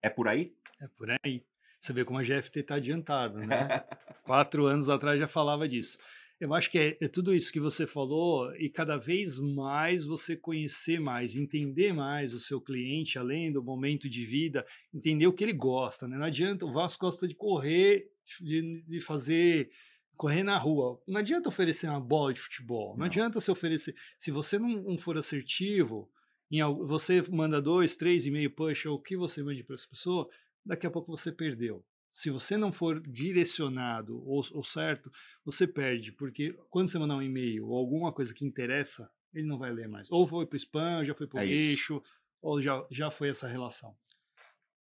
É 0.00 0.08
por 0.08 0.28
aí? 0.28 0.56
É 0.80 0.88
por 0.88 1.08
aí. 1.10 1.44
Você 1.78 1.92
vê 1.92 2.04
como 2.04 2.18
a 2.18 2.22
GFT 2.22 2.60
está 2.60 2.76
adiantada, 2.76 3.40
né? 3.40 3.84
Quatro 4.24 4.66
anos 4.66 4.88
atrás 4.88 5.20
já 5.20 5.28
falava 5.28 5.68
disso. 5.68 5.98
Eu 6.44 6.52
acho 6.52 6.70
que 6.70 6.78
é, 6.78 6.98
é, 7.00 7.08
tudo 7.08 7.34
isso 7.34 7.50
que 7.50 7.58
você 7.58 7.86
falou 7.86 8.54
e 8.56 8.68
cada 8.68 8.98
vez 8.98 9.38
mais 9.38 10.04
você 10.04 10.36
conhecer 10.36 11.00
mais, 11.00 11.36
entender 11.36 11.94
mais 11.94 12.34
o 12.34 12.38
seu 12.38 12.60
cliente, 12.60 13.18
além 13.18 13.50
do 13.50 13.62
momento 13.62 14.10
de 14.10 14.26
vida, 14.26 14.66
entender 14.92 15.26
o 15.26 15.32
que 15.32 15.42
ele 15.42 15.54
gosta. 15.54 16.06
Né? 16.06 16.18
Não 16.18 16.26
adianta, 16.26 16.66
o 16.66 16.72
Vasco 16.72 17.06
gosta 17.06 17.26
de 17.26 17.34
correr, 17.34 18.10
de, 18.42 18.84
de 18.86 19.00
fazer 19.00 19.70
correr 20.18 20.42
na 20.42 20.58
rua. 20.58 21.00
Não 21.08 21.20
adianta 21.20 21.48
oferecer 21.48 21.88
uma 21.88 21.98
bola 21.98 22.34
de 22.34 22.42
futebol. 22.42 22.90
Não, 22.90 22.98
não. 22.98 23.06
adianta 23.06 23.40
você 23.40 23.50
oferecer. 23.50 23.94
Se 24.18 24.30
você 24.30 24.58
não, 24.58 24.68
não 24.68 24.98
for 24.98 25.16
assertivo, 25.16 26.10
em, 26.50 26.62
você 26.86 27.22
manda 27.22 27.58
dois, 27.62 27.96
três 27.96 28.26
e 28.26 28.30
meio 28.30 28.50
push, 28.50 28.84
ou 28.84 28.96
o 28.96 29.02
que 29.02 29.16
você 29.16 29.42
mande 29.42 29.64
para 29.64 29.76
essa 29.76 29.88
pessoa, 29.88 30.28
daqui 30.62 30.86
a 30.86 30.90
pouco 30.90 31.10
você 31.10 31.32
perdeu. 31.32 31.82
Se 32.14 32.30
você 32.30 32.56
não 32.56 32.70
for 32.70 33.00
direcionado 33.00 34.22
ou, 34.24 34.40
ou 34.52 34.62
certo, 34.62 35.10
você 35.44 35.66
perde, 35.66 36.12
porque 36.12 36.52
quando 36.70 36.88
você 36.88 36.96
mandar 36.96 37.16
um 37.16 37.22
e-mail 37.22 37.66
ou 37.66 37.76
alguma 37.76 38.12
coisa 38.12 38.32
que 38.32 38.44
interessa, 38.44 39.10
ele 39.32 39.48
não 39.48 39.58
vai 39.58 39.72
ler 39.72 39.88
mais. 39.88 40.08
Ou 40.12 40.24
foi 40.24 40.46
para 40.46 40.54
o 40.54 40.56
spam, 40.56 41.04
já 41.04 41.12
foi 41.12 41.26
para 41.26 41.40
o 41.40 41.42
é 41.42 41.46
lixo, 41.46 42.00
ou 42.40 42.62
já, 42.62 42.86
já 42.88 43.10
foi 43.10 43.30
essa 43.30 43.48
relação. 43.48 43.96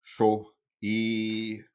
Show. 0.04 0.54
E 0.80 1.66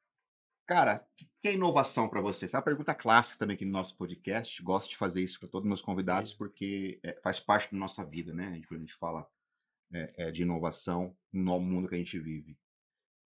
Cara, 0.68 1.04
o 1.20 1.26
que 1.42 1.48
é 1.48 1.54
inovação 1.54 2.08
para 2.08 2.20
você? 2.20 2.44
Essa 2.44 2.56
é 2.56 2.58
uma 2.58 2.64
pergunta 2.64 2.94
clássica 2.94 3.36
também 3.40 3.56
aqui 3.56 3.64
no 3.64 3.72
nosso 3.72 3.96
podcast. 3.96 4.62
Gosto 4.62 4.90
de 4.90 4.96
fazer 4.96 5.20
isso 5.20 5.40
para 5.40 5.48
todos 5.48 5.64
os 5.64 5.68
meus 5.68 5.82
convidados, 5.82 6.32
porque 6.32 7.00
é, 7.02 7.18
faz 7.24 7.40
parte 7.40 7.72
da 7.72 7.76
nossa 7.76 8.04
vida, 8.04 8.32
né? 8.32 8.62
Quando 8.68 8.78
a 8.78 8.84
gente 8.84 8.94
fala 8.94 9.28
é, 9.92 10.12
é, 10.16 10.30
de 10.30 10.42
inovação 10.42 11.12
no 11.32 11.58
mundo 11.58 11.88
que 11.88 11.96
a 11.96 11.98
gente 11.98 12.16
vive. 12.20 12.56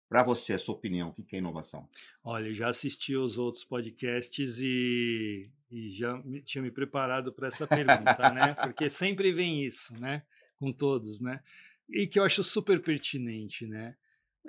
Para 0.09 0.23
você, 0.23 0.53
a 0.53 0.59
sua 0.59 0.73
opinião, 0.73 1.13
o 1.15 1.23
que 1.23 1.35
é 1.35 1.39
inovação? 1.39 1.87
Olha, 2.23 2.51
já 2.51 2.69
assisti 2.69 3.15
os 3.15 3.37
outros 3.37 3.63
podcasts 3.63 4.57
e, 4.59 5.51
e 5.69 5.91
já 5.91 6.17
me, 6.23 6.41
tinha 6.41 6.63
me 6.63 6.71
preparado 6.71 7.31
para 7.31 7.47
essa 7.47 7.67
pergunta, 7.67 8.31
né? 8.33 8.55
Porque 8.55 8.89
sempre 8.89 9.31
vem 9.31 9.63
isso, 9.63 9.93
né? 9.99 10.23
Com 10.57 10.71
todos, 10.71 11.21
né? 11.21 11.41
E 11.87 12.07
que 12.07 12.17
eu 12.17 12.23
acho 12.23 12.43
super 12.43 12.81
pertinente, 12.81 13.67
né? 13.67 13.95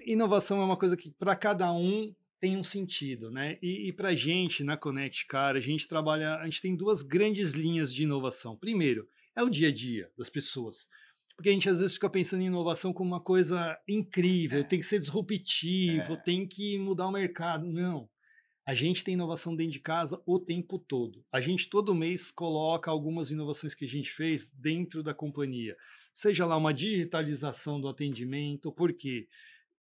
Inovação 0.07 0.63
é 0.63 0.65
uma 0.65 0.79
coisa 0.79 0.97
que 0.97 1.11
para 1.11 1.37
cada 1.37 1.71
um 1.71 2.15
tem 2.41 2.57
um 2.57 2.65
sentido, 2.65 3.31
né? 3.31 3.59
E, 3.61 3.89
e 3.89 3.93
para 3.93 4.09
a 4.09 4.15
gente, 4.15 4.65
na 4.65 4.79
Connect 4.79 5.27
Car, 5.27 5.57
a 5.57 5.61
gente 5.61 5.87
trabalha, 5.87 6.37
a 6.37 6.45
gente 6.47 6.63
tem 6.63 6.75
duas 6.75 7.03
grandes 7.03 7.53
linhas 7.53 7.93
de 7.93 8.05
inovação. 8.05 8.57
Primeiro, 8.57 9.07
é 9.37 9.43
o 9.43 9.51
dia 9.51 9.69
a 9.69 9.73
dia 9.73 10.11
das 10.17 10.31
pessoas. 10.31 10.89
Porque 11.41 11.49
a 11.49 11.53
gente 11.55 11.71
às 11.71 11.79
vezes 11.81 11.95
fica 11.95 12.11
pensando 12.11 12.43
em 12.43 12.49
inovação 12.49 12.93
como 12.93 13.09
uma 13.09 13.21
coisa 13.21 13.75
incrível, 13.89 14.61
é. 14.61 14.63
tem 14.63 14.79
que 14.79 14.85
ser 14.85 14.99
disruptivo, 14.99 16.13
é. 16.13 16.17
tem 16.17 16.47
que 16.47 16.79
mudar 16.79 17.07
o 17.07 17.11
mercado. 17.11 17.65
Não. 17.65 18.07
A 18.67 18.75
gente 18.75 19.03
tem 19.03 19.15
inovação 19.15 19.57
dentro 19.57 19.73
de 19.73 19.81
casa 19.81 20.21
o 20.27 20.39
tempo 20.39 20.79
todo. 20.79 21.25
A 21.33 21.41
gente 21.41 21.71
todo 21.71 21.95
mês 21.95 22.31
coloca 22.31 22.91
algumas 22.91 23.31
inovações 23.31 23.75
que 23.75 23.87
a 23.87 23.89
gente 23.89 24.11
fez 24.11 24.51
dentro 24.51 25.03
da 25.03 25.15
companhia. 25.15 25.75
Seja 26.13 26.45
lá 26.45 26.59
uma 26.59 26.75
digitalização 26.75 27.81
do 27.81 27.89
atendimento, 27.89 28.71
por 28.71 28.93
quê? 28.93 29.27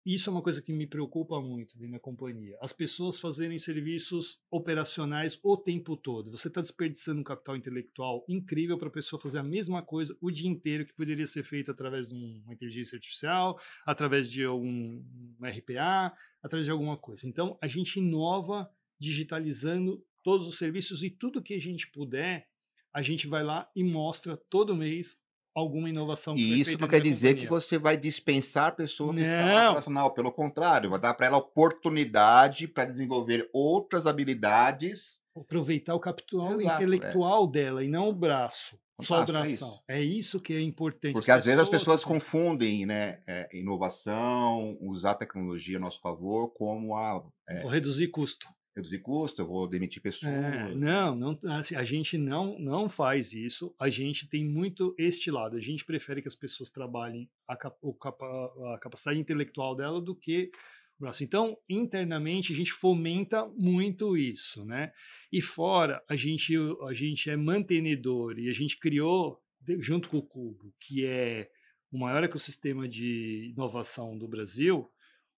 Isso 0.09 0.31
é 0.31 0.33
uma 0.33 0.41
coisa 0.41 0.63
que 0.63 0.73
me 0.73 0.87
preocupa 0.87 1.39
muito 1.39 1.79
da 1.79 1.99
companhia. 1.99 2.57
As 2.63 2.73
pessoas 2.73 3.21
fazerem 3.21 3.59
serviços 3.59 4.41
operacionais 4.51 5.39
o 5.43 5.55
tempo 5.55 5.99
todo. 5.99 6.31
Você 6.31 6.49
está 6.49 6.63
desperdiçando 6.63 7.21
um 7.21 7.23
capital 7.23 7.55
intelectual 7.55 8.25
incrível 8.27 8.79
para 8.79 8.89
a 8.89 8.91
pessoa 8.91 9.21
fazer 9.21 9.37
a 9.37 9.43
mesma 9.43 9.83
coisa 9.83 10.17
o 10.19 10.31
dia 10.31 10.49
inteiro 10.49 10.87
que 10.87 10.95
poderia 10.95 11.27
ser 11.27 11.43
feito 11.43 11.71
através 11.71 12.09
de 12.09 12.15
uma 12.15 12.55
inteligência 12.55 12.97
artificial, 12.97 13.61
através 13.85 14.31
de 14.31 14.49
um, 14.49 15.05
um 15.39 15.47
RPA, 15.47 16.17
através 16.43 16.65
de 16.65 16.71
alguma 16.71 16.97
coisa. 16.97 17.29
Então, 17.29 17.59
a 17.61 17.69
gente 17.69 17.99
inova 17.99 18.67
digitalizando 18.99 20.03
todos 20.25 20.49
os 20.49 20.57
serviços 20.57 21.03
e 21.03 21.11
tudo 21.11 21.43
que 21.43 21.53
a 21.53 21.61
gente 21.61 21.87
puder, 21.91 22.49
a 22.95 23.03
gente 23.03 23.27
vai 23.27 23.45
lá 23.45 23.71
e 23.77 23.85
mostra 23.85 24.39
todo 24.39 24.75
mês 24.75 25.21
alguma 25.59 25.89
inovação. 25.89 26.35
E 26.37 26.61
isso 26.61 26.79
não 26.79 26.89
quer 26.89 27.01
dizer 27.01 27.29
companhia. 27.29 27.47
que 27.47 27.51
você 27.51 27.79
vai 27.79 27.97
dispensar 27.97 28.69
a 28.69 28.73
pessoa 28.73 29.15
que 29.15 29.21
está 29.21 29.71
operacional, 29.71 30.11
pelo 30.13 30.33
contrário, 30.33 30.91
vai 30.91 30.99
dar 30.99 31.15
para 31.15 31.27
ela 31.27 31.39
oportunidade 31.39 32.69
para 32.69 32.85
desenvolver 32.85 33.49
outras 33.53 34.07
habilidades. 34.07 35.21
Aproveitar 35.37 35.95
o 35.95 36.01
capital 36.01 36.47
Exato, 36.47 36.69
é. 36.69 36.75
intelectual 36.75 37.45
é. 37.45 37.51
dela 37.51 37.85
e 37.85 37.89
não 37.89 38.09
o 38.09 38.13
braço. 38.13 38.79
Só 39.01 39.23
o 39.23 39.25
braço. 39.25 39.81
É, 39.87 40.03
isso 40.03 40.41
que 40.41 40.53
é 40.53 40.61
importante. 40.61 41.13
Porque 41.13 41.31
às 41.31 41.45
vezes 41.45 41.63
as 41.63 41.69
pessoas 41.69 42.05
confundem 42.05 42.85
né, 42.85 43.21
é, 43.29 43.49
inovação, 43.57 44.77
usar 44.81 45.15
tecnologia 45.15 45.77
a 45.77 45.81
nosso 45.81 46.01
favor, 46.01 46.49
como 46.49 46.97
a. 46.97 47.25
É, 47.49 47.65
reduzir 47.69 48.09
custo 48.09 48.49
reduzir 48.79 49.01
custo, 49.01 49.43
eu 49.43 49.47
vou 49.47 49.69
demitir 49.69 50.01
é, 50.01 50.03
pessoas. 50.03 50.33
É, 50.33 50.75
não, 50.75 51.15
não, 51.15 51.39
assim, 51.53 51.75
a 51.75 51.85
gente 51.85 52.17
não, 52.17 52.59
não 52.59 52.89
faz 52.89 53.33
isso. 53.33 53.75
A 53.79 53.89
gente 53.89 54.29
tem 54.29 54.45
muito 54.45 54.95
este 54.99 55.31
lado. 55.31 55.57
A 55.57 55.61
gente 55.61 55.85
prefere 55.85 56.23
que 56.23 56.29
as 56.29 56.35
pessoas 56.35 56.71
trabalhem 56.71 57.29
a, 57.47 57.55
a 57.55 58.79
capacidade 58.79 59.19
intelectual 59.19 59.75
dela 59.75 60.01
do 60.01 60.15
que 60.15 60.51
o 60.99 61.03
braço. 61.03 61.23
Então, 61.23 61.57
internamente, 61.69 62.53
a 62.53 62.57
gente 62.57 62.73
fomenta 62.73 63.47
muito 63.57 64.17
isso, 64.17 64.65
né? 64.65 64.93
E 65.33 65.43
fora, 65.43 66.03
a 66.09 66.17
gente, 66.17 66.55
a 66.87 66.93
gente 66.93 67.29
é 67.31 67.37
mantenedor 67.37 68.39
e 68.39 68.49
a 68.49 68.53
gente 68.53 68.79
criou, 68.79 69.43
junto 69.81 70.09
com 70.09 70.19
o 70.19 70.23
Cubo, 70.23 70.73
que 70.81 71.05
é 71.05 71.51
o 71.91 71.99
maior 71.99 72.23
ecossistema 72.23 72.89
de 72.89 73.51
inovação 73.55 74.17
do 74.17 74.29
Brasil, 74.29 74.91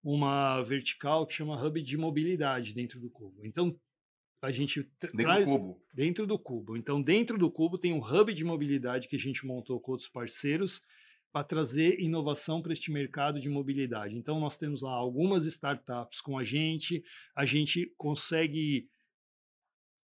uma 0.02 0.62
vertical 0.62 1.26
que 1.26 1.34
chama 1.34 1.62
Hub 1.62 1.82
de 1.82 1.96
Mobilidade 1.96 2.72
dentro 2.72 2.98
do 2.98 3.10
Cubo. 3.10 3.44
Então, 3.44 3.78
a 4.42 4.50
gente 4.50 4.82
dentro 5.00 5.16
traz 5.18 5.48
do 5.48 5.58
cubo. 5.58 5.82
dentro 5.92 6.26
do 6.26 6.38
cubo. 6.38 6.76
Então, 6.76 7.02
dentro 7.02 7.38
do 7.38 7.50
cubo 7.50 7.78
tem 7.78 7.92
um 7.92 8.02
hub 8.02 8.32
de 8.32 8.44
mobilidade 8.44 9.06
que 9.06 9.16
a 9.16 9.18
gente 9.18 9.46
montou 9.46 9.78
com 9.78 9.92
outros 9.92 10.08
parceiros 10.08 10.80
para 11.30 11.44
trazer 11.44 12.00
inovação 12.00 12.62
para 12.62 12.72
este 12.72 12.90
mercado 12.90 13.38
de 13.38 13.48
mobilidade. 13.48 14.16
Então, 14.16 14.40
nós 14.40 14.56
temos 14.56 14.82
lá 14.82 14.92
algumas 14.92 15.44
startups 15.44 16.20
com 16.20 16.38
a 16.38 16.44
gente, 16.44 17.04
a 17.36 17.44
gente 17.44 17.92
consegue 17.96 18.88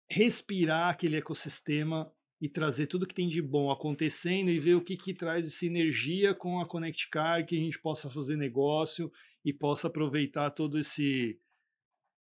respirar 0.09 0.89
aquele 0.89 1.15
ecossistema 1.15 2.11
e 2.39 2.49
trazer 2.49 2.87
tudo 2.87 3.07
que 3.07 3.15
tem 3.15 3.27
de 3.27 3.41
bom 3.41 3.71
acontecendo 3.71 4.51
e 4.51 4.59
ver 4.59 4.75
o 4.75 4.83
que, 4.83 4.97
que 4.97 5.13
traz 5.13 5.47
de 5.47 5.51
sinergia 5.51 6.35
com 6.35 6.59
a 6.59 6.67
Connect 6.67 7.09
Car, 7.09 7.45
que 7.45 7.55
a 7.55 7.59
gente 7.59 7.79
possa 7.79 8.09
fazer 8.09 8.35
negócio 8.35 9.11
e 9.45 9.53
possa 9.53 9.87
aproveitar 9.87 10.49
todo 10.49 10.79
esse 10.79 11.39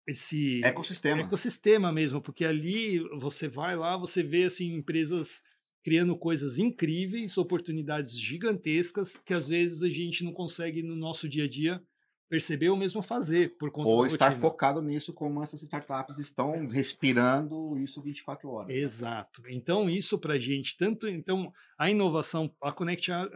esse 0.07 0.61
ecossistema. 0.63 1.21
ecossistema 1.21 1.91
mesmo, 1.91 2.21
porque 2.21 2.45
ali 2.45 2.99
você 3.19 3.47
vai 3.47 3.75
lá, 3.75 3.97
você 3.97 4.23
vê 4.23 4.45
assim 4.45 4.73
empresas 4.73 5.41
criando 5.83 6.17
coisas 6.17 6.57
incríveis, 6.57 7.37
oportunidades 7.37 8.19
gigantescas 8.19 9.15
que 9.15 9.33
às 9.33 9.49
vezes 9.49 9.83
a 9.83 9.89
gente 9.89 10.23
não 10.23 10.33
consegue 10.33 10.81
no 10.81 10.95
nosso 10.95 11.27
dia 11.27 11.45
a 11.45 11.47
dia 11.47 11.81
perceber 12.27 12.69
ou 12.69 12.77
mesmo 12.77 13.01
fazer 13.01 13.57
por 13.57 13.71
conta 13.71 13.89
ou 13.89 14.05
estar 14.05 14.27
rotina. 14.27 14.41
focado 14.41 14.81
nisso 14.81 15.13
como 15.13 15.41
essas 15.41 15.63
startups 15.63 16.19
estão 16.19 16.67
respirando 16.67 17.77
isso 17.77 18.01
24 18.01 18.49
horas. 18.49 18.75
Exato. 18.75 19.41
Então 19.47 19.89
isso 19.89 20.17
para 20.19 20.35
a 20.35 20.39
gente 20.39 20.77
tanto 20.77 21.07
então 21.07 21.51
a 21.77 21.89
inovação, 21.89 22.53
a 22.61 22.71
Connect 22.71 23.11
a 23.11 23.27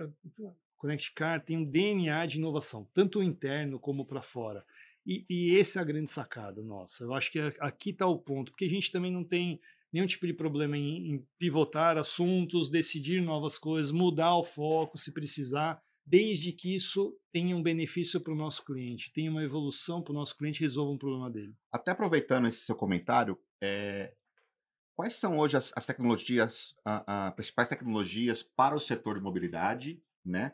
Connect 0.84 1.14
Car 1.14 1.42
tem 1.42 1.58
um 1.58 1.64
DNA 1.64 2.26
de 2.26 2.38
inovação, 2.38 2.86
tanto 2.94 3.24
interno 3.24 3.80
como 3.80 4.06
para 4.06 4.22
fora. 4.22 4.66
E, 5.06 5.26
e 5.30 5.56
esse 5.56 5.78
é 5.78 5.82
a 5.82 5.86
grande 5.86 6.12
sacada 6.12 6.62
nossa. 6.62 7.06
Eu 7.06 7.14
acho 7.14 7.32
que 7.32 7.40
aqui 7.62 7.92
está 7.92 8.06
o 8.06 8.20
ponto, 8.20 8.52
porque 8.52 8.66
a 8.66 8.70
gente 8.70 8.92
também 8.92 9.10
não 9.10 9.24
tem 9.24 9.62
nenhum 9.94 10.06
tipo 10.06 10.28
de 10.28 10.34
problema 10.34 10.78
em, 10.78 11.14
em 11.14 11.28
pivotar 11.40 11.98
assuntos, 11.98 12.70
decidir 12.70 13.22
novas 13.22 13.58
coisas, 13.58 13.94
mudar 13.94 14.36
o 14.36 14.44
foco 14.44 14.98
se 14.98 15.14
precisar, 15.14 15.82
desde 16.06 16.52
que 16.52 16.76
isso 16.76 17.18
tenha 17.32 17.56
um 17.56 17.64
benefício 17.64 18.20
para 18.20 18.34
o 18.34 18.36
nosso 18.36 18.66
cliente, 18.66 19.14
tenha 19.14 19.32
uma 19.32 19.44
evolução 19.44 20.02
para 20.02 20.12
o 20.12 20.16
nosso 20.16 20.38
cliente, 20.38 20.60
resolva 20.60 20.92
um 20.92 20.98
problema 20.98 21.32
dele. 21.32 21.56
Até 21.72 21.92
aproveitando 21.92 22.50
esse 22.50 22.60
seu 22.60 22.76
comentário, 22.76 23.40
é, 23.62 24.14
quais 24.94 25.14
são 25.14 25.38
hoje 25.38 25.56
as, 25.56 25.72
as 25.78 25.86
tecnologias, 25.86 26.76
a, 26.84 27.28
a 27.28 27.32
principais 27.32 27.70
tecnologias 27.70 28.44
para 28.44 28.76
o 28.76 28.82
setor 28.82 29.16
de 29.16 29.24
mobilidade, 29.24 30.04
né? 30.26 30.52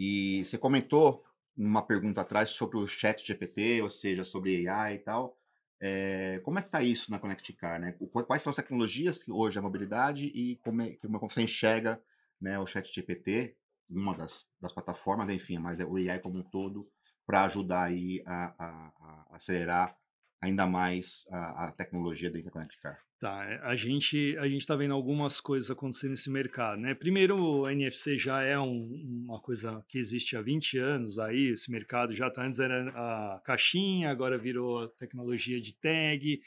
E 0.00 0.42
você 0.44 0.56
comentou 0.58 1.24
numa 1.56 1.82
pergunta 1.82 2.22
atrás 2.22 2.50
sobre 2.50 2.78
o 2.78 2.86
chat 2.86 3.26
GPT, 3.26 3.82
ou 3.82 3.90
seja, 3.90 4.24
sobre 4.24 4.66
AI 4.68 4.94
e 4.94 4.98
tal. 4.98 5.36
É, 5.80 6.40
como 6.44 6.58
é 6.58 6.62
que 6.62 6.68
está 6.68 6.82
isso 6.82 7.10
na 7.10 7.18
Connect 7.18 7.52
Car, 7.54 7.80
né? 7.80 7.92
Quais 8.26 8.42
são 8.42 8.50
as 8.50 8.56
tecnologias 8.56 9.22
que 9.22 9.30
hoje 9.32 9.58
a 9.58 9.62
mobilidade 9.62 10.26
e 10.26 10.56
como, 10.56 10.82
é, 10.82 10.96
como 10.96 11.18
você 11.20 11.42
enxerga 11.42 12.02
né, 12.40 12.58
o 12.58 12.66
chat 12.66 12.92
GPT, 12.94 13.56
uma 13.88 14.14
das, 14.16 14.46
das 14.60 14.72
plataformas, 14.72 15.28
enfim, 15.30 15.58
mas 15.58 15.80
é 15.80 15.84
o 15.84 15.96
AI 15.96 16.18
como 16.20 16.38
um 16.38 16.42
todo, 16.42 16.88
para 17.26 17.44
ajudar 17.44 17.84
aí 17.84 18.22
a, 18.26 18.54
a- 18.58 18.92
a 19.30 19.36
acelerar 19.36 19.96
ainda 20.40 20.66
mais 20.66 21.26
a, 21.30 21.66
a 21.66 21.72
tecnologia 21.72 22.30
da 22.30 22.42
Connect 22.50 22.80
Car. 22.80 22.98
Tá, 23.20 23.44
é, 23.44 23.60
a 23.62 23.76
gente 23.76 24.34
a 24.38 24.48
gente 24.48 24.62
está 24.62 24.74
vendo 24.74 24.94
algumas 24.94 25.40
coisas 25.42 25.70
acontecendo 25.70 26.12
nesse 26.12 26.30
mercado, 26.30 26.80
né? 26.80 26.94
Primeiro, 26.94 27.36
o 27.36 27.68
NFC 27.68 28.16
já 28.16 28.42
é 28.42 28.58
um- 28.58 29.24
uma 29.26 29.38
coisa 29.38 29.84
que 29.88 29.98
existe 29.98 30.36
há 30.38 30.40
20 30.40 30.78
anos 30.78 31.18
aí, 31.18 31.48
esse 31.48 31.70
mercado 31.70 32.14
já 32.14 32.30
tá, 32.30 32.46
antes 32.46 32.58
era 32.58 32.88
a 32.88 33.40
caixinha, 33.44 34.10
agora 34.10 34.38
virou 34.38 34.84
a 34.84 34.88
tecnologia 34.88 35.60
de 35.60 35.74
tag, 35.74 36.40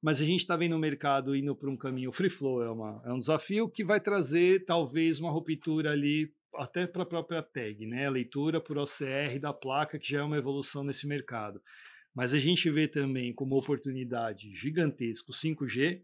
mas 0.00 0.20
a 0.20 0.24
gente 0.24 0.40
está 0.40 0.56
vendo 0.56 0.76
o 0.76 0.78
mercado 0.78 1.36
indo 1.36 1.54
para 1.54 1.68
um 1.70 1.76
caminho 1.76 2.10
free 2.10 2.30
flow, 2.30 2.62
é, 2.62 2.70
uma, 2.70 3.02
é 3.04 3.12
um 3.12 3.18
desafio 3.18 3.68
que 3.68 3.84
vai 3.84 4.00
trazer 4.00 4.64
talvez 4.64 5.20
uma 5.20 5.30
ruptura 5.30 5.90
ali 5.92 6.32
até 6.54 6.86
para 6.86 7.02
a 7.02 7.06
própria 7.06 7.42
tag, 7.42 7.84
né? 7.86 8.06
A 8.06 8.10
leitura 8.10 8.60
por 8.62 8.78
OCR 8.78 9.38
da 9.38 9.52
placa, 9.52 9.98
que 9.98 10.10
já 10.10 10.20
é 10.20 10.22
uma 10.22 10.38
evolução 10.38 10.82
nesse 10.82 11.06
mercado. 11.06 11.60
Mas 12.18 12.34
a 12.34 12.38
gente 12.40 12.68
vê 12.68 12.88
também 12.88 13.32
como 13.32 13.56
oportunidade 13.56 14.52
gigantesca 14.52 15.30
o 15.30 15.32
5G 15.32 16.02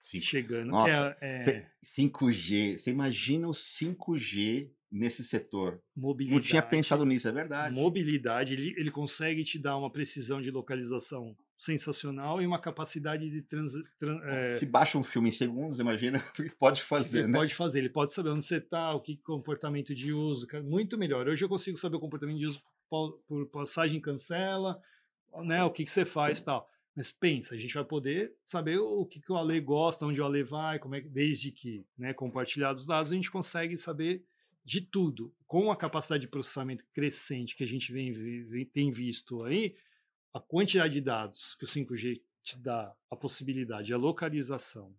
Sim. 0.00 0.20
chegando. 0.20 0.64
que 0.64 0.70
Nossa, 0.72 1.16
é, 1.20 1.34
é, 1.36 1.38
Cê- 1.38 1.66
5G, 1.84 2.76
você 2.78 2.90
imagina 2.90 3.46
o 3.46 3.52
5G 3.54 4.72
nesse 4.90 5.22
setor? 5.22 5.80
mobilidade. 5.94 6.34
Não 6.34 6.42
tinha 6.44 6.62
pensado 6.62 7.06
nisso, 7.06 7.28
é 7.28 7.32
verdade. 7.32 7.72
Mobilidade, 7.72 8.54
ele, 8.54 8.74
ele 8.76 8.90
consegue 8.90 9.44
te 9.44 9.56
dar 9.56 9.76
uma 9.76 9.88
precisão 9.88 10.42
de 10.42 10.50
localização 10.50 11.36
sensacional 11.56 12.42
e 12.42 12.46
uma 12.46 12.58
capacidade 12.60 13.30
de 13.30 13.40
trans, 13.42 13.72
tran- 14.00 14.20
é, 14.24 14.58
Se 14.58 14.66
baixa 14.66 14.98
um 14.98 15.02
filme 15.04 15.28
em 15.28 15.32
segundos, 15.32 15.78
imagina 15.78 16.18
o 16.28 16.32
que 16.42 16.50
pode 16.50 16.82
fazer, 16.82 17.20
ele 17.20 17.28
né? 17.28 17.38
pode 17.38 17.54
fazer, 17.54 17.78
ele 17.78 17.88
pode 17.88 18.12
saber 18.12 18.30
onde 18.30 18.44
você 18.44 18.56
está, 18.56 18.92
o 18.92 19.00
que 19.00 19.16
comportamento 19.18 19.94
de 19.94 20.12
uso, 20.12 20.44
muito 20.64 20.98
melhor. 20.98 21.28
Hoje 21.28 21.44
eu 21.44 21.48
consigo 21.48 21.76
saber 21.78 21.98
o 21.98 22.00
comportamento 22.00 22.38
de 22.40 22.46
uso 22.46 22.60
por, 22.90 23.12
por 23.28 23.46
passagem 23.46 24.00
cancela, 24.00 24.82
né, 25.44 25.62
o 25.64 25.70
que, 25.70 25.84
que 25.84 25.90
você 25.90 26.04
faz 26.04 26.40
e 26.40 26.44
tal. 26.44 26.68
Mas 26.94 27.10
pensa, 27.10 27.54
a 27.54 27.58
gente 27.58 27.72
vai 27.72 27.84
poder 27.84 28.36
saber 28.44 28.78
o 28.78 29.06
que, 29.06 29.20
que 29.20 29.32
o 29.32 29.36
Ale 29.36 29.58
gosta, 29.60 30.04
onde 30.04 30.20
o 30.20 30.24
Ale 30.26 30.42
vai, 30.42 30.78
como 30.78 30.94
é 30.94 31.00
que, 31.00 31.08
desde 31.08 31.50
que, 31.50 31.86
né, 31.96 32.12
compartilhados 32.12 32.82
os 32.82 32.86
dados, 32.86 33.10
a 33.10 33.14
gente 33.14 33.30
consegue 33.30 33.76
saber 33.76 34.24
de 34.64 34.80
tudo. 34.82 35.34
Com 35.46 35.70
a 35.72 35.76
capacidade 35.76 36.20
de 36.22 36.28
processamento 36.28 36.84
crescente 36.92 37.56
que 37.56 37.64
a 37.64 37.66
gente 37.66 37.90
vem, 37.92 38.12
vem- 38.12 38.66
tem 38.66 38.90
visto 38.90 39.42
aí, 39.42 39.74
a 40.34 40.40
quantidade 40.40 40.94
de 40.94 41.00
dados 41.00 41.54
que 41.54 41.64
o 41.64 41.68
5G 41.68 42.20
te 42.42 42.58
dá, 42.58 42.94
a 43.10 43.16
possibilidade, 43.16 43.92
a 43.92 43.96
localização, 43.96 44.94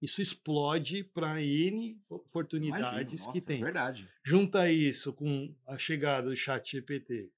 isso 0.00 0.20
explode 0.20 1.02
para 1.04 1.42
N 1.42 1.46
Imagino, 1.48 2.00
oportunidades 2.08 3.20
nossa, 3.26 3.32
que 3.32 3.38
é 3.38 3.40
tem. 3.46 3.60
verdade. 3.62 4.08
Junta 4.22 4.70
isso 4.70 5.12
com 5.12 5.54
a 5.66 5.78
chegada 5.78 6.28
do 6.28 6.36
chat 6.36 6.72
GPT, 6.72 7.30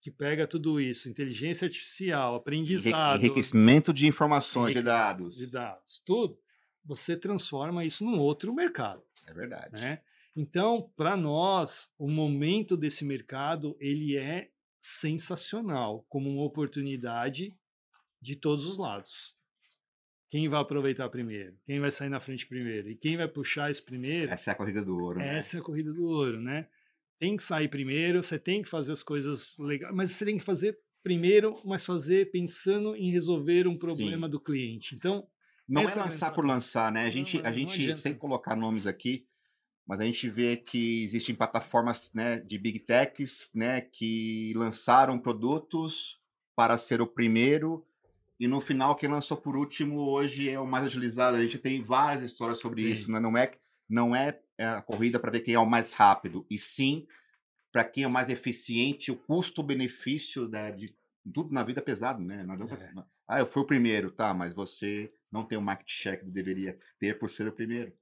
que 0.00 0.10
pega 0.10 0.46
tudo 0.46 0.80
isso, 0.80 1.08
inteligência 1.08 1.66
artificial, 1.66 2.34
aprendizado 2.36 3.18
Enriquecimento 3.18 3.92
de 3.92 4.06
informações, 4.06 4.74
de 4.74 4.82
dados. 4.82 5.36
de 5.36 5.46
dados, 5.48 6.00
tudo, 6.04 6.38
você 6.84 7.16
transforma 7.16 7.84
isso 7.84 8.04
num 8.04 8.18
outro 8.18 8.54
mercado. 8.54 9.02
É 9.26 9.34
verdade. 9.34 9.72
né? 9.72 10.00
Então, 10.34 10.90
para 10.96 11.16
nós, 11.16 11.90
o 11.98 12.08
momento 12.08 12.76
desse 12.76 13.04
mercado 13.04 13.76
ele 13.80 14.16
é 14.16 14.50
sensacional, 14.78 16.06
como 16.08 16.30
uma 16.30 16.44
oportunidade 16.44 17.54
de 18.20 18.36
todos 18.36 18.64
os 18.66 18.78
lados. 18.78 19.36
Quem 20.28 20.48
vai 20.48 20.60
aproveitar 20.60 21.08
primeiro? 21.08 21.56
Quem 21.64 21.80
vai 21.80 21.90
sair 21.90 22.08
na 22.08 22.20
frente 22.20 22.46
primeiro? 22.46 22.90
E 22.90 22.94
quem 22.96 23.16
vai 23.16 23.26
puxar 23.26 23.70
isso 23.70 23.84
primeiro? 23.84 24.30
Essa 24.30 24.50
é 24.50 24.52
a 24.52 24.54
corrida 24.54 24.84
do 24.84 24.98
ouro, 24.98 25.18
né? 25.18 25.38
Essa 25.38 25.56
é 25.56 25.60
a 25.60 25.62
corrida 25.62 25.92
do 25.92 26.04
ouro, 26.04 26.40
né? 26.40 26.68
Tem 27.18 27.36
que 27.36 27.42
sair 27.42 27.68
primeiro, 27.68 28.22
você 28.22 28.38
tem 28.38 28.62
que 28.62 28.68
fazer 28.68 28.92
as 28.92 29.02
coisas 29.02 29.56
legais, 29.58 29.94
mas 29.94 30.12
você 30.12 30.24
tem 30.24 30.38
que 30.38 30.44
fazer 30.44 30.78
primeiro, 31.02 31.56
mas 31.64 31.84
fazer 31.84 32.30
pensando 32.30 32.94
em 32.94 33.10
resolver 33.10 33.66
um 33.66 33.76
problema 33.76 34.26
Sim. 34.26 34.30
do 34.30 34.40
cliente. 34.40 34.94
Então, 34.94 35.26
Não 35.68 35.82
é 35.82 35.84
é 35.84 35.94
lançar 35.94 36.32
por 36.32 36.44
lançar, 36.44 36.92
né? 36.92 37.06
A 37.06 37.10
gente, 37.10 37.38
não, 37.38 37.46
a 37.46 37.50
não 37.50 37.56
gente 37.56 37.94
sem 37.96 38.14
colocar 38.14 38.54
nomes 38.54 38.86
aqui, 38.86 39.26
mas 39.86 40.00
a 40.00 40.04
gente 40.04 40.28
vê 40.28 40.56
que 40.56 41.02
existem 41.02 41.34
plataformas 41.34 42.12
né, 42.12 42.38
de 42.40 42.58
big 42.58 42.80
techs 42.80 43.48
né, 43.54 43.80
que 43.80 44.52
lançaram 44.54 45.18
produtos 45.18 46.20
para 46.54 46.76
ser 46.76 47.00
o 47.00 47.06
primeiro 47.06 47.84
e 48.38 48.46
no 48.46 48.60
final 48.60 48.94
quem 48.94 49.08
lançou 49.08 49.36
por 49.36 49.56
último 49.56 50.00
hoje 50.00 50.48
é 50.48 50.60
o 50.60 50.66
mais 50.66 50.86
utilizado. 50.86 51.36
A 51.36 51.42
gente 51.42 51.58
tem 51.58 51.82
várias 51.82 52.22
histórias 52.22 52.58
sobre 52.60 52.82
Tem. 52.82 52.92
isso, 52.92 53.10
né? 53.10 53.18
não 53.18 53.36
é 53.36 53.52
não 53.88 54.14
é 54.14 54.38
a 54.64 54.82
corrida 54.82 55.18
para 55.20 55.30
ver 55.30 55.40
quem 55.40 55.54
é 55.54 55.58
o 55.58 55.66
mais 55.66 55.92
rápido, 55.92 56.46
e 56.50 56.58
sim 56.58 57.06
para 57.72 57.84
quem 57.84 58.04
é 58.04 58.06
o 58.06 58.10
mais 58.10 58.28
eficiente, 58.30 59.12
o 59.12 59.16
custo-benefício 59.16 60.48
né, 60.48 60.72
de 60.72 60.94
tudo 61.32 61.52
na 61.52 61.62
vida 61.62 61.80
é 61.80 61.82
pesado, 61.82 62.22
né? 62.22 62.46
É. 62.70 63.02
Ah, 63.26 63.40
eu 63.40 63.46
fui 63.46 63.62
o 63.62 63.66
primeiro, 63.66 64.10
tá, 64.10 64.32
mas 64.32 64.54
você 64.54 65.12
não 65.30 65.44
tem 65.44 65.58
o 65.58 65.62
market 65.62 65.90
share 65.90 66.18
que 66.18 66.30
deveria 66.30 66.78
ter 66.98 67.18
por 67.18 67.28
ser 67.28 67.46
o 67.46 67.52
primeiro. 67.52 67.92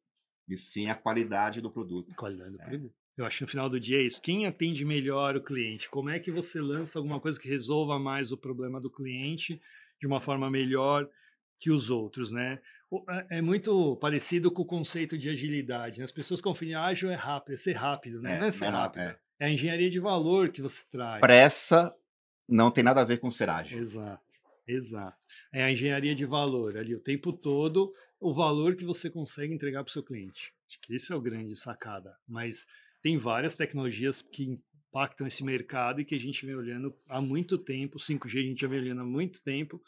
E 0.48 0.57
sim 0.57 0.88
a 0.88 0.94
qualidade 0.94 1.61
do 1.61 1.70
produto. 1.70 2.14
Qualidade 2.14 2.52
do 2.52 2.62
É. 2.62 2.68
produto. 2.68 2.94
Eu 3.16 3.24
acho 3.24 3.38
que 3.38 3.44
no 3.44 3.48
final 3.48 3.68
do 3.68 3.80
dia 3.80 3.98
é 3.98 4.02
isso. 4.02 4.20
Quem 4.22 4.46
atende 4.46 4.84
melhor 4.84 5.36
o 5.36 5.42
cliente? 5.42 5.88
Como 5.88 6.11
é 6.11 6.20
que 6.20 6.30
você 6.30 6.61
lança 6.61 6.98
alguma 6.98 7.18
coisa 7.18 7.40
que 7.40 7.48
resolva 7.48 7.98
mais 7.98 8.30
o 8.30 8.36
problema 8.36 8.80
do 8.80 8.90
cliente 8.90 9.61
de 9.98 10.07
uma 10.07 10.20
forma 10.20 10.50
melhor 10.50 11.09
que 11.59 11.70
os 11.70 11.88
outros, 11.90 12.30
né? 12.30 12.61
É- 13.09 13.39
É 13.39 13.43
muito 13.43 13.97
parecido 13.97 14.51
com 14.51 14.62
o 14.62 14.66
conceito 14.66 15.18
de 15.18 15.28
agilidade. 15.28 15.99
né? 15.99 16.05
As 16.05 16.12
pessoas 16.12 16.41
confundem 16.41 16.74
ágil 16.74 17.11
é 17.11 17.14
rápido, 17.14 17.55
é 17.55 17.57
ser 17.57 17.72
rápido, 17.72 18.20
né? 18.20 18.37
É, 18.37 18.39
não 18.41 18.47
é 18.47 18.51
ser 18.51 18.70
não, 18.70 18.78
rápido. 18.78 19.01
é. 19.03 19.18
É 19.39 19.47
a 19.47 19.51
engenharia 19.51 19.91
de 19.91 19.99
valor 20.01 20.51
que 20.51 20.62
você 20.62 20.82
traz. 20.91 21.20
Pressa 21.20 21.95
não 22.49 22.70
tem 22.70 22.82
nada 22.84 23.01
a 23.03 23.05
ver 23.05 23.18
com 23.18 23.30
ser 23.30 23.51
ágil. 23.51 23.78
Exato, 23.78 24.22
exato. 24.66 25.16
É 25.53 25.62
a 25.64 25.70
engenharia 25.70 26.14
de 26.14 26.24
valor 26.24 26.76
ali 26.78 26.95
o 26.95 27.01
tempo 27.01 27.32
todo, 27.32 27.93
o 28.20 28.32
valor 28.32 28.76
que 28.76 28.84
você 28.84 29.11
consegue 29.11 29.53
entregar 29.53 29.82
para 29.82 29.91
o 29.91 29.93
seu 29.93 30.03
cliente. 30.03 30.53
Acho 30.68 30.80
que 30.80 30.95
esse 30.95 31.12
é 31.12 31.16
o 31.16 31.20
grande 31.20 31.55
sacada. 31.57 32.16
Mas 32.26 32.66
tem 33.03 33.18
várias 33.18 33.57
tecnologias 33.57 34.22
que 34.22 34.45
impactam 34.89 35.26
esse 35.26 35.45
mercado 35.45 36.01
e 36.01 36.05
que 36.05 36.14
a 36.14 36.20
gente 36.20 36.47
vem 36.47 36.55
olhando 36.55 36.97
há 37.09 37.20
muito 37.20 37.59
tempo. 37.59 37.97
O 37.97 38.01
5G 38.01 38.39
a 38.39 38.43
gente 38.43 38.61
já 38.62 38.68
vem 38.68 38.78
olhando 38.80 39.03
há 39.03 39.07
muito 39.07 39.43
tempo. 39.43 39.82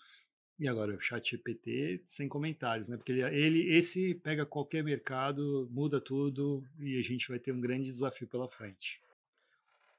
E 0.59 0.67
agora 0.69 0.95
o 0.95 1.01
chat 1.01 1.31
GPT 1.31 2.03
sem 2.07 2.29
comentários, 2.29 2.89
né? 2.89 2.97
Porque 2.97 3.13
ele, 3.13 3.23
ele- 3.23 3.77
esse 3.77 4.15
pega 4.15 4.45
qualquer 4.45 4.83
mercado, 4.83 5.69
muda 5.71 6.01
tudo 6.01 6.65
e 6.81 6.99
a 6.99 7.03
gente 7.03 7.29
vai 7.29 7.39
ter 7.39 7.53
um 7.53 7.61
grande 7.61 7.87
desafio 7.87 8.27
pela 8.27 8.49
frente. 8.49 9.01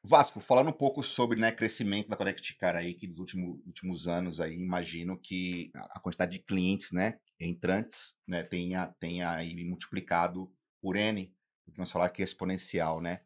Vasco, 0.03 0.39
falando 0.39 0.70
um 0.70 0.74
pouco 0.74 1.03
sobre 1.03 1.39
né, 1.39 1.51
crescimento 1.51 2.07
da 2.07 2.16
Connect 2.16 2.55
Car 2.57 2.76
aí, 2.76 2.93
que 2.93 3.05
nos 3.07 3.20
últimos, 3.20 3.60
últimos 3.66 4.07
anos 4.07 4.39
aí, 4.39 4.53
imagino 4.55 5.20
que 5.20 5.72
a 5.76 5.99
quantidade 5.99 6.32
de 6.32 6.39
clientes, 6.39 6.91
né, 6.91 7.20
entrantes, 7.39 8.16
né, 8.26 8.41
tenha, 8.43 8.88
tenha 8.99 9.30
aí 9.32 9.64
multiplicado 9.66 10.49
por 10.82 10.95
N, 10.95 11.34
vamos 11.76 11.91
falar 11.91 12.10
que 12.10 12.22
é 12.22 12.26
exponencial, 12.26 13.01
né? 13.01 13.22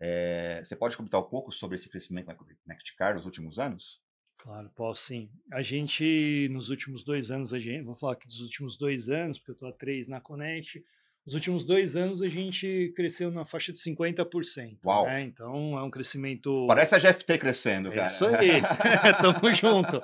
É, 0.00 0.62
você 0.64 0.76
pode 0.76 0.96
comentar 0.96 1.20
um 1.20 1.28
pouco 1.28 1.52
sobre 1.52 1.76
esse 1.76 1.88
crescimento 1.88 2.26
na 2.26 2.34
Connectcar 2.34 3.14
nos 3.14 3.26
últimos 3.26 3.58
anos? 3.58 4.03
Claro, 4.36 4.70
posso 4.74 5.02
sim. 5.06 5.30
A 5.52 5.62
gente, 5.62 6.48
nos 6.50 6.68
últimos 6.68 7.02
dois 7.02 7.30
anos, 7.30 7.54
a 7.54 7.58
gente, 7.58 7.84
vou 7.84 7.94
falar 7.94 8.14
aqui 8.14 8.26
dos 8.26 8.40
últimos 8.40 8.76
dois 8.76 9.08
anos, 9.08 9.38
porque 9.38 9.52
eu 9.52 9.54
estou 9.54 9.68
há 9.68 9.72
três 9.72 10.08
na 10.08 10.20
Connect, 10.20 10.84
nos 11.24 11.34
últimos 11.34 11.64
dois 11.64 11.96
anos 11.96 12.20
a 12.20 12.28
gente 12.28 12.92
cresceu 12.94 13.30
na 13.30 13.46
faixa 13.46 13.72
de 13.72 13.78
50%. 13.78 14.78
Uau. 14.84 15.06
Né? 15.06 15.22
Então 15.22 15.78
é 15.78 15.82
um 15.82 15.90
crescimento. 15.90 16.66
Parece 16.66 16.94
a 16.94 16.98
GFT 16.98 17.38
crescendo, 17.38 17.88
cara. 17.88 18.02
É 18.02 18.06
isso 18.06 18.26
aí, 18.26 18.60
tamo 19.22 19.54
junto. 19.54 20.02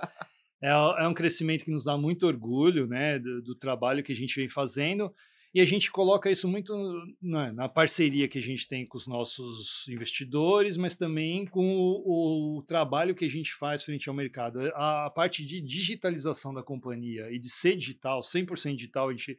É, 0.62 0.70
é, 0.70 1.06
um 1.06 1.14
crescimento 1.14 1.64
que 1.64 1.70
nos 1.70 1.84
dá 1.84 1.96
muito 1.96 2.26
orgulho 2.26 2.86
né, 2.86 3.18
do, 3.18 3.42
do, 3.42 3.54
trabalho 3.54 4.02
que 4.02 4.12
a 4.12 4.16
gente 4.16 4.34
vem 4.34 4.48
fazendo. 4.48 5.14
E 5.52 5.60
a 5.60 5.64
gente 5.64 5.90
coloca 5.90 6.30
isso 6.30 6.48
muito 6.48 6.72
na, 7.20 7.52
na, 7.52 7.68
parceria 7.68 8.28
que 8.28 8.38
a 8.38 8.42
gente 8.42 8.68
tem 8.68 8.86
com 8.86 8.96
os 8.96 9.08
nossos 9.08 9.86
investidores, 9.88 10.76
mas 10.76 10.94
também 10.94 11.44
com 11.44 11.76
o, 11.76 12.58
o 12.58 12.62
trabalho 12.62 13.16
que 13.16 13.24
a 13.24 13.28
gente 13.28 13.52
faz 13.54 13.82
frente 13.82 14.08
ao 14.08 14.14
mercado. 14.14 14.60
A, 14.74 15.06
a, 15.06 15.10
parte 15.10 15.44
de 15.44 15.60
digitalização 15.60 16.54
da 16.54 16.62
companhia 16.62 17.32
e 17.32 17.38
de 17.38 17.50
ser 17.50 17.74
digital, 17.76 18.20
100% 18.20 18.76
digital, 18.76 19.08
a 19.08 19.12
gente 19.12 19.36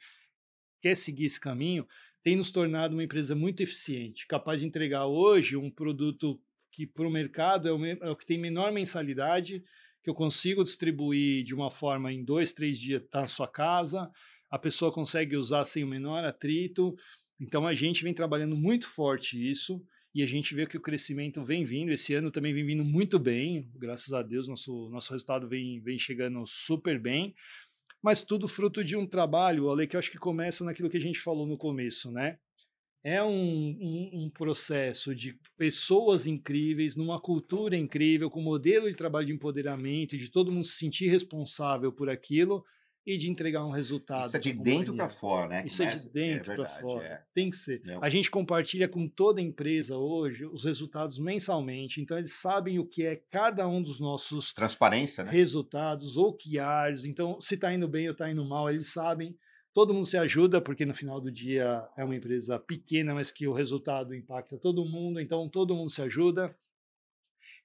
quer 0.81 0.97
seguir 0.97 1.25
esse 1.25 1.39
caminho, 1.39 1.87
tem 2.21 2.35
nos 2.35 2.51
tornado 2.51 2.93
uma 2.93 3.03
empresa 3.03 3.33
muito 3.33 3.61
eficiente, 3.63 4.27
capaz 4.27 4.59
de 4.59 4.67
entregar 4.67 5.05
hoje 5.05 5.55
um 5.55 5.71
produto 5.71 6.41
que 6.71 6.85
para 6.85 7.07
o 7.07 7.11
mercado 7.11 7.69
é 7.69 7.71
o, 7.71 7.85
é 7.85 8.09
o, 8.09 8.15
que 8.17 8.25
tem 8.25 8.37
menor 8.37 8.71
mensalidade, 8.73 9.63
que 10.03 10.09
eu 10.09 10.13
consigo 10.13 10.63
distribuir 10.63 11.43
de 11.43 11.55
uma 11.55 11.71
forma 11.71 12.11
em 12.11 12.23
dois, 12.23 12.51
três 12.51 12.77
dias, 12.77 13.03
tá 13.09 13.21
na 13.21 13.27
sua 13.27 13.47
casa, 13.47 14.11
a 14.51 14.59
pessoa 14.59 14.91
consegue 14.91 15.35
usar 15.35 15.63
sem 15.63 15.83
o 15.83 15.87
menor 15.87 16.23
atrito. 16.25 16.93
Então 17.39 17.65
a 17.65 17.73
gente 17.73 18.03
vem 18.03 18.13
trabalhando 18.13 18.55
muito 18.55 18.87
forte 18.87 19.49
isso 19.49 19.81
e 20.13 20.21
a 20.21 20.27
gente 20.27 20.53
vê 20.53 20.67
que 20.67 20.77
o 20.77 20.81
crescimento 20.81 21.43
vem 21.43 21.63
vindo. 21.63 21.91
Esse 21.91 22.13
ano 22.13 22.29
também 22.29 22.53
vem 22.53 22.65
vindo 22.65 22.83
muito 22.83 23.17
bem, 23.17 23.71
graças 23.75 24.13
a 24.13 24.21
Deus, 24.21 24.47
nosso, 24.47 24.89
nosso 24.89 25.11
resultado 25.11 25.47
vem, 25.47 25.81
vem 25.81 25.97
chegando 25.97 26.45
super 26.45 26.99
bem 26.99 27.33
mas 28.01 28.23
tudo 28.23 28.47
fruto 28.47 28.83
de 28.83 28.97
um 28.97 29.05
trabalho, 29.05 29.69
Ale, 29.69 29.87
que 29.87 29.95
eu 29.95 29.99
acho 29.99 30.09
que 30.09 30.17
começa 30.17 30.63
naquilo 30.63 30.89
que 30.89 30.97
a 30.97 31.01
gente 31.01 31.19
falou 31.19 31.45
no 31.45 31.57
começo, 31.57 32.11
né? 32.11 32.37
É 33.03 33.21
um, 33.23 33.29
um, 33.31 34.09
um, 34.13 34.29
processo 34.29 35.15
de 35.15 35.37
pessoas 35.57 36.27
incríveis, 36.27 36.95
numa 36.95 37.19
cultura 37.19 37.75
incrível, 37.75 38.29
com 38.29 38.41
modelo 38.41 38.89
de 38.89 38.95
trabalho 38.95 39.25
de 39.25 39.33
empoderamento, 39.33 40.17
de 40.17 40.29
todo 40.29 40.51
mundo 40.51 40.65
se 40.65 40.77
sentir 40.77 41.07
responsável 41.07 41.91
por 41.91 42.09
aquilo, 42.09 42.63
e 43.05 43.17
de 43.17 43.29
entregar 43.29 43.65
um 43.65 43.71
resultado. 43.71 44.27
Isso 44.27 44.37
é 44.37 44.39
de 44.39 44.53
dentro 44.53 44.95
para 44.95 45.09
fora, 45.09 45.47
né? 45.47 45.63
Isso 45.65 45.77
Começa... 45.77 46.07
é 46.07 46.11
de 46.11 46.19
é 46.19 46.33
dentro 46.33 46.51
é 46.51 46.55
para 46.55 46.67
fora. 46.67 47.05
É. 47.05 47.23
Tem 47.33 47.49
que 47.49 47.55
ser. 47.55 47.81
A 48.01 48.09
gente 48.09 48.29
compartilha 48.29 48.87
com 48.87 49.07
toda 49.07 49.41
empresa 49.41 49.97
hoje 49.97 50.45
os 50.45 50.63
resultados 50.63 51.17
mensalmente, 51.17 52.01
então 52.01 52.17
eles 52.17 52.33
sabem 52.33 52.79
o 52.79 52.85
que 52.85 53.05
é 53.05 53.15
cada 53.15 53.67
um 53.67 53.81
dos 53.81 53.99
nossos 53.99 54.53
transparência, 54.53 55.23
né? 55.23 55.31
resultados 55.31 56.15
ou 56.17 56.37
QRs. 56.37 57.05
Então, 57.05 57.41
se 57.41 57.55
está 57.55 57.73
indo 57.73 57.87
bem 57.87 58.07
ou 58.07 58.11
está 58.11 58.29
indo 58.29 58.45
mal, 58.45 58.69
eles 58.69 58.91
sabem. 58.91 59.35
Todo 59.73 59.93
mundo 59.93 60.05
se 60.05 60.17
ajuda, 60.17 60.59
porque 60.59 60.85
no 60.85 60.93
final 60.93 61.21
do 61.21 61.31
dia 61.31 61.87
é 61.97 62.03
uma 62.03 62.15
empresa 62.15 62.59
pequena, 62.59 63.13
mas 63.13 63.31
que 63.31 63.47
o 63.47 63.53
resultado 63.53 64.13
impacta 64.13 64.57
todo 64.57 64.85
mundo, 64.85 65.19
então 65.19 65.47
todo 65.47 65.73
mundo 65.73 65.89
se 65.89 66.01
ajuda. 66.01 66.53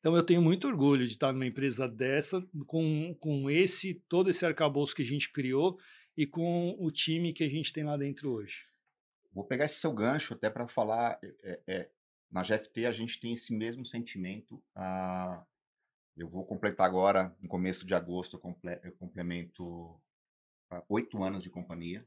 Então 0.07 0.17
eu 0.17 0.23
tenho 0.23 0.41
muito 0.41 0.69
orgulho 0.69 1.05
de 1.05 1.15
estar 1.15 1.33
numa 1.33 1.49
empresa 1.49 1.89
dessa, 1.89 2.41
com, 2.65 3.13
com 3.19 3.51
esse 3.51 3.93
todo 4.09 4.31
esse 4.31 4.47
arcabouço 4.47 4.95
que 4.95 5.03
a 5.03 5.05
gente 5.05 5.33
criou 5.33 5.81
e 6.17 6.25
com 6.25 6.77
o 6.79 6.93
time 6.93 7.33
que 7.33 7.43
a 7.43 7.49
gente 7.49 7.73
tem 7.73 7.83
lá 7.83 7.97
dentro 7.97 8.31
hoje. 8.31 8.67
Vou 9.33 9.43
pegar 9.43 9.65
esse 9.65 9.81
seu 9.81 9.93
gancho 9.93 10.33
até 10.33 10.49
para 10.49 10.69
falar. 10.69 11.19
É, 11.43 11.61
é, 11.67 11.91
na 12.31 12.45
GFT 12.45 12.87
a 12.87 12.93
gente 12.93 13.19
tem 13.19 13.33
esse 13.33 13.53
mesmo 13.53 13.85
sentimento. 13.85 14.63
Ah, 14.77 15.45
eu 16.17 16.29
vou 16.29 16.47
completar 16.47 16.87
agora, 16.87 17.37
no 17.41 17.49
começo 17.49 17.85
de 17.85 17.93
agosto, 17.93 18.41
eu, 18.41 18.81
eu 18.85 18.93
complemento 18.93 20.01
ah, 20.71 20.85
oito 20.89 21.21
anos 21.21 21.43
de 21.43 21.51
companhia. 21.51 22.07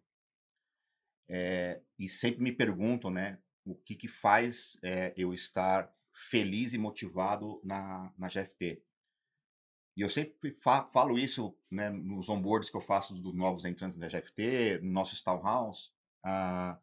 É, 1.27 1.81
e 1.99 2.07
sempre 2.07 2.41
me 2.41 2.53
perguntam, 2.53 3.11
né, 3.11 3.39
o 3.65 3.75
que, 3.75 3.93
que 3.93 4.07
faz 4.07 4.79
é, 4.81 5.13
eu 5.17 5.33
estar 5.33 5.93
feliz 6.19 6.73
e 6.73 6.77
motivado 6.77 7.61
na, 7.63 8.13
na 8.17 8.27
GFT. 8.27 8.83
E 9.95 10.01
eu 10.01 10.09
sempre 10.09 10.51
fa 10.51 10.83
falo 10.85 11.17
isso 11.17 11.57
né, 11.71 11.89
nos 11.89 12.29
onboards 12.29 12.69
que 12.69 12.75
eu 12.75 12.81
faço 12.81 13.13
dos 13.13 13.33
novos 13.33 13.63
entrantes 13.65 13.97
da 13.97 14.07
GFT, 14.07 14.79
no 14.81 14.91
nosso 14.91 15.21
House. 15.25 15.93
Ah, 16.23 16.77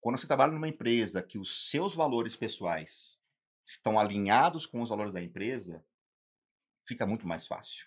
quando 0.00 0.18
você 0.18 0.26
trabalha 0.26 0.52
numa 0.52 0.68
empresa 0.68 1.22
que 1.22 1.38
os 1.38 1.70
seus 1.70 1.94
valores 1.94 2.34
pessoais 2.34 3.20
estão 3.64 3.98
alinhados 3.98 4.66
com 4.66 4.82
os 4.82 4.88
valores 4.88 5.12
da 5.12 5.22
empresa, 5.22 5.84
fica 6.84 7.06
muito 7.06 7.26
mais 7.26 7.46
fácil. 7.46 7.86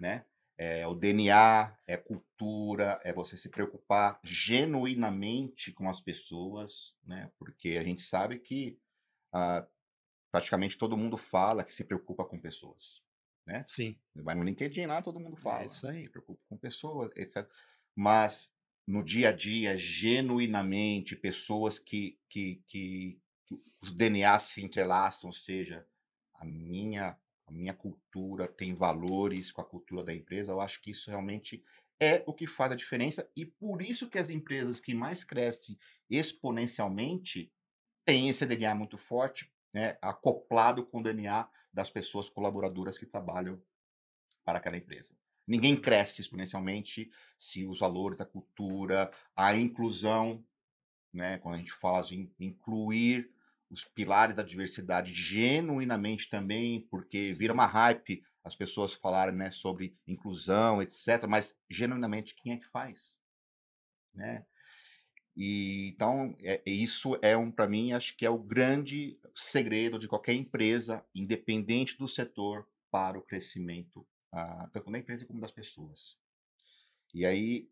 Né? 0.00 0.24
É 0.56 0.86
o 0.86 0.94
DNA, 0.94 1.76
é 1.86 1.96
cultura, 1.96 2.98
é 3.04 3.12
você 3.12 3.36
se 3.36 3.50
preocupar 3.50 4.18
genuinamente 4.24 5.72
com 5.72 5.88
as 5.88 6.00
pessoas, 6.00 6.96
né? 7.04 7.30
porque 7.38 7.76
a 7.78 7.84
gente 7.84 8.00
sabe 8.00 8.38
que 8.38 8.78
ah, 9.32 9.66
praticamente 10.30 10.76
todo 10.78 10.96
mundo 10.96 11.16
fala 11.16 11.64
que 11.64 11.74
se 11.74 11.84
preocupa 11.84 12.24
com 12.24 12.38
pessoas, 12.40 13.02
né? 13.46 13.64
Sim. 13.66 13.96
Vai 14.14 14.34
no 14.34 14.42
LinkedIn 14.42 14.86
lá, 14.86 15.02
todo 15.02 15.20
mundo 15.20 15.36
É 15.36 15.40
fala, 15.40 15.64
isso 15.66 15.86
aí. 15.86 16.04
se 16.04 16.08
preocupa 16.10 16.40
com 16.48 16.56
pessoas, 16.56 17.10
etc. 17.16 17.48
Mas 17.94 18.52
no 18.86 19.02
dia 19.02 19.28
a 19.30 19.32
dia, 19.32 19.76
genuinamente, 19.76 21.16
pessoas 21.16 21.78
que, 21.78 22.18
que, 22.28 22.62
que, 22.66 23.20
que 23.46 23.62
os 23.82 23.92
DNA 23.92 24.38
se 24.40 24.64
entrelaçam, 24.64 25.28
ou 25.28 25.32
seja, 25.34 25.86
a 26.34 26.44
minha, 26.44 27.18
a 27.46 27.50
minha 27.52 27.74
cultura 27.74 28.46
tem 28.48 28.74
valores 28.74 29.52
com 29.52 29.60
a 29.60 29.64
cultura 29.64 30.04
da 30.04 30.14
empresa, 30.14 30.52
eu 30.52 30.60
acho 30.60 30.80
que 30.80 30.90
isso 30.90 31.10
realmente 31.10 31.62
é 32.00 32.22
o 32.26 32.32
que 32.32 32.46
faz 32.46 32.72
a 32.72 32.76
diferença 32.76 33.28
e 33.36 33.44
por 33.44 33.82
isso 33.82 34.08
que 34.08 34.18
as 34.18 34.30
empresas 34.30 34.80
que 34.80 34.94
mais 34.94 35.24
crescem 35.24 35.76
exponencialmente 36.08 37.52
tem 38.08 38.30
esse 38.30 38.46
DNA 38.46 38.74
muito 38.74 38.96
forte, 38.96 39.52
né, 39.70 39.98
acoplado 40.00 40.82
com 40.82 41.00
o 41.00 41.02
DNA 41.02 41.46
das 41.70 41.90
pessoas 41.90 42.26
colaboradoras 42.30 42.96
que 42.96 43.04
trabalham 43.04 43.60
para 44.46 44.56
aquela 44.56 44.78
empresa. 44.78 45.14
Ninguém 45.46 45.78
cresce 45.78 46.22
exponencialmente 46.22 47.12
se 47.38 47.66
os 47.66 47.80
valores 47.80 48.16
da 48.16 48.24
cultura, 48.24 49.12
a 49.36 49.54
inclusão, 49.54 50.42
né, 51.12 51.36
quando 51.36 51.56
a 51.56 51.58
gente 51.58 51.70
fala 51.70 52.00
de 52.00 52.32
incluir 52.40 53.30
os 53.68 53.84
pilares 53.84 54.34
da 54.34 54.42
diversidade 54.42 55.12
genuinamente 55.12 56.30
também, 56.30 56.80
porque 56.90 57.34
vira 57.34 57.52
uma 57.52 57.66
hype 57.66 58.24
as 58.42 58.56
pessoas 58.56 58.94
falarem 58.94 59.34
né, 59.34 59.50
sobre 59.50 59.94
inclusão, 60.06 60.80
etc., 60.80 61.26
mas 61.28 61.54
genuinamente 61.68 62.34
quem 62.34 62.54
é 62.54 62.56
que 62.56 62.68
faz? 62.68 63.20
Né? 64.14 64.46
E, 65.40 65.90
então, 65.94 66.36
é, 66.42 66.60
isso 66.66 67.16
é 67.22 67.36
um, 67.36 67.48
para 67.48 67.68
mim, 67.68 67.92
acho 67.92 68.16
que 68.16 68.26
é 68.26 68.30
o 68.30 68.36
grande 68.36 69.16
segredo 69.32 69.96
de 69.96 70.08
qualquer 70.08 70.34
empresa, 70.34 71.06
independente 71.14 71.96
do 71.96 72.08
setor, 72.08 72.66
para 72.90 73.16
o 73.16 73.22
crescimento, 73.22 74.04
ah, 74.32 74.68
tanto 74.72 74.90
da 74.90 74.98
empresa 74.98 75.24
como 75.24 75.40
das 75.40 75.52
pessoas. 75.52 76.18
E 77.14 77.24
aí, 77.24 77.70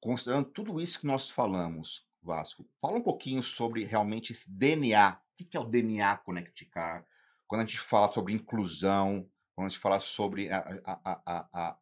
considerando 0.00 0.50
tudo 0.50 0.78
isso 0.80 1.00
que 1.00 1.06
nós 1.06 1.30
falamos, 1.30 2.06
Vasco, 2.22 2.68
fala 2.78 2.98
um 2.98 3.02
pouquinho 3.02 3.42
sobre 3.42 3.84
realmente 3.84 4.32
esse 4.32 4.50
DNA. 4.50 5.18
O 5.40 5.44
que 5.44 5.56
é 5.56 5.60
o 5.60 5.64
DNA 5.64 6.18
Connecticar? 6.18 7.06
Quando 7.46 7.62
a 7.62 7.64
gente 7.64 7.80
fala 7.80 8.12
sobre 8.12 8.34
inclusão, 8.34 9.26
quando 9.54 9.66
a 9.66 9.68
gente 9.70 9.80
fala 9.80 9.98
sobre 9.98 10.50
a, 10.50 10.58
a, 10.84 11.00
a, 11.04 11.48
a, 11.52 11.78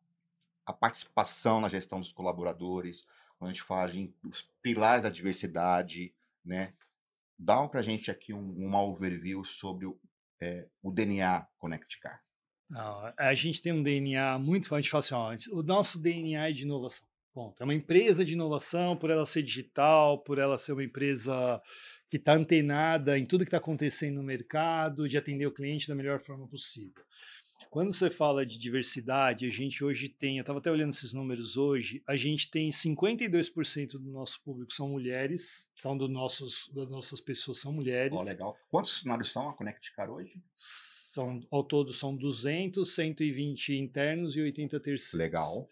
a 0.67 0.73
participação 0.73 1.61
na 1.61 1.69
gestão 1.69 1.99
dos 1.99 2.13
colaboradores, 2.13 3.05
quando 3.41 3.51
a 3.51 3.53
gente 3.55 3.63
fala 3.63 3.91
de 3.91 4.15
os 4.23 4.43
pilares 4.63 5.03
da 5.03 5.09
diversidade, 5.09 6.15
né? 6.45 6.75
Dá 7.39 7.67
para 7.67 7.81
a 7.81 7.83
gente 7.83 8.11
aqui 8.11 8.35
um, 8.35 8.53
uma 8.53 8.83
overview 8.83 9.43
sobre 9.45 9.87
o, 9.87 9.99
é, 10.39 10.69
o 10.83 10.93
DNA 10.93 11.49
ConnectCar. 11.57 12.23
Não, 12.69 13.13
a 13.19 13.35
gente 13.35 13.63
tem 13.63 13.73
um 13.73 13.83
DNA 13.83 14.39
muito. 14.39 14.73
A 14.75 14.81
gente 14.81 14.91
fala 14.91 15.01
assim, 15.01 15.15
ó, 15.15 15.59
o 15.59 15.63
nosso 15.63 15.99
DNA 15.99 16.51
é 16.51 16.53
de 16.53 16.65
inovação. 16.65 17.09
Ponto. 17.33 17.63
É 17.63 17.65
uma 17.65 17.75
empresa 17.75 18.25
de 18.25 18.35
inovação, 18.35 18.97
por 18.97 19.09
ela 19.09 19.25
ser 19.25 19.43
digital, 19.43 20.23
por 20.23 20.39
ela 20.39 20.59
ser 20.59 20.73
uma 20.73 20.85
empresa 20.85 21.63
que 22.11 22.19
está 22.19 22.35
antenada 22.35 23.17
em 23.17 23.25
tudo 23.25 23.45
que 23.45 23.49
está 23.49 23.59
acontecendo 23.59 24.17
no 24.17 24.23
mercado, 24.23 25.09
de 25.09 25.17
atender 25.17 25.47
o 25.47 25.53
cliente 25.53 25.89
da 25.89 25.95
melhor 25.95 26.21
forma 26.21 26.47
possível. 26.47 27.03
Quando 27.71 27.95
você 27.95 28.11
fala 28.11 28.45
de 28.45 28.59
diversidade, 28.59 29.47
a 29.47 29.51
gente 29.51 29.85
hoje 29.85 30.09
tem, 30.09 30.39
eu 30.39 30.41
estava 30.41 30.59
até 30.59 30.69
olhando 30.73 30.91
esses 30.93 31.13
números 31.13 31.57
hoje, 31.57 32.03
a 32.05 32.17
gente 32.17 32.51
tem 32.51 32.69
52% 32.71 33.93
do 33.93 34.11
nosso 34.11 34.43
público 34.43 34.73
são 34.73 34.89
mulheres, 34.89 35.71
então 35.79 35.97
do 35.97 36.09
nossos, 36.09 36.69
das 36.75 36.91
nossas 36.91 37.21
pessoas 37.21 37.59
são 37.59 37.73
mulheres. 37.73 38.19
Oh, 38.19 38.25
legal. 38.25 38.57
Quantos 38.69 38.91
funcionários 38.91 39.31
são 39.31 39.49
a 39.49 39.55
Connect 39.55 39.95
Car 39.95 40.11
hoje? 40.11 40.43
São, 40.57 41.41
ao 41.49 41.63
todo 41.63 41.95
são 41.95 42.17
200, 42.17 42.93
120 42.93 43.77
internos 43.77 44.35
e 44.35 44.41
80 44.41 44.81
terceiros. 44.81 45.13
Legal. 45.15 45.69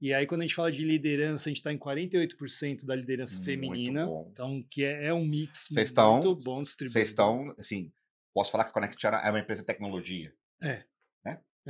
E 0.00 0.14
aí, 0.14 0.26
quando 0.26 0.42
a 0.42 0.44
gente 0.44 0.54
fala 0.54 0.70
de 0.70 0.84
liderança, 0.84 1.48
a 1.48 1.50
gente 1.50 1.58
está 1.58 1.72
em 1.72 1.76
48% 1.78 2.86
da 2.86 2.94
liderança 2.94 3.34
Muito 3.34 3.44
feminina. 3.44 4.06
bom. 4.06 4.28
Então, 4.32 4.62
que 4.70 4.84
é, 4.84 5.06
é 5.06 5.12
um 5.14 5.26
mix 5.26 5.68
estão- 5.72 6.22
muito 6.22 6.44
bom 6.44 6.62
distribuído. 6.62 6.92
Vocês 6.92 7.08
estão, 7.08 7.52
assim, 7.58 7.92
posso 8.32 8.52
falar 8.52 8.64
que 8.64 8.70
a 8.70 8.72
Connectiara 8.72 9.16
é 9.18 9.30
uma 9.30 9.40
empresa 9.40 9.62
de 9.62 9.66
tecnologia. 9.66 10.32
É. 10.62 10.84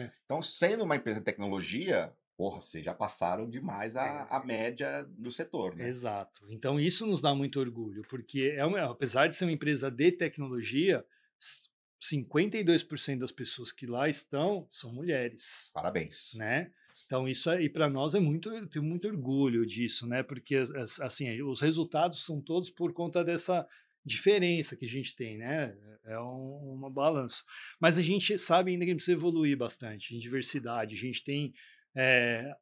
É. 0.00 0.12
Então, 0.24 0.42
sendo 0.42 0.84
uma 0.84 0.96
empresa 0.96 1.18
de 1.18 1.24
tecnologia, 1.24 2.12
porra, 2.36 2.60
vocês 2.60 2.84
já 2.84 2.94
passaram 2.94 3.48
demais 3.48 3.94
a, 3.96 4.04
É. 4.04 4.26
a 4.36 4.42
média 4.44 5.04
do 5.10 5.30
setor, 5.30 5.74
né? 5.76 5.88
Exato. 5.88 6.44
Então, 6.48 6.80
isso 6.80 7.06
nos 7.06 7.20
dá 7.20 7.34
muito 7.34 7.60
orgulho, 7.60 8.02
porque 8.08 8.54
é 8.56 8.64
uma, 8.64 8.90
apesar 8.90 9.26
de 9.26 9.34
ser 9.36 9.44
uma 9.44 9.52
empresa 9.52 9.90
de 9.90 10.12
tecnologia, 10.12 11.04
s- 11.38 11.68
52% 12.02 13.18
das 13.20 13.30
pessoas 13.32 13.70
que 13.72 13.86
lá 13.86 14.08
estão 14.08 14.66
são 14.70 14.92
mulheres. 14.92 15.70
Parabéns. 15.74 16.32
né? 16.34 16.70
Então 17.06 17.28
isso 17.28 17.50
aí 17.50 17.68
para 17.68 17.90
nós 17.90 18.14
é 18.14 18.20
muito, 18.20 18.50
eu 18.50 18.66
tenho 18.68 18.84
muito 18.84 19.08
orgulho 19.08 19.66
disso, 19.66 20.06
né? 20.06 20.22
Porque 20.22 20.54
as- 20.56 20.70
as- 20.70 21.00
assim 21.00 21.42
os 21.42 21.60
resultados 21.60 22.24
são 22.24 22.40
todos 22.40 22.70
por 22.70 22.92
conta 22.92 23.24
dessa 23.24 23.66
diferença 24.04 24.76
que 24.76 24.86
a 24.86 24.88
gente 24.88 25.14
tem, 25.14 25.38
né? 25.38 25.76
É 26.06 26.18
um, 26.18 26.74
uma 26.74 26.90
balanço. 26.90 27.44
Mas 27.80 27.98
a 27.98 28.02
gente 28.02 28.38
sabe 28.38 28.72
ainda 28.72 28.84
que 28.84 28.94
precisa 28.94 29.16
evoluir 29.16 29.56
bastante 29.56 30.14
em 30.14 30.18
diversidade. 30.18 30.94
A 30.94 30.98
gente 30.98 31.22
tem 31.22 31.52
é, 31.94 32.52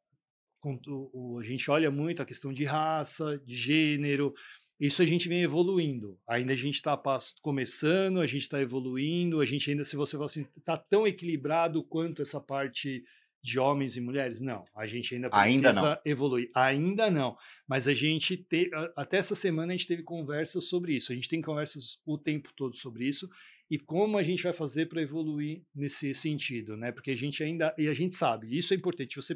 a 0.65 1.43
gente 1.43 1.71
olha 1.71 1.89
muito 1.89 2.21
a 2.21 2.25
questão 2.25 2.51
de 2.51 2.65
raça, 2.65 3.37
de 3.45 3.55
gênero. 3.55 4.33
Isso 4.79 5.01
a 5.01 5.05
gente 5.05 5.27
vem 5.27 5.41
evoluindo. 5.41 6.19
Ainda 6.27 6.53
a 6.53 6.55
gente 6.55 6.75
está 6.75 6.99
começando, 7.41 8.19
a 8.19 8.25
gente 8.25 8.43
está 8.43 8.61
evoluindo. 8.61 9.39
A 9.39 9.45
gente 9.45 9.69
ainda, 9.69 9.85
se 9.85 9.95
você 9.95 10.13
falar 10.13 10.25
assim, 10.25 10.47
está 10.57 10.77
tão 10.77 11.07
equilibrado 11.07 11.83
quanto 11.83 12.21
essa 12.21 12.39
parte 12.39 13.03
de 13.41 13.59
homens 13.59 13.95
e 13.95 14.01
mulheres? 14.01 14.41
Não, 14.41 14.63
a 14.75 14.85
gente 14.85 15.15
ainda 15.15 15.29
precisa 15.29 15.49
Ainda 15.49 15.73
não. 15.73 15.97
evoluir. 16.05 16.49
Ainda 16.55 17.09
não. 17.11 17.37
Mas 17.67 17.87
a 17.87 17.93
gente 17.93 18.37
te, 18.37 18.69
até 18.95 19.17
essa 19.17 19.35
semana 19.35 19.73
a 19.73 19.75
gente 19.75 19.87
teve 19.87 20.03
conversas 20.03 20.65
sobre 20.65 20.95
isso. 20.95 21.11
A 21.11 21.15
gente 21.15 21.29
tem 21.29 21.41
conversas 21.41 21.99
o 22.05 22.17
tempo 22.17 22.51
todo 22.55 22.75
sobre 22.75 23.07
isso 23.07 23.29
e 23.71 23.77
como 23.77 24.17
a 24.17 24.23
gente 24.23 24.43
vai 24.43 24.53
fazer 24.53 24.87
para 24.87 25.01
evoluir 25.01 25.61
nesse 25.73 26.13
sentido, 26.13 26.75
né? 26.75 26.91
Porque 26.91 27.11
a 27.11 27.15
gente 27.15 27.43
ainda 27.43 27.73
e 27.77 27.87
a 27.87 27.93
gente 27.93 28.15
sabe, 28.15 28.57
isso 28.57 28.73
é 28.73 28.77
importante. 28.77 29.15
Você 29.15 29.35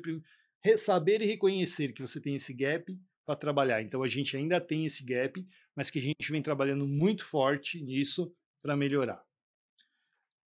saber 0.77 1.21
e 1.21 1.25
reconhecer 1.25 1.93
que 1.93 2.01
você 2.01 2.19
tem 2.21 2.35
esse 2.35 2.53
gap 2.53 2.97
para 3.25 3.35
trabalhar. 3.35 3.81
Então 3.81 4.01
a 4.03 4.07
gente 4.07 4.35
ainda 4.35 4.59
tem 4.59 4.85
esse 4.85 5.03
gap, 5.05 5.45
mas 5.75 5.89
que 5.89 5.99
a 5.99 6.01
gente 6.01 6.29
vem 6.31 6.41
trabalhando 6.41 6.87
muito 6.87 7.23
forte 7.25 7.81
nisso 7.81 8.33
para 8.61 8.75
melhorar. 8.75 9.23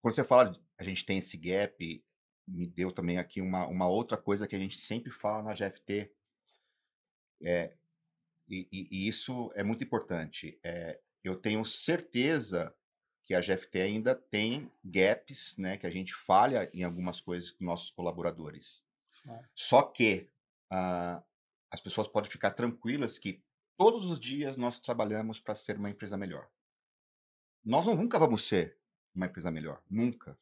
Quando 0.01 0.13
você 0.15 0.23
fala, 0.23 0.51
de- 0.51 0.59
a 0.79 0.83
gente 0.83 1.05
tem 1.05 1.17
esse 1.17 1.37
gap, 1.37 2.03
me 2.47 2.65
deu 2.67 2.91
também 2.91 3.17
aqui 3.17 3.41
uma, 3.41 3.67
uma 3.67 3.87
outra 3.87 4.17
coisa 4.17 4.47
que 4.47 4.55
a 4.55 4.59
gente 4.59 4.77
sempre 4.77 5.11
fala 5.11 5.43
na 5.43 5.53
GFT, 5.53 6.11
é, 7.43 7.73
e, 8.49 8.67
e- 8.71 8.87
e 8.91 9.07
isso 9.07 9.51
é 9.55 9.63
muito 9.63 9.83
importante. 9.83 10.59
É, 10.63 10.99
eu 11.23 11.35
tenho 11.35 11.63
certeza 11.65 12.73
que 13.25 13.33
a 13.35 13.41
GFT 13.41 13.81
ainda 13.81 14.15
tem 14.15 14.71
gaps, 14.83 15.55
né, 15.57 15.77
que 15.77 15.85
a 15.85 15.89
gente 15.89 16.13
falha 16.15 16.69
em 16.73 16.83
algumas 16.83 17.19
coisas 17.19 17.51
com 17.51 17.65
nossos 17.65 17.91
colaboradores. 17.91 18.81
Ah. 19.27 19.43
Só 19.53 19.81
que 19.81 20.29
ah, 20.71 21.21
as 21.69 21.81
pessoas 21.81 22.07
podem 22.07 22.31
ficar 22.31 22.51
tranquilas 22.51 23.19
que 23.19 23.43
todos 23.75 24.09
os 24.09 24.19
dias 24.19 24.55
nós 24.55 24.79
trabalhamos 24.79 25.39
para 25.41 25.55
ser 25.55 25.77
uma 25.77 25.89
empresa 25.89 26.17
melhor. 26.17 26.49
Nós 27.63 27.85
nunca 27.87 28.17
vamos 28.17 28.43
ser 28.43 28.77
uma 29.13 29.25
empresa 29.25 29.51
melhor, 29.51 29.83
nunca. 29.89 30.39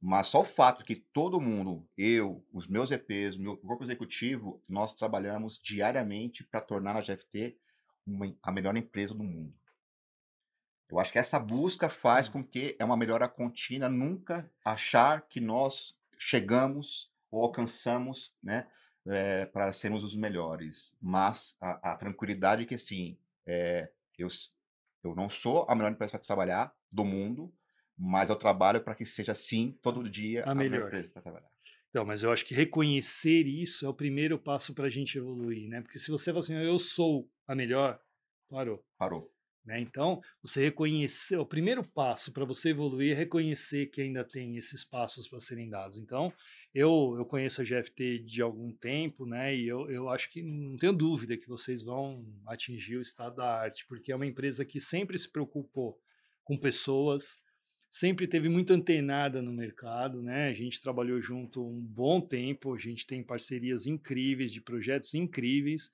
Mas 0.00 0.28
só 0.28 0.40
o 0.40 0.44
fato 0.44 0.84
que 0.84 0.96
todo 0.96 1.40
mundo, 1.40 1.86
eu, 1.96 2.44
os 2.52 2.66
meus 2.66 2.90
EPs, 2.90 3.36
o 3.36 3.42
meu 3.42 3.56
corpo 3.56 3.84
executivo, 3.84 4.62
nós 4.68 4.94
trabalhamos 4.94 5.60
diariamente 5.62 6.42
para 6.44 6.60
tornar 6.60 6.96
a 6.96 7.00
GFT 7.02 7.58
uma- 8.06 8.34
a 8.42 8.50
melhor 8.50 8.76
empresa 8.76 9.14
do 9.14 9.22
mundo. 9.22 9.54
Eu 10.90 10.98
acho 10.98 11.12
que 11.12 11.18
essa 11.18 11.38
busca 11.38 11.88
faz 11.88 12.28
com 12.28 12.42
que 12.42 12.76
é 12.78 12.84
uma 12.84 12.96
melhora 12.96 13.28
contínua, 13.28 13.88
nunca 13.88 14.50
achar 14.64 15.22
que 15.28 15.40
nós 15.40 15.96
chegamos 16.18 17.10
ou 17.30 17.42
alcançamos, 17.44 18.34
né, 18.42 18.66
eh, 19.06 19.46
para 19.46 19.72
sermos 19.72 20.02
os 20.02 20.16
melhores. 20.16 20.96
Mas 21.00 21.56
a, 21.60 21.92
a 21.92 21.96
tranquilidade 21.96 22.62
é 22.62 22.66
que, 22.66 22.76
sim, 22.76 23.16
eh, 23.46 23.88
eu, 24.18 24.26
eu 25.04 25.14
não 25.14 25.28
sou 25.28 25.64
a 25.68 25.74
melhor 25.76 25.92
empresa 25.92 26.12
para 26.12 26.20
trabalhar 26.20 26.74
do 26.92 27.04
mundo, 27.04 27.52
mas 28.02 28.30
eu 28.30 28.36
trabalho 28.36 28.80
para 28.80 28.94
que 28.94 29.04
seja, 29.04 29.34
sim, 29.34 29.78
todo 29.82 30.08
dia 30.08 30.42
A 30.44 30.52
a 30.52 30.54
melhor 30.54 30.70
melhor. 30.70 30.86
empresa 30.88 31.12
para 31.12 31.22
trabalhar. 31.22 31.50
Então, 31.90 32.04
mas 32.04 32.22
eu 32.22 32.32
acho 32.32 32.46
que 32.46 32.54
reconhecer 32.54 33.46
isso 33.46 33.84
é 33.84 33.88
o 33.88 33.94
primeiro 33.94 34.38
passo 34.38 34.72
para 34.72 34.86
a 34.86 34.90
gente 34.90 35.18
evoluir, 35.18 35.68
né? 35.68 35.82
Porque 35.82 35.98
se 35.98 36.10
você 36.10 36.30
fala 36.30 36.38
assim, 36.38 36.54
eu 36.54 36.78
sou 36.78 37.28
a 37.46 37.54
melhor, 37.54 38.00
parou. 38.48 38.82
Parou. 38.96 39.30
Né? 39.64 39.78
Então, 39.80 40.22
você 40.40 40.64
reconhecer, 40.64 41.36
o 41.36 41.44
primeiro 41.44 41.86
passo 41.86 42.32
para 42.32 42.46
você 42.46 42.70
evoluir 42.70 43.12
é 43.12 43.14
reconhecer 43.14 43.86
que 43.86 44.00
ainda 44.00 44.24
tem 44.24 44.56
esses 44.56 44.82
passos 44.84 45.28
para 45.28 45.38
serem 45.38 45.68
dados. 45.68 45.98
Então, 45.98 46.32
eu, 46.74 47.14
eu 47.18 47.26
conheço 47.26 47.60
a 47.60 47.64
GFT 47.64 48.20
de 48.20 48.40
algum 48.40 48.72
tempo, 48.72 49.26
né? 49.26 49.54
E 49.54 49.68
eu, 49.68 49.90
eu 49.90 50.08
acho 50.08 50.30
que 50.30 50.42
não 50.42 50.78
tenho 50.78 50.94
dúvida 50.94 51.36
que 51.36 51.48
vocês 51.48 51.82
vão 51.82 52.24
atingir 52.46 52.96
o 52.96 53.02
estado 53.02 53.36
da 53.36 53.60
arte, 53.60 53.84
porque 53.86 54.10
é 54.10 54.16
uma 54.16 54.26
empresa 54.26 54.64
que 54.64 54.80
sempre 54.80 55.18
se 55.18 55.30
preocupou 55.30 56.00
com 56.44 56.56
pessoas, 56.56 57.38
sempre 57.90 58.26
teve 58.26 58.48
muito 58.48 58.72
antenada 58.72 59.42
no 59.42 59.52
mercado, 59.52 60.22
né? 60.22 60.48
A 60.48 60.54
gente 60.54 60.80
trabalhou 60.80 61.20
junto 61.20 61.66
um 61.66 61.78
bom 61.78 62.20
tempo, 62.20 62.72
a 62.72 62.78
gente 62.78 63.06
tem 63.06 63.22
parcerias 63.22 63.86
incríveis, 63.86 64.52
de 64.52 64.62
projetos 64.62 65.12
incríveis 65.12 65.90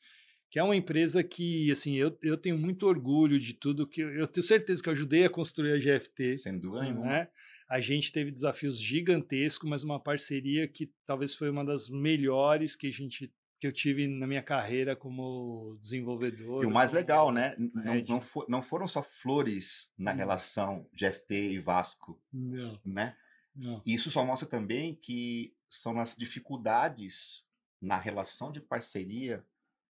que 0.51 0.59
é 0.59 0.63
uma 0.63 0.77
empresa 0.77 1.23
que, 1.23 1.71
assim, 1.71 1.97
eu, 1.97 2.17
eu 2.23 2.37
tenho 2.37 2.57
muito 2.57 2.87
orgulho 2.87 3.39
de 3.39 3.53
tudo 3.55 3.87
que 3.87 4.01
eu, 4.01 4.27
tenho 4.27 4.43
certeza 4.43 4.83
que 4.83 4.89
eu 4.89 4.93
ajudei 4.93 5.25
a 5.25 5.31
construir 5.31 5.73
a 5.73 5.79
GFT. 5.79 6.39
Sem 6.39 6.59
dúvida 6.59 6.85
nenhuma. 6.85 7.07
Né? 7.07 7.29
A 7.69 7.81
gente 7.81 8.13
teve 8.13 8.31
desafios 8.31 8.81
gigantescos, 8.81 9.69
mas 9.69 9.83
uma 9.83 10.01
parceria 10.01 10.69
que 10.69 10.91
talvez 11.05 11.35
foi 11.35 11.51
uma 11.51 11.65
das 11.65 11.89
melhores 11.91 12.77
que 12.77 12.87
a 12.87 12.93
gente 12.93 13.33
que 13.61 13.67
eu 13.67 13.73
tive 13.73 14.07
na 14.07 14.27
minha 14.27 14.43
carreira 14.43 14.95
como 14.95 15.77
desenvolvedor. 15.81 16.63
E 16.65 16.67
o 16.67 16.71
mais 16.71 16.91
como 16.91 17.01
legal, 17.01 17.33
né? 17.33 17.55
n- 17.59 17.71
Não, 17.75 17.95
não, 18.03 18.21
fo- 18.21 18.47
não 18.49 18.63
foram 18.63 18.87
só 18.87 19.03
flores 19.03 19.93
na 19.97 20.13
Hum. 20.13 20.17
relação 20.17 20.89
GFT 20.93 21.51
e 21.53 21.59
Vasco, 21.59 22.21
Não, 22.33 22.79
né? 22.85 23.17
não. 23.55 23.83
Isso 23.87 24.11
só 24.11 24.25
mostra 24.25 24.49
também 24.49 24.95
que 24.95 25.57
são 25.69 25.99
as 25.99 26.15
dificuldades 26.15 27.45
na 27.81 27.99
relação 27.99 28.53
de 28.53 28.61
parceria 28.61 29.45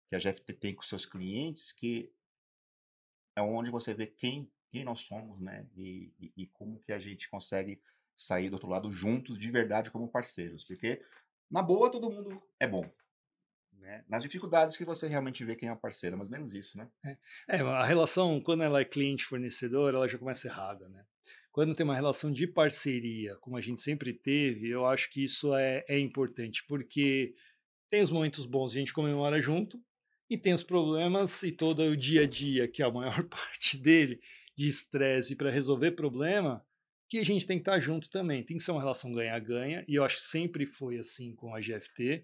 que 0.10 0.16
a 0.16 0.20
GFT 0.20 0.54
tem 0.54 0.76
com 0.76 0.82
seus 0.84 1.06
clientes 1.06 1.72
que 1.72 2.12
é 3.36 3.42
onde 3.42 3.70
você 3.70 3.94
vê 3.94 4.08
quem, 4.08 4.50
quem 4.72 4.84
nós 4.84 5.02
somos, 5.02 5.40
né? 5.42 5.68
E, 5.76 6.14
e- 6.20 6.34
e 6.38 6.48
como 6.48 6.80
que 6.80 6.92
a 6.94 7.00
gente 7.00 7.30
consegue 7.30 7.82
sair 8.16 8.50
do 8.50 8.54
outro 8.54 8.70
lado 8.70 8.92
juntos 8.92 9.38
de 9.38 9.52
verdade 9.52 9.92
como 9.92 10.08
parceiros. 10.08 10.64
Porque 10.64 11.02
na 11.52 11.62
boa 11.62 11.92
todo 11.92 12.10
mundo 12.10 12.42
é 12.60 12.68
bom. 12.68 12.90
Né? 13.86 14.04
Nas 14.10 14.24
dificuldades 14.24 14.76
que 14.76 14.84
você 14.84 15.08
realmente 15.08 15.46
vê 15.46 15.56
quem 15.56 15.70
é 15.70 15.72
o 15.72 15.78
parceiro, 15.78 16.18
mais 16.18 16.28
ou 16.28 16.36
menos 16.36 16.56
isso, 16.56 16.76
né? 16.76 16.90
É, 17.48 17.60
a 17.62 17.86
relação, 17.86 18.42
quando 18.42 18.64
ela 18.64 18.82
é 18.82 18.86
cliente-fornecedor, 18.86 19.94
ela 19.94 20.08
já 20.08 20.18
começa 20.18 20.48
errada, 20.48 20.90
né? 20.90 21.06
Quando 21.52 21.76
tem 21.76 21.84
uma 21.84 21.96
relação 21.96 22.32
de 22.32 22.48
parceria, 22.48 23.36
como 23.38 23.56
a 23.56 23.62
gente 23.62 23.84
sempre 23.84 24.12
teve, 24.12 24.70
eu 24.70 24.88
acho 24.88 25.10
que 25.12 25.24
isso 25.24 25.56
é, 25.56 25.86
é 25.88 26.00
importante, 26.00 26.66
porque 26.68 27.36
tem 27.88 28.02
os 28.02 28.10
momentos 28.10 28.48
bons, 28.48 28.72
a 28.72 28.80
gente 28.80 28.92
comemora 28.92 29.40
junto, 29.40 29.80
e 30.28 30.36
tem 30.36 30.54
os 30.56 30.64
problemas 30.64 31.44
e 31.44 31.52
todo 31.52 31.84
o 31.84 31.96
dia 31.96 32.24
a 32.24 32.28
dia, 32.28 32.68
que 32.68 32.82
é 32.82 32.86
a 32.86 32.92
maior 32.92 33.24
parte 33.30 33.78
dele, 33.78 34.20
de 34.58 34.68
estresse 34.68 35.36
para 35.36 35.52
resolver 35.52 35.92
problema, 35.92 36.66
que 37.08 37.20
a 37.20 37.24
gente 37.24 37.46
tem 37.46 37.58
que 37.58 37.62
estar 37.62 37.80
junto 37.80 38.10
também. 38.10 38.44
Tem 38.44 38.58
que 38.58 38.64
ser 38.64 38.72
uma 38.72 38.82
relação 38.82 39.14
ganha-ganha, 39.14 39.86
e 39.88 39.96
eu 39.96 40.04
acho 40.04 40.18
que 40.18 40.24
sempre 40.24 40.66
foi 40.66 40.98
assim 40.98 41.36
com 41.36 41.54
a 41.54 41.60
GFT. 41.60 42.24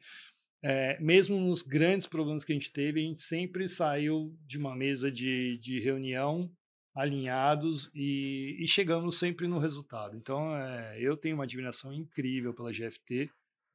É, 0.64 1.00
mesmo 1.00 1.40
nos 1.40 1.64
grandes 1.64 2.06
problemas 2.06 2.46
que 2.46 2.52
a 2.52 2.56
gente 2.56 2.72
teve, 2.72 3.00
a 3.00 3.04
gente 3.04 3.20
sempre 3.20 3.68
saiu 3.68 4.38
de 4.46 4.58
uma 4.58 4.76
mesa 4.76 5.12
de, 5.12 5.58
de 5.58 5.80
reunião 5.80 6.52
alinhados 6.94 7.90
e, 7.96 8.58
e 8.60 8.68
chegamos 8.68 9.18
sempre 9.18 9.48
no 9.48 9.60
resultado. 9.60 10.16
Então, 10.16 10.56
é, 10.56 10.98
eu 11.00 11.18
tenho 11.18 11.36
uma 11.36 11.46
admiração 11.46 11.92
incrível 11.94 12.54
pela 12.54 12.72
GFT 12.72 13.30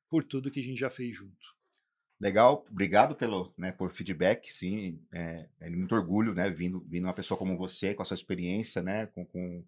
por 0.09 0.23
tudo 0.23 0.51
que 0.51 0.61
a 0.61 0.63
gente 0.63 0.79
já 0.79 0.91
fez 0.91 1.17
junto. 1.17 1.57
Legal, 2.19 2.65
obrigado 2.71 3.15
pelo, 3.15 3.53
né, 3.59 3.73
por 3.73 3.91
feedback, 3.91 4.51
sim, 4.51 5.03
é, 5.13 5.49
é 5.61 5.69
muito 5.69 5.95
orgulho, 5.95 6.35
né, 6.35 6.49
vindo, 6.49 6.81
vindo 6.89 7.05
uma 7.05 7.13
pessoa 7.13 7.37
como 7.37 7.59
você, 7.59 7.95
com 7.95 8.03
a 8.03 8.07
sua 8.07 8.15
experiência, 8.15 8.81
né, 8.81 9.05
com, 9.07 9.25
com, 9.27 9.63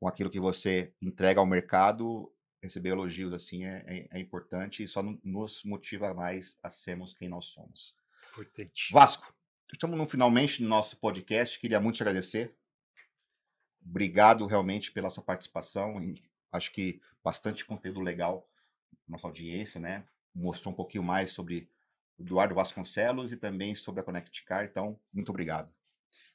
com 0.00 0.08
aquilo 0.08 0.28
que 0.28 0.40
você 0.40 0.92
entrega 1.00 1.38
ao 1.38 1.46
mercado, 1.46 2.32
receber 2.64 2.90
elogios 2.90 3.32
assim 3.32 3.64
é, 3.64 3.84
é, 3.86 4.18
é 4.18 4.20
importante 4.20 4.82
e 4.82 4.88
só 4.88 5.02
no- 5.02 5.20
nos 5.22 5.62
motiva 5.64 6.12
mais 6.12 6.58
a 6.62 6.70
sermos 6.70 7.14
quem 7.14 7.28
nós 7.28 7.46
somos. 7.46 7.96
Importante. 8.32 8.92
Vasco, 8.92 9.32
estamos 9.72 9.96
no 9.96 10.04
finalmente 10.04 10.62
do 10.62 10.68
nosso 10.68 10.96
podcast, 10.98 11.58
queria 11.60 11.78
muito 11.80 11.96
te 11.96 12.02
agradecer. 12.02 12.56
Obrigado 13.84 14.46
realmente 14.46 14.90
pela 14.90 15.10
sua 15.10 15.22
participação 15.22 16.02
e 16.02 16.22
acho 16.50 16.72
que 16.72 17.00
bastante 17.22 17.64
conteúdo 17.64 18.00
legal 18.00 18.48
nossa 19.06 19.26
audiência, 19.26 19.78
né? 19.80 20.06
Mostrou 20.34 20.72
um 20.72 20.76
pouquinho 20.76 21.02
mais 21.04 21.30
sobre 21.32 21.68
Eduardo 22.18 22.54
Vasconcelos 22.54 23.32
e 23.32 23.36
também 23.36 23.74
sobre 23.74 24.00
a 24.00 24.04
Connect 24.04 24.44
Car. 24.44 24.64
Então, 24.64 24.98
muito 25.12 25.28
obrigado. 25.28 25.72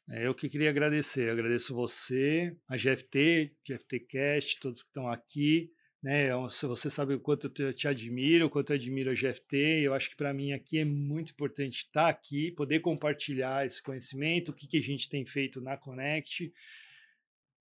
É, 0.08 0.28
eu 0.28 0.36
que 0.36 0.50
queria 0.50 0.70
agradecer. 0.70 1.28
Eu 1.28 1.34
agradeço 1.34 1.74
você, 1.74 2.56
a 2.68 2.76
GFT, 2.78 3.56
GFT 3.68 4.00
Cast, 4.02 4.60
todos 4.60 4.82
que 4.84 4.90
estão 4.90 5.08
aqui. 5.10 5.72
Né, 6.02 6.30
você 6.62 6.90
sabe 6.90 7.14
o 7.14 7.20
quanto 7.20 7.52
eu 7.62 7.74
te 7.74 7.86
admiro, 7.86 8.46
o 8.46 8.50
quanto 8.50 8.72
eu 8.72 8.76
admiro 8.78 9.12
a 9.12 9.14
GFT. 9.14 9.82
Eu 9.82 9.94
acho 9.94 10.10
que 10.10 10.16
para 10.16 10.34
mim 10.34 10.54
aqui 10.54 10.80
é 10.80 10.86
muito 10.86 11.34
importante 11.34 11.80
estar 11.80 12.08
aqui, 12.08 12.52
poder 12.52 12.80
compartilhar 12.80 13.66
esse 13.66 13.84
conhecimento, 13.84 14.50
o 14.50 14.54
que, 14.54 14.66
que 14.66 14.78
a 14.78 14.82
gente 14.82 15.10
tem 15.10 15.26
feito 15.26 15.60
na 15.60 15.76
Connect. 15.76 16.54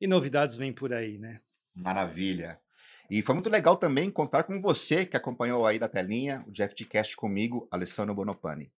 E 0.00 0.06
novidades 0.06 0.54
vêm 0.54 0.72
por 0.72 0.92
aí, 0.92 1.18
né? 1.18 1.40
Maravilha. 1.74 2.60
E 3.10 3.22
foi 3.22 3.34
muito 3.34 3.50
legal 3.50 3.76
também 3.76 4.10
contar 4.10 4.44
com 4.44 4.60
você 4.60 5.04
que 5.04 5.16
acompanhou 5.16 5.66
aí 5.66 5.78
da 5.78 5.88
telinha 5.88 6.44
o 6.46 6.52
GFTcast 6.52 7.16
comigo, 7.16 7.66
Alessandro 7.70 8.14
Bonopani. 8.14 8.70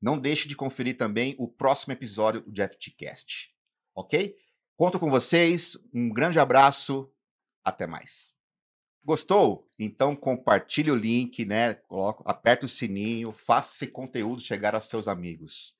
Não 0.00 0.18
deixe 0.18 0.46
de 0.46 0.54
conferir 0.54 0.96
também 0.96 1.34
o 1.38 1.48
próximo 1.48 1.92
episódio 1.92 2.42
do 2.42 2.52
GFTcast. 2.52 3.52
Ok? 3.94 4.36
Conto 4.76 5.00
com 5.00 5.10
vocês, 5.10 5.76
um 5.92 6.08
grande 6.08 6.38
abraço, 6.38 7.10
até 7.64 7.86
mais. 7.86 8.39
Gostou? 9.04 9.66
Então 9.78 10.14
compartilhe 10.14 10.90
o 10.90 10.96
link, 10.96 11.44
né? 11.44 11.74
Coloca, 11.74 12.22
aperta 12.26 12.66
o 12.66 12.68
sininho, 12.68 13.32
faça 13.32 13.74
esse 13.74 13.92
conteúdo 13.92 14.42
chegar 14.42 14.74
aos 14.74 14.84
seus 14.84 15.08
amigos. 15.08 15.74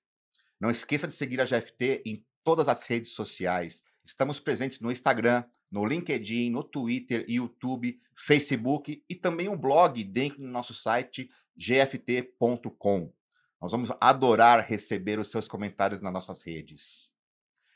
Não 0.59 0.71
esqueça 0.71 1.07
de 1.07 1.15
seguir 1.15 1.41
a 1.41 1.45
GFT 1.45 2.03
em 2.05 2.25
todas 2.43 2.69
as 2.69 2.83
redes 2.83 3.13
sociais. 3.13 3.83
Estamos 4.05 4.41
presentes 4.41 4.81
no 4.81 4.91
Instagram, 4.91 5.45
no 5.71 5.85
LinkedIn, 5.85 6.51
no 6.51 6.65
Twitter, 6.65 7.25
YouTube, 7.29 8.01
Facebook 8.17 9.05
e 9.09 9.15
também 9.15 9.49
um 9.49 9.57
blog 9.57 10.03
dentro 10.03 10.39
do 10.39 10.49
nosso 10.49 10.75
site 10.75 11.31
gft.com. 11.57 13.13
Nós 13.61 13.73
vamos 13.73 13.93
adorar 14.01 14.67
receber 14.67 15.19
os 15.19 15.31
seus 15.31 15.47
comentários 15.47 16.01
nas 16.01 16.13
nossas 16.13 16.43
redes. 16.43 17.13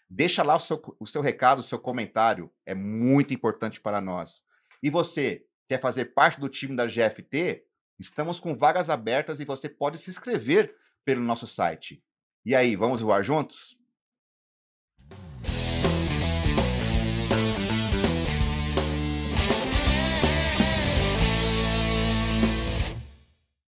Deixa 0.08 0.42
lá 0.42 0.56
o 0.56 0.60
seu, 0.60 0.80
o 0.98 1.06
seu 1.06 1.20
recado, 1.20 1.58
o 1.58 1.62
seu 1.62 1.78
comentário, 1.78 2.50
é 2.64 2.74
muito 2.74 3.34
importante 3.34 3.80
para 3.80 4.00
nós. 4.00 4.42
E 4.84 4.90
você, 4.90 5.46
quer 5.66 5.80
fazer 5.80 6.12
parte 6.12 6.38
do 6.38 6.46
time 6.46 6.76
da 6.76 6.84
GFT? 6.84 7.64
Estamos 7.98 8.38
com 8.38 8.54
vagas 8.54 8.90
abertas 8.90 9.40
e 9.40 9.44
você 9.46 9.66
pode 9.66 9.96
se 9.96 10.10
inscrever 10.10 10.76
pelo 11.06 11.22
nosso 11.22 11.46
site. 11.46 12.04
E 12.44 12.54
aí, 12.54 12.76
vamos 12.76 13.00
voar 13.00 13.22
juntos? 13.22 13.78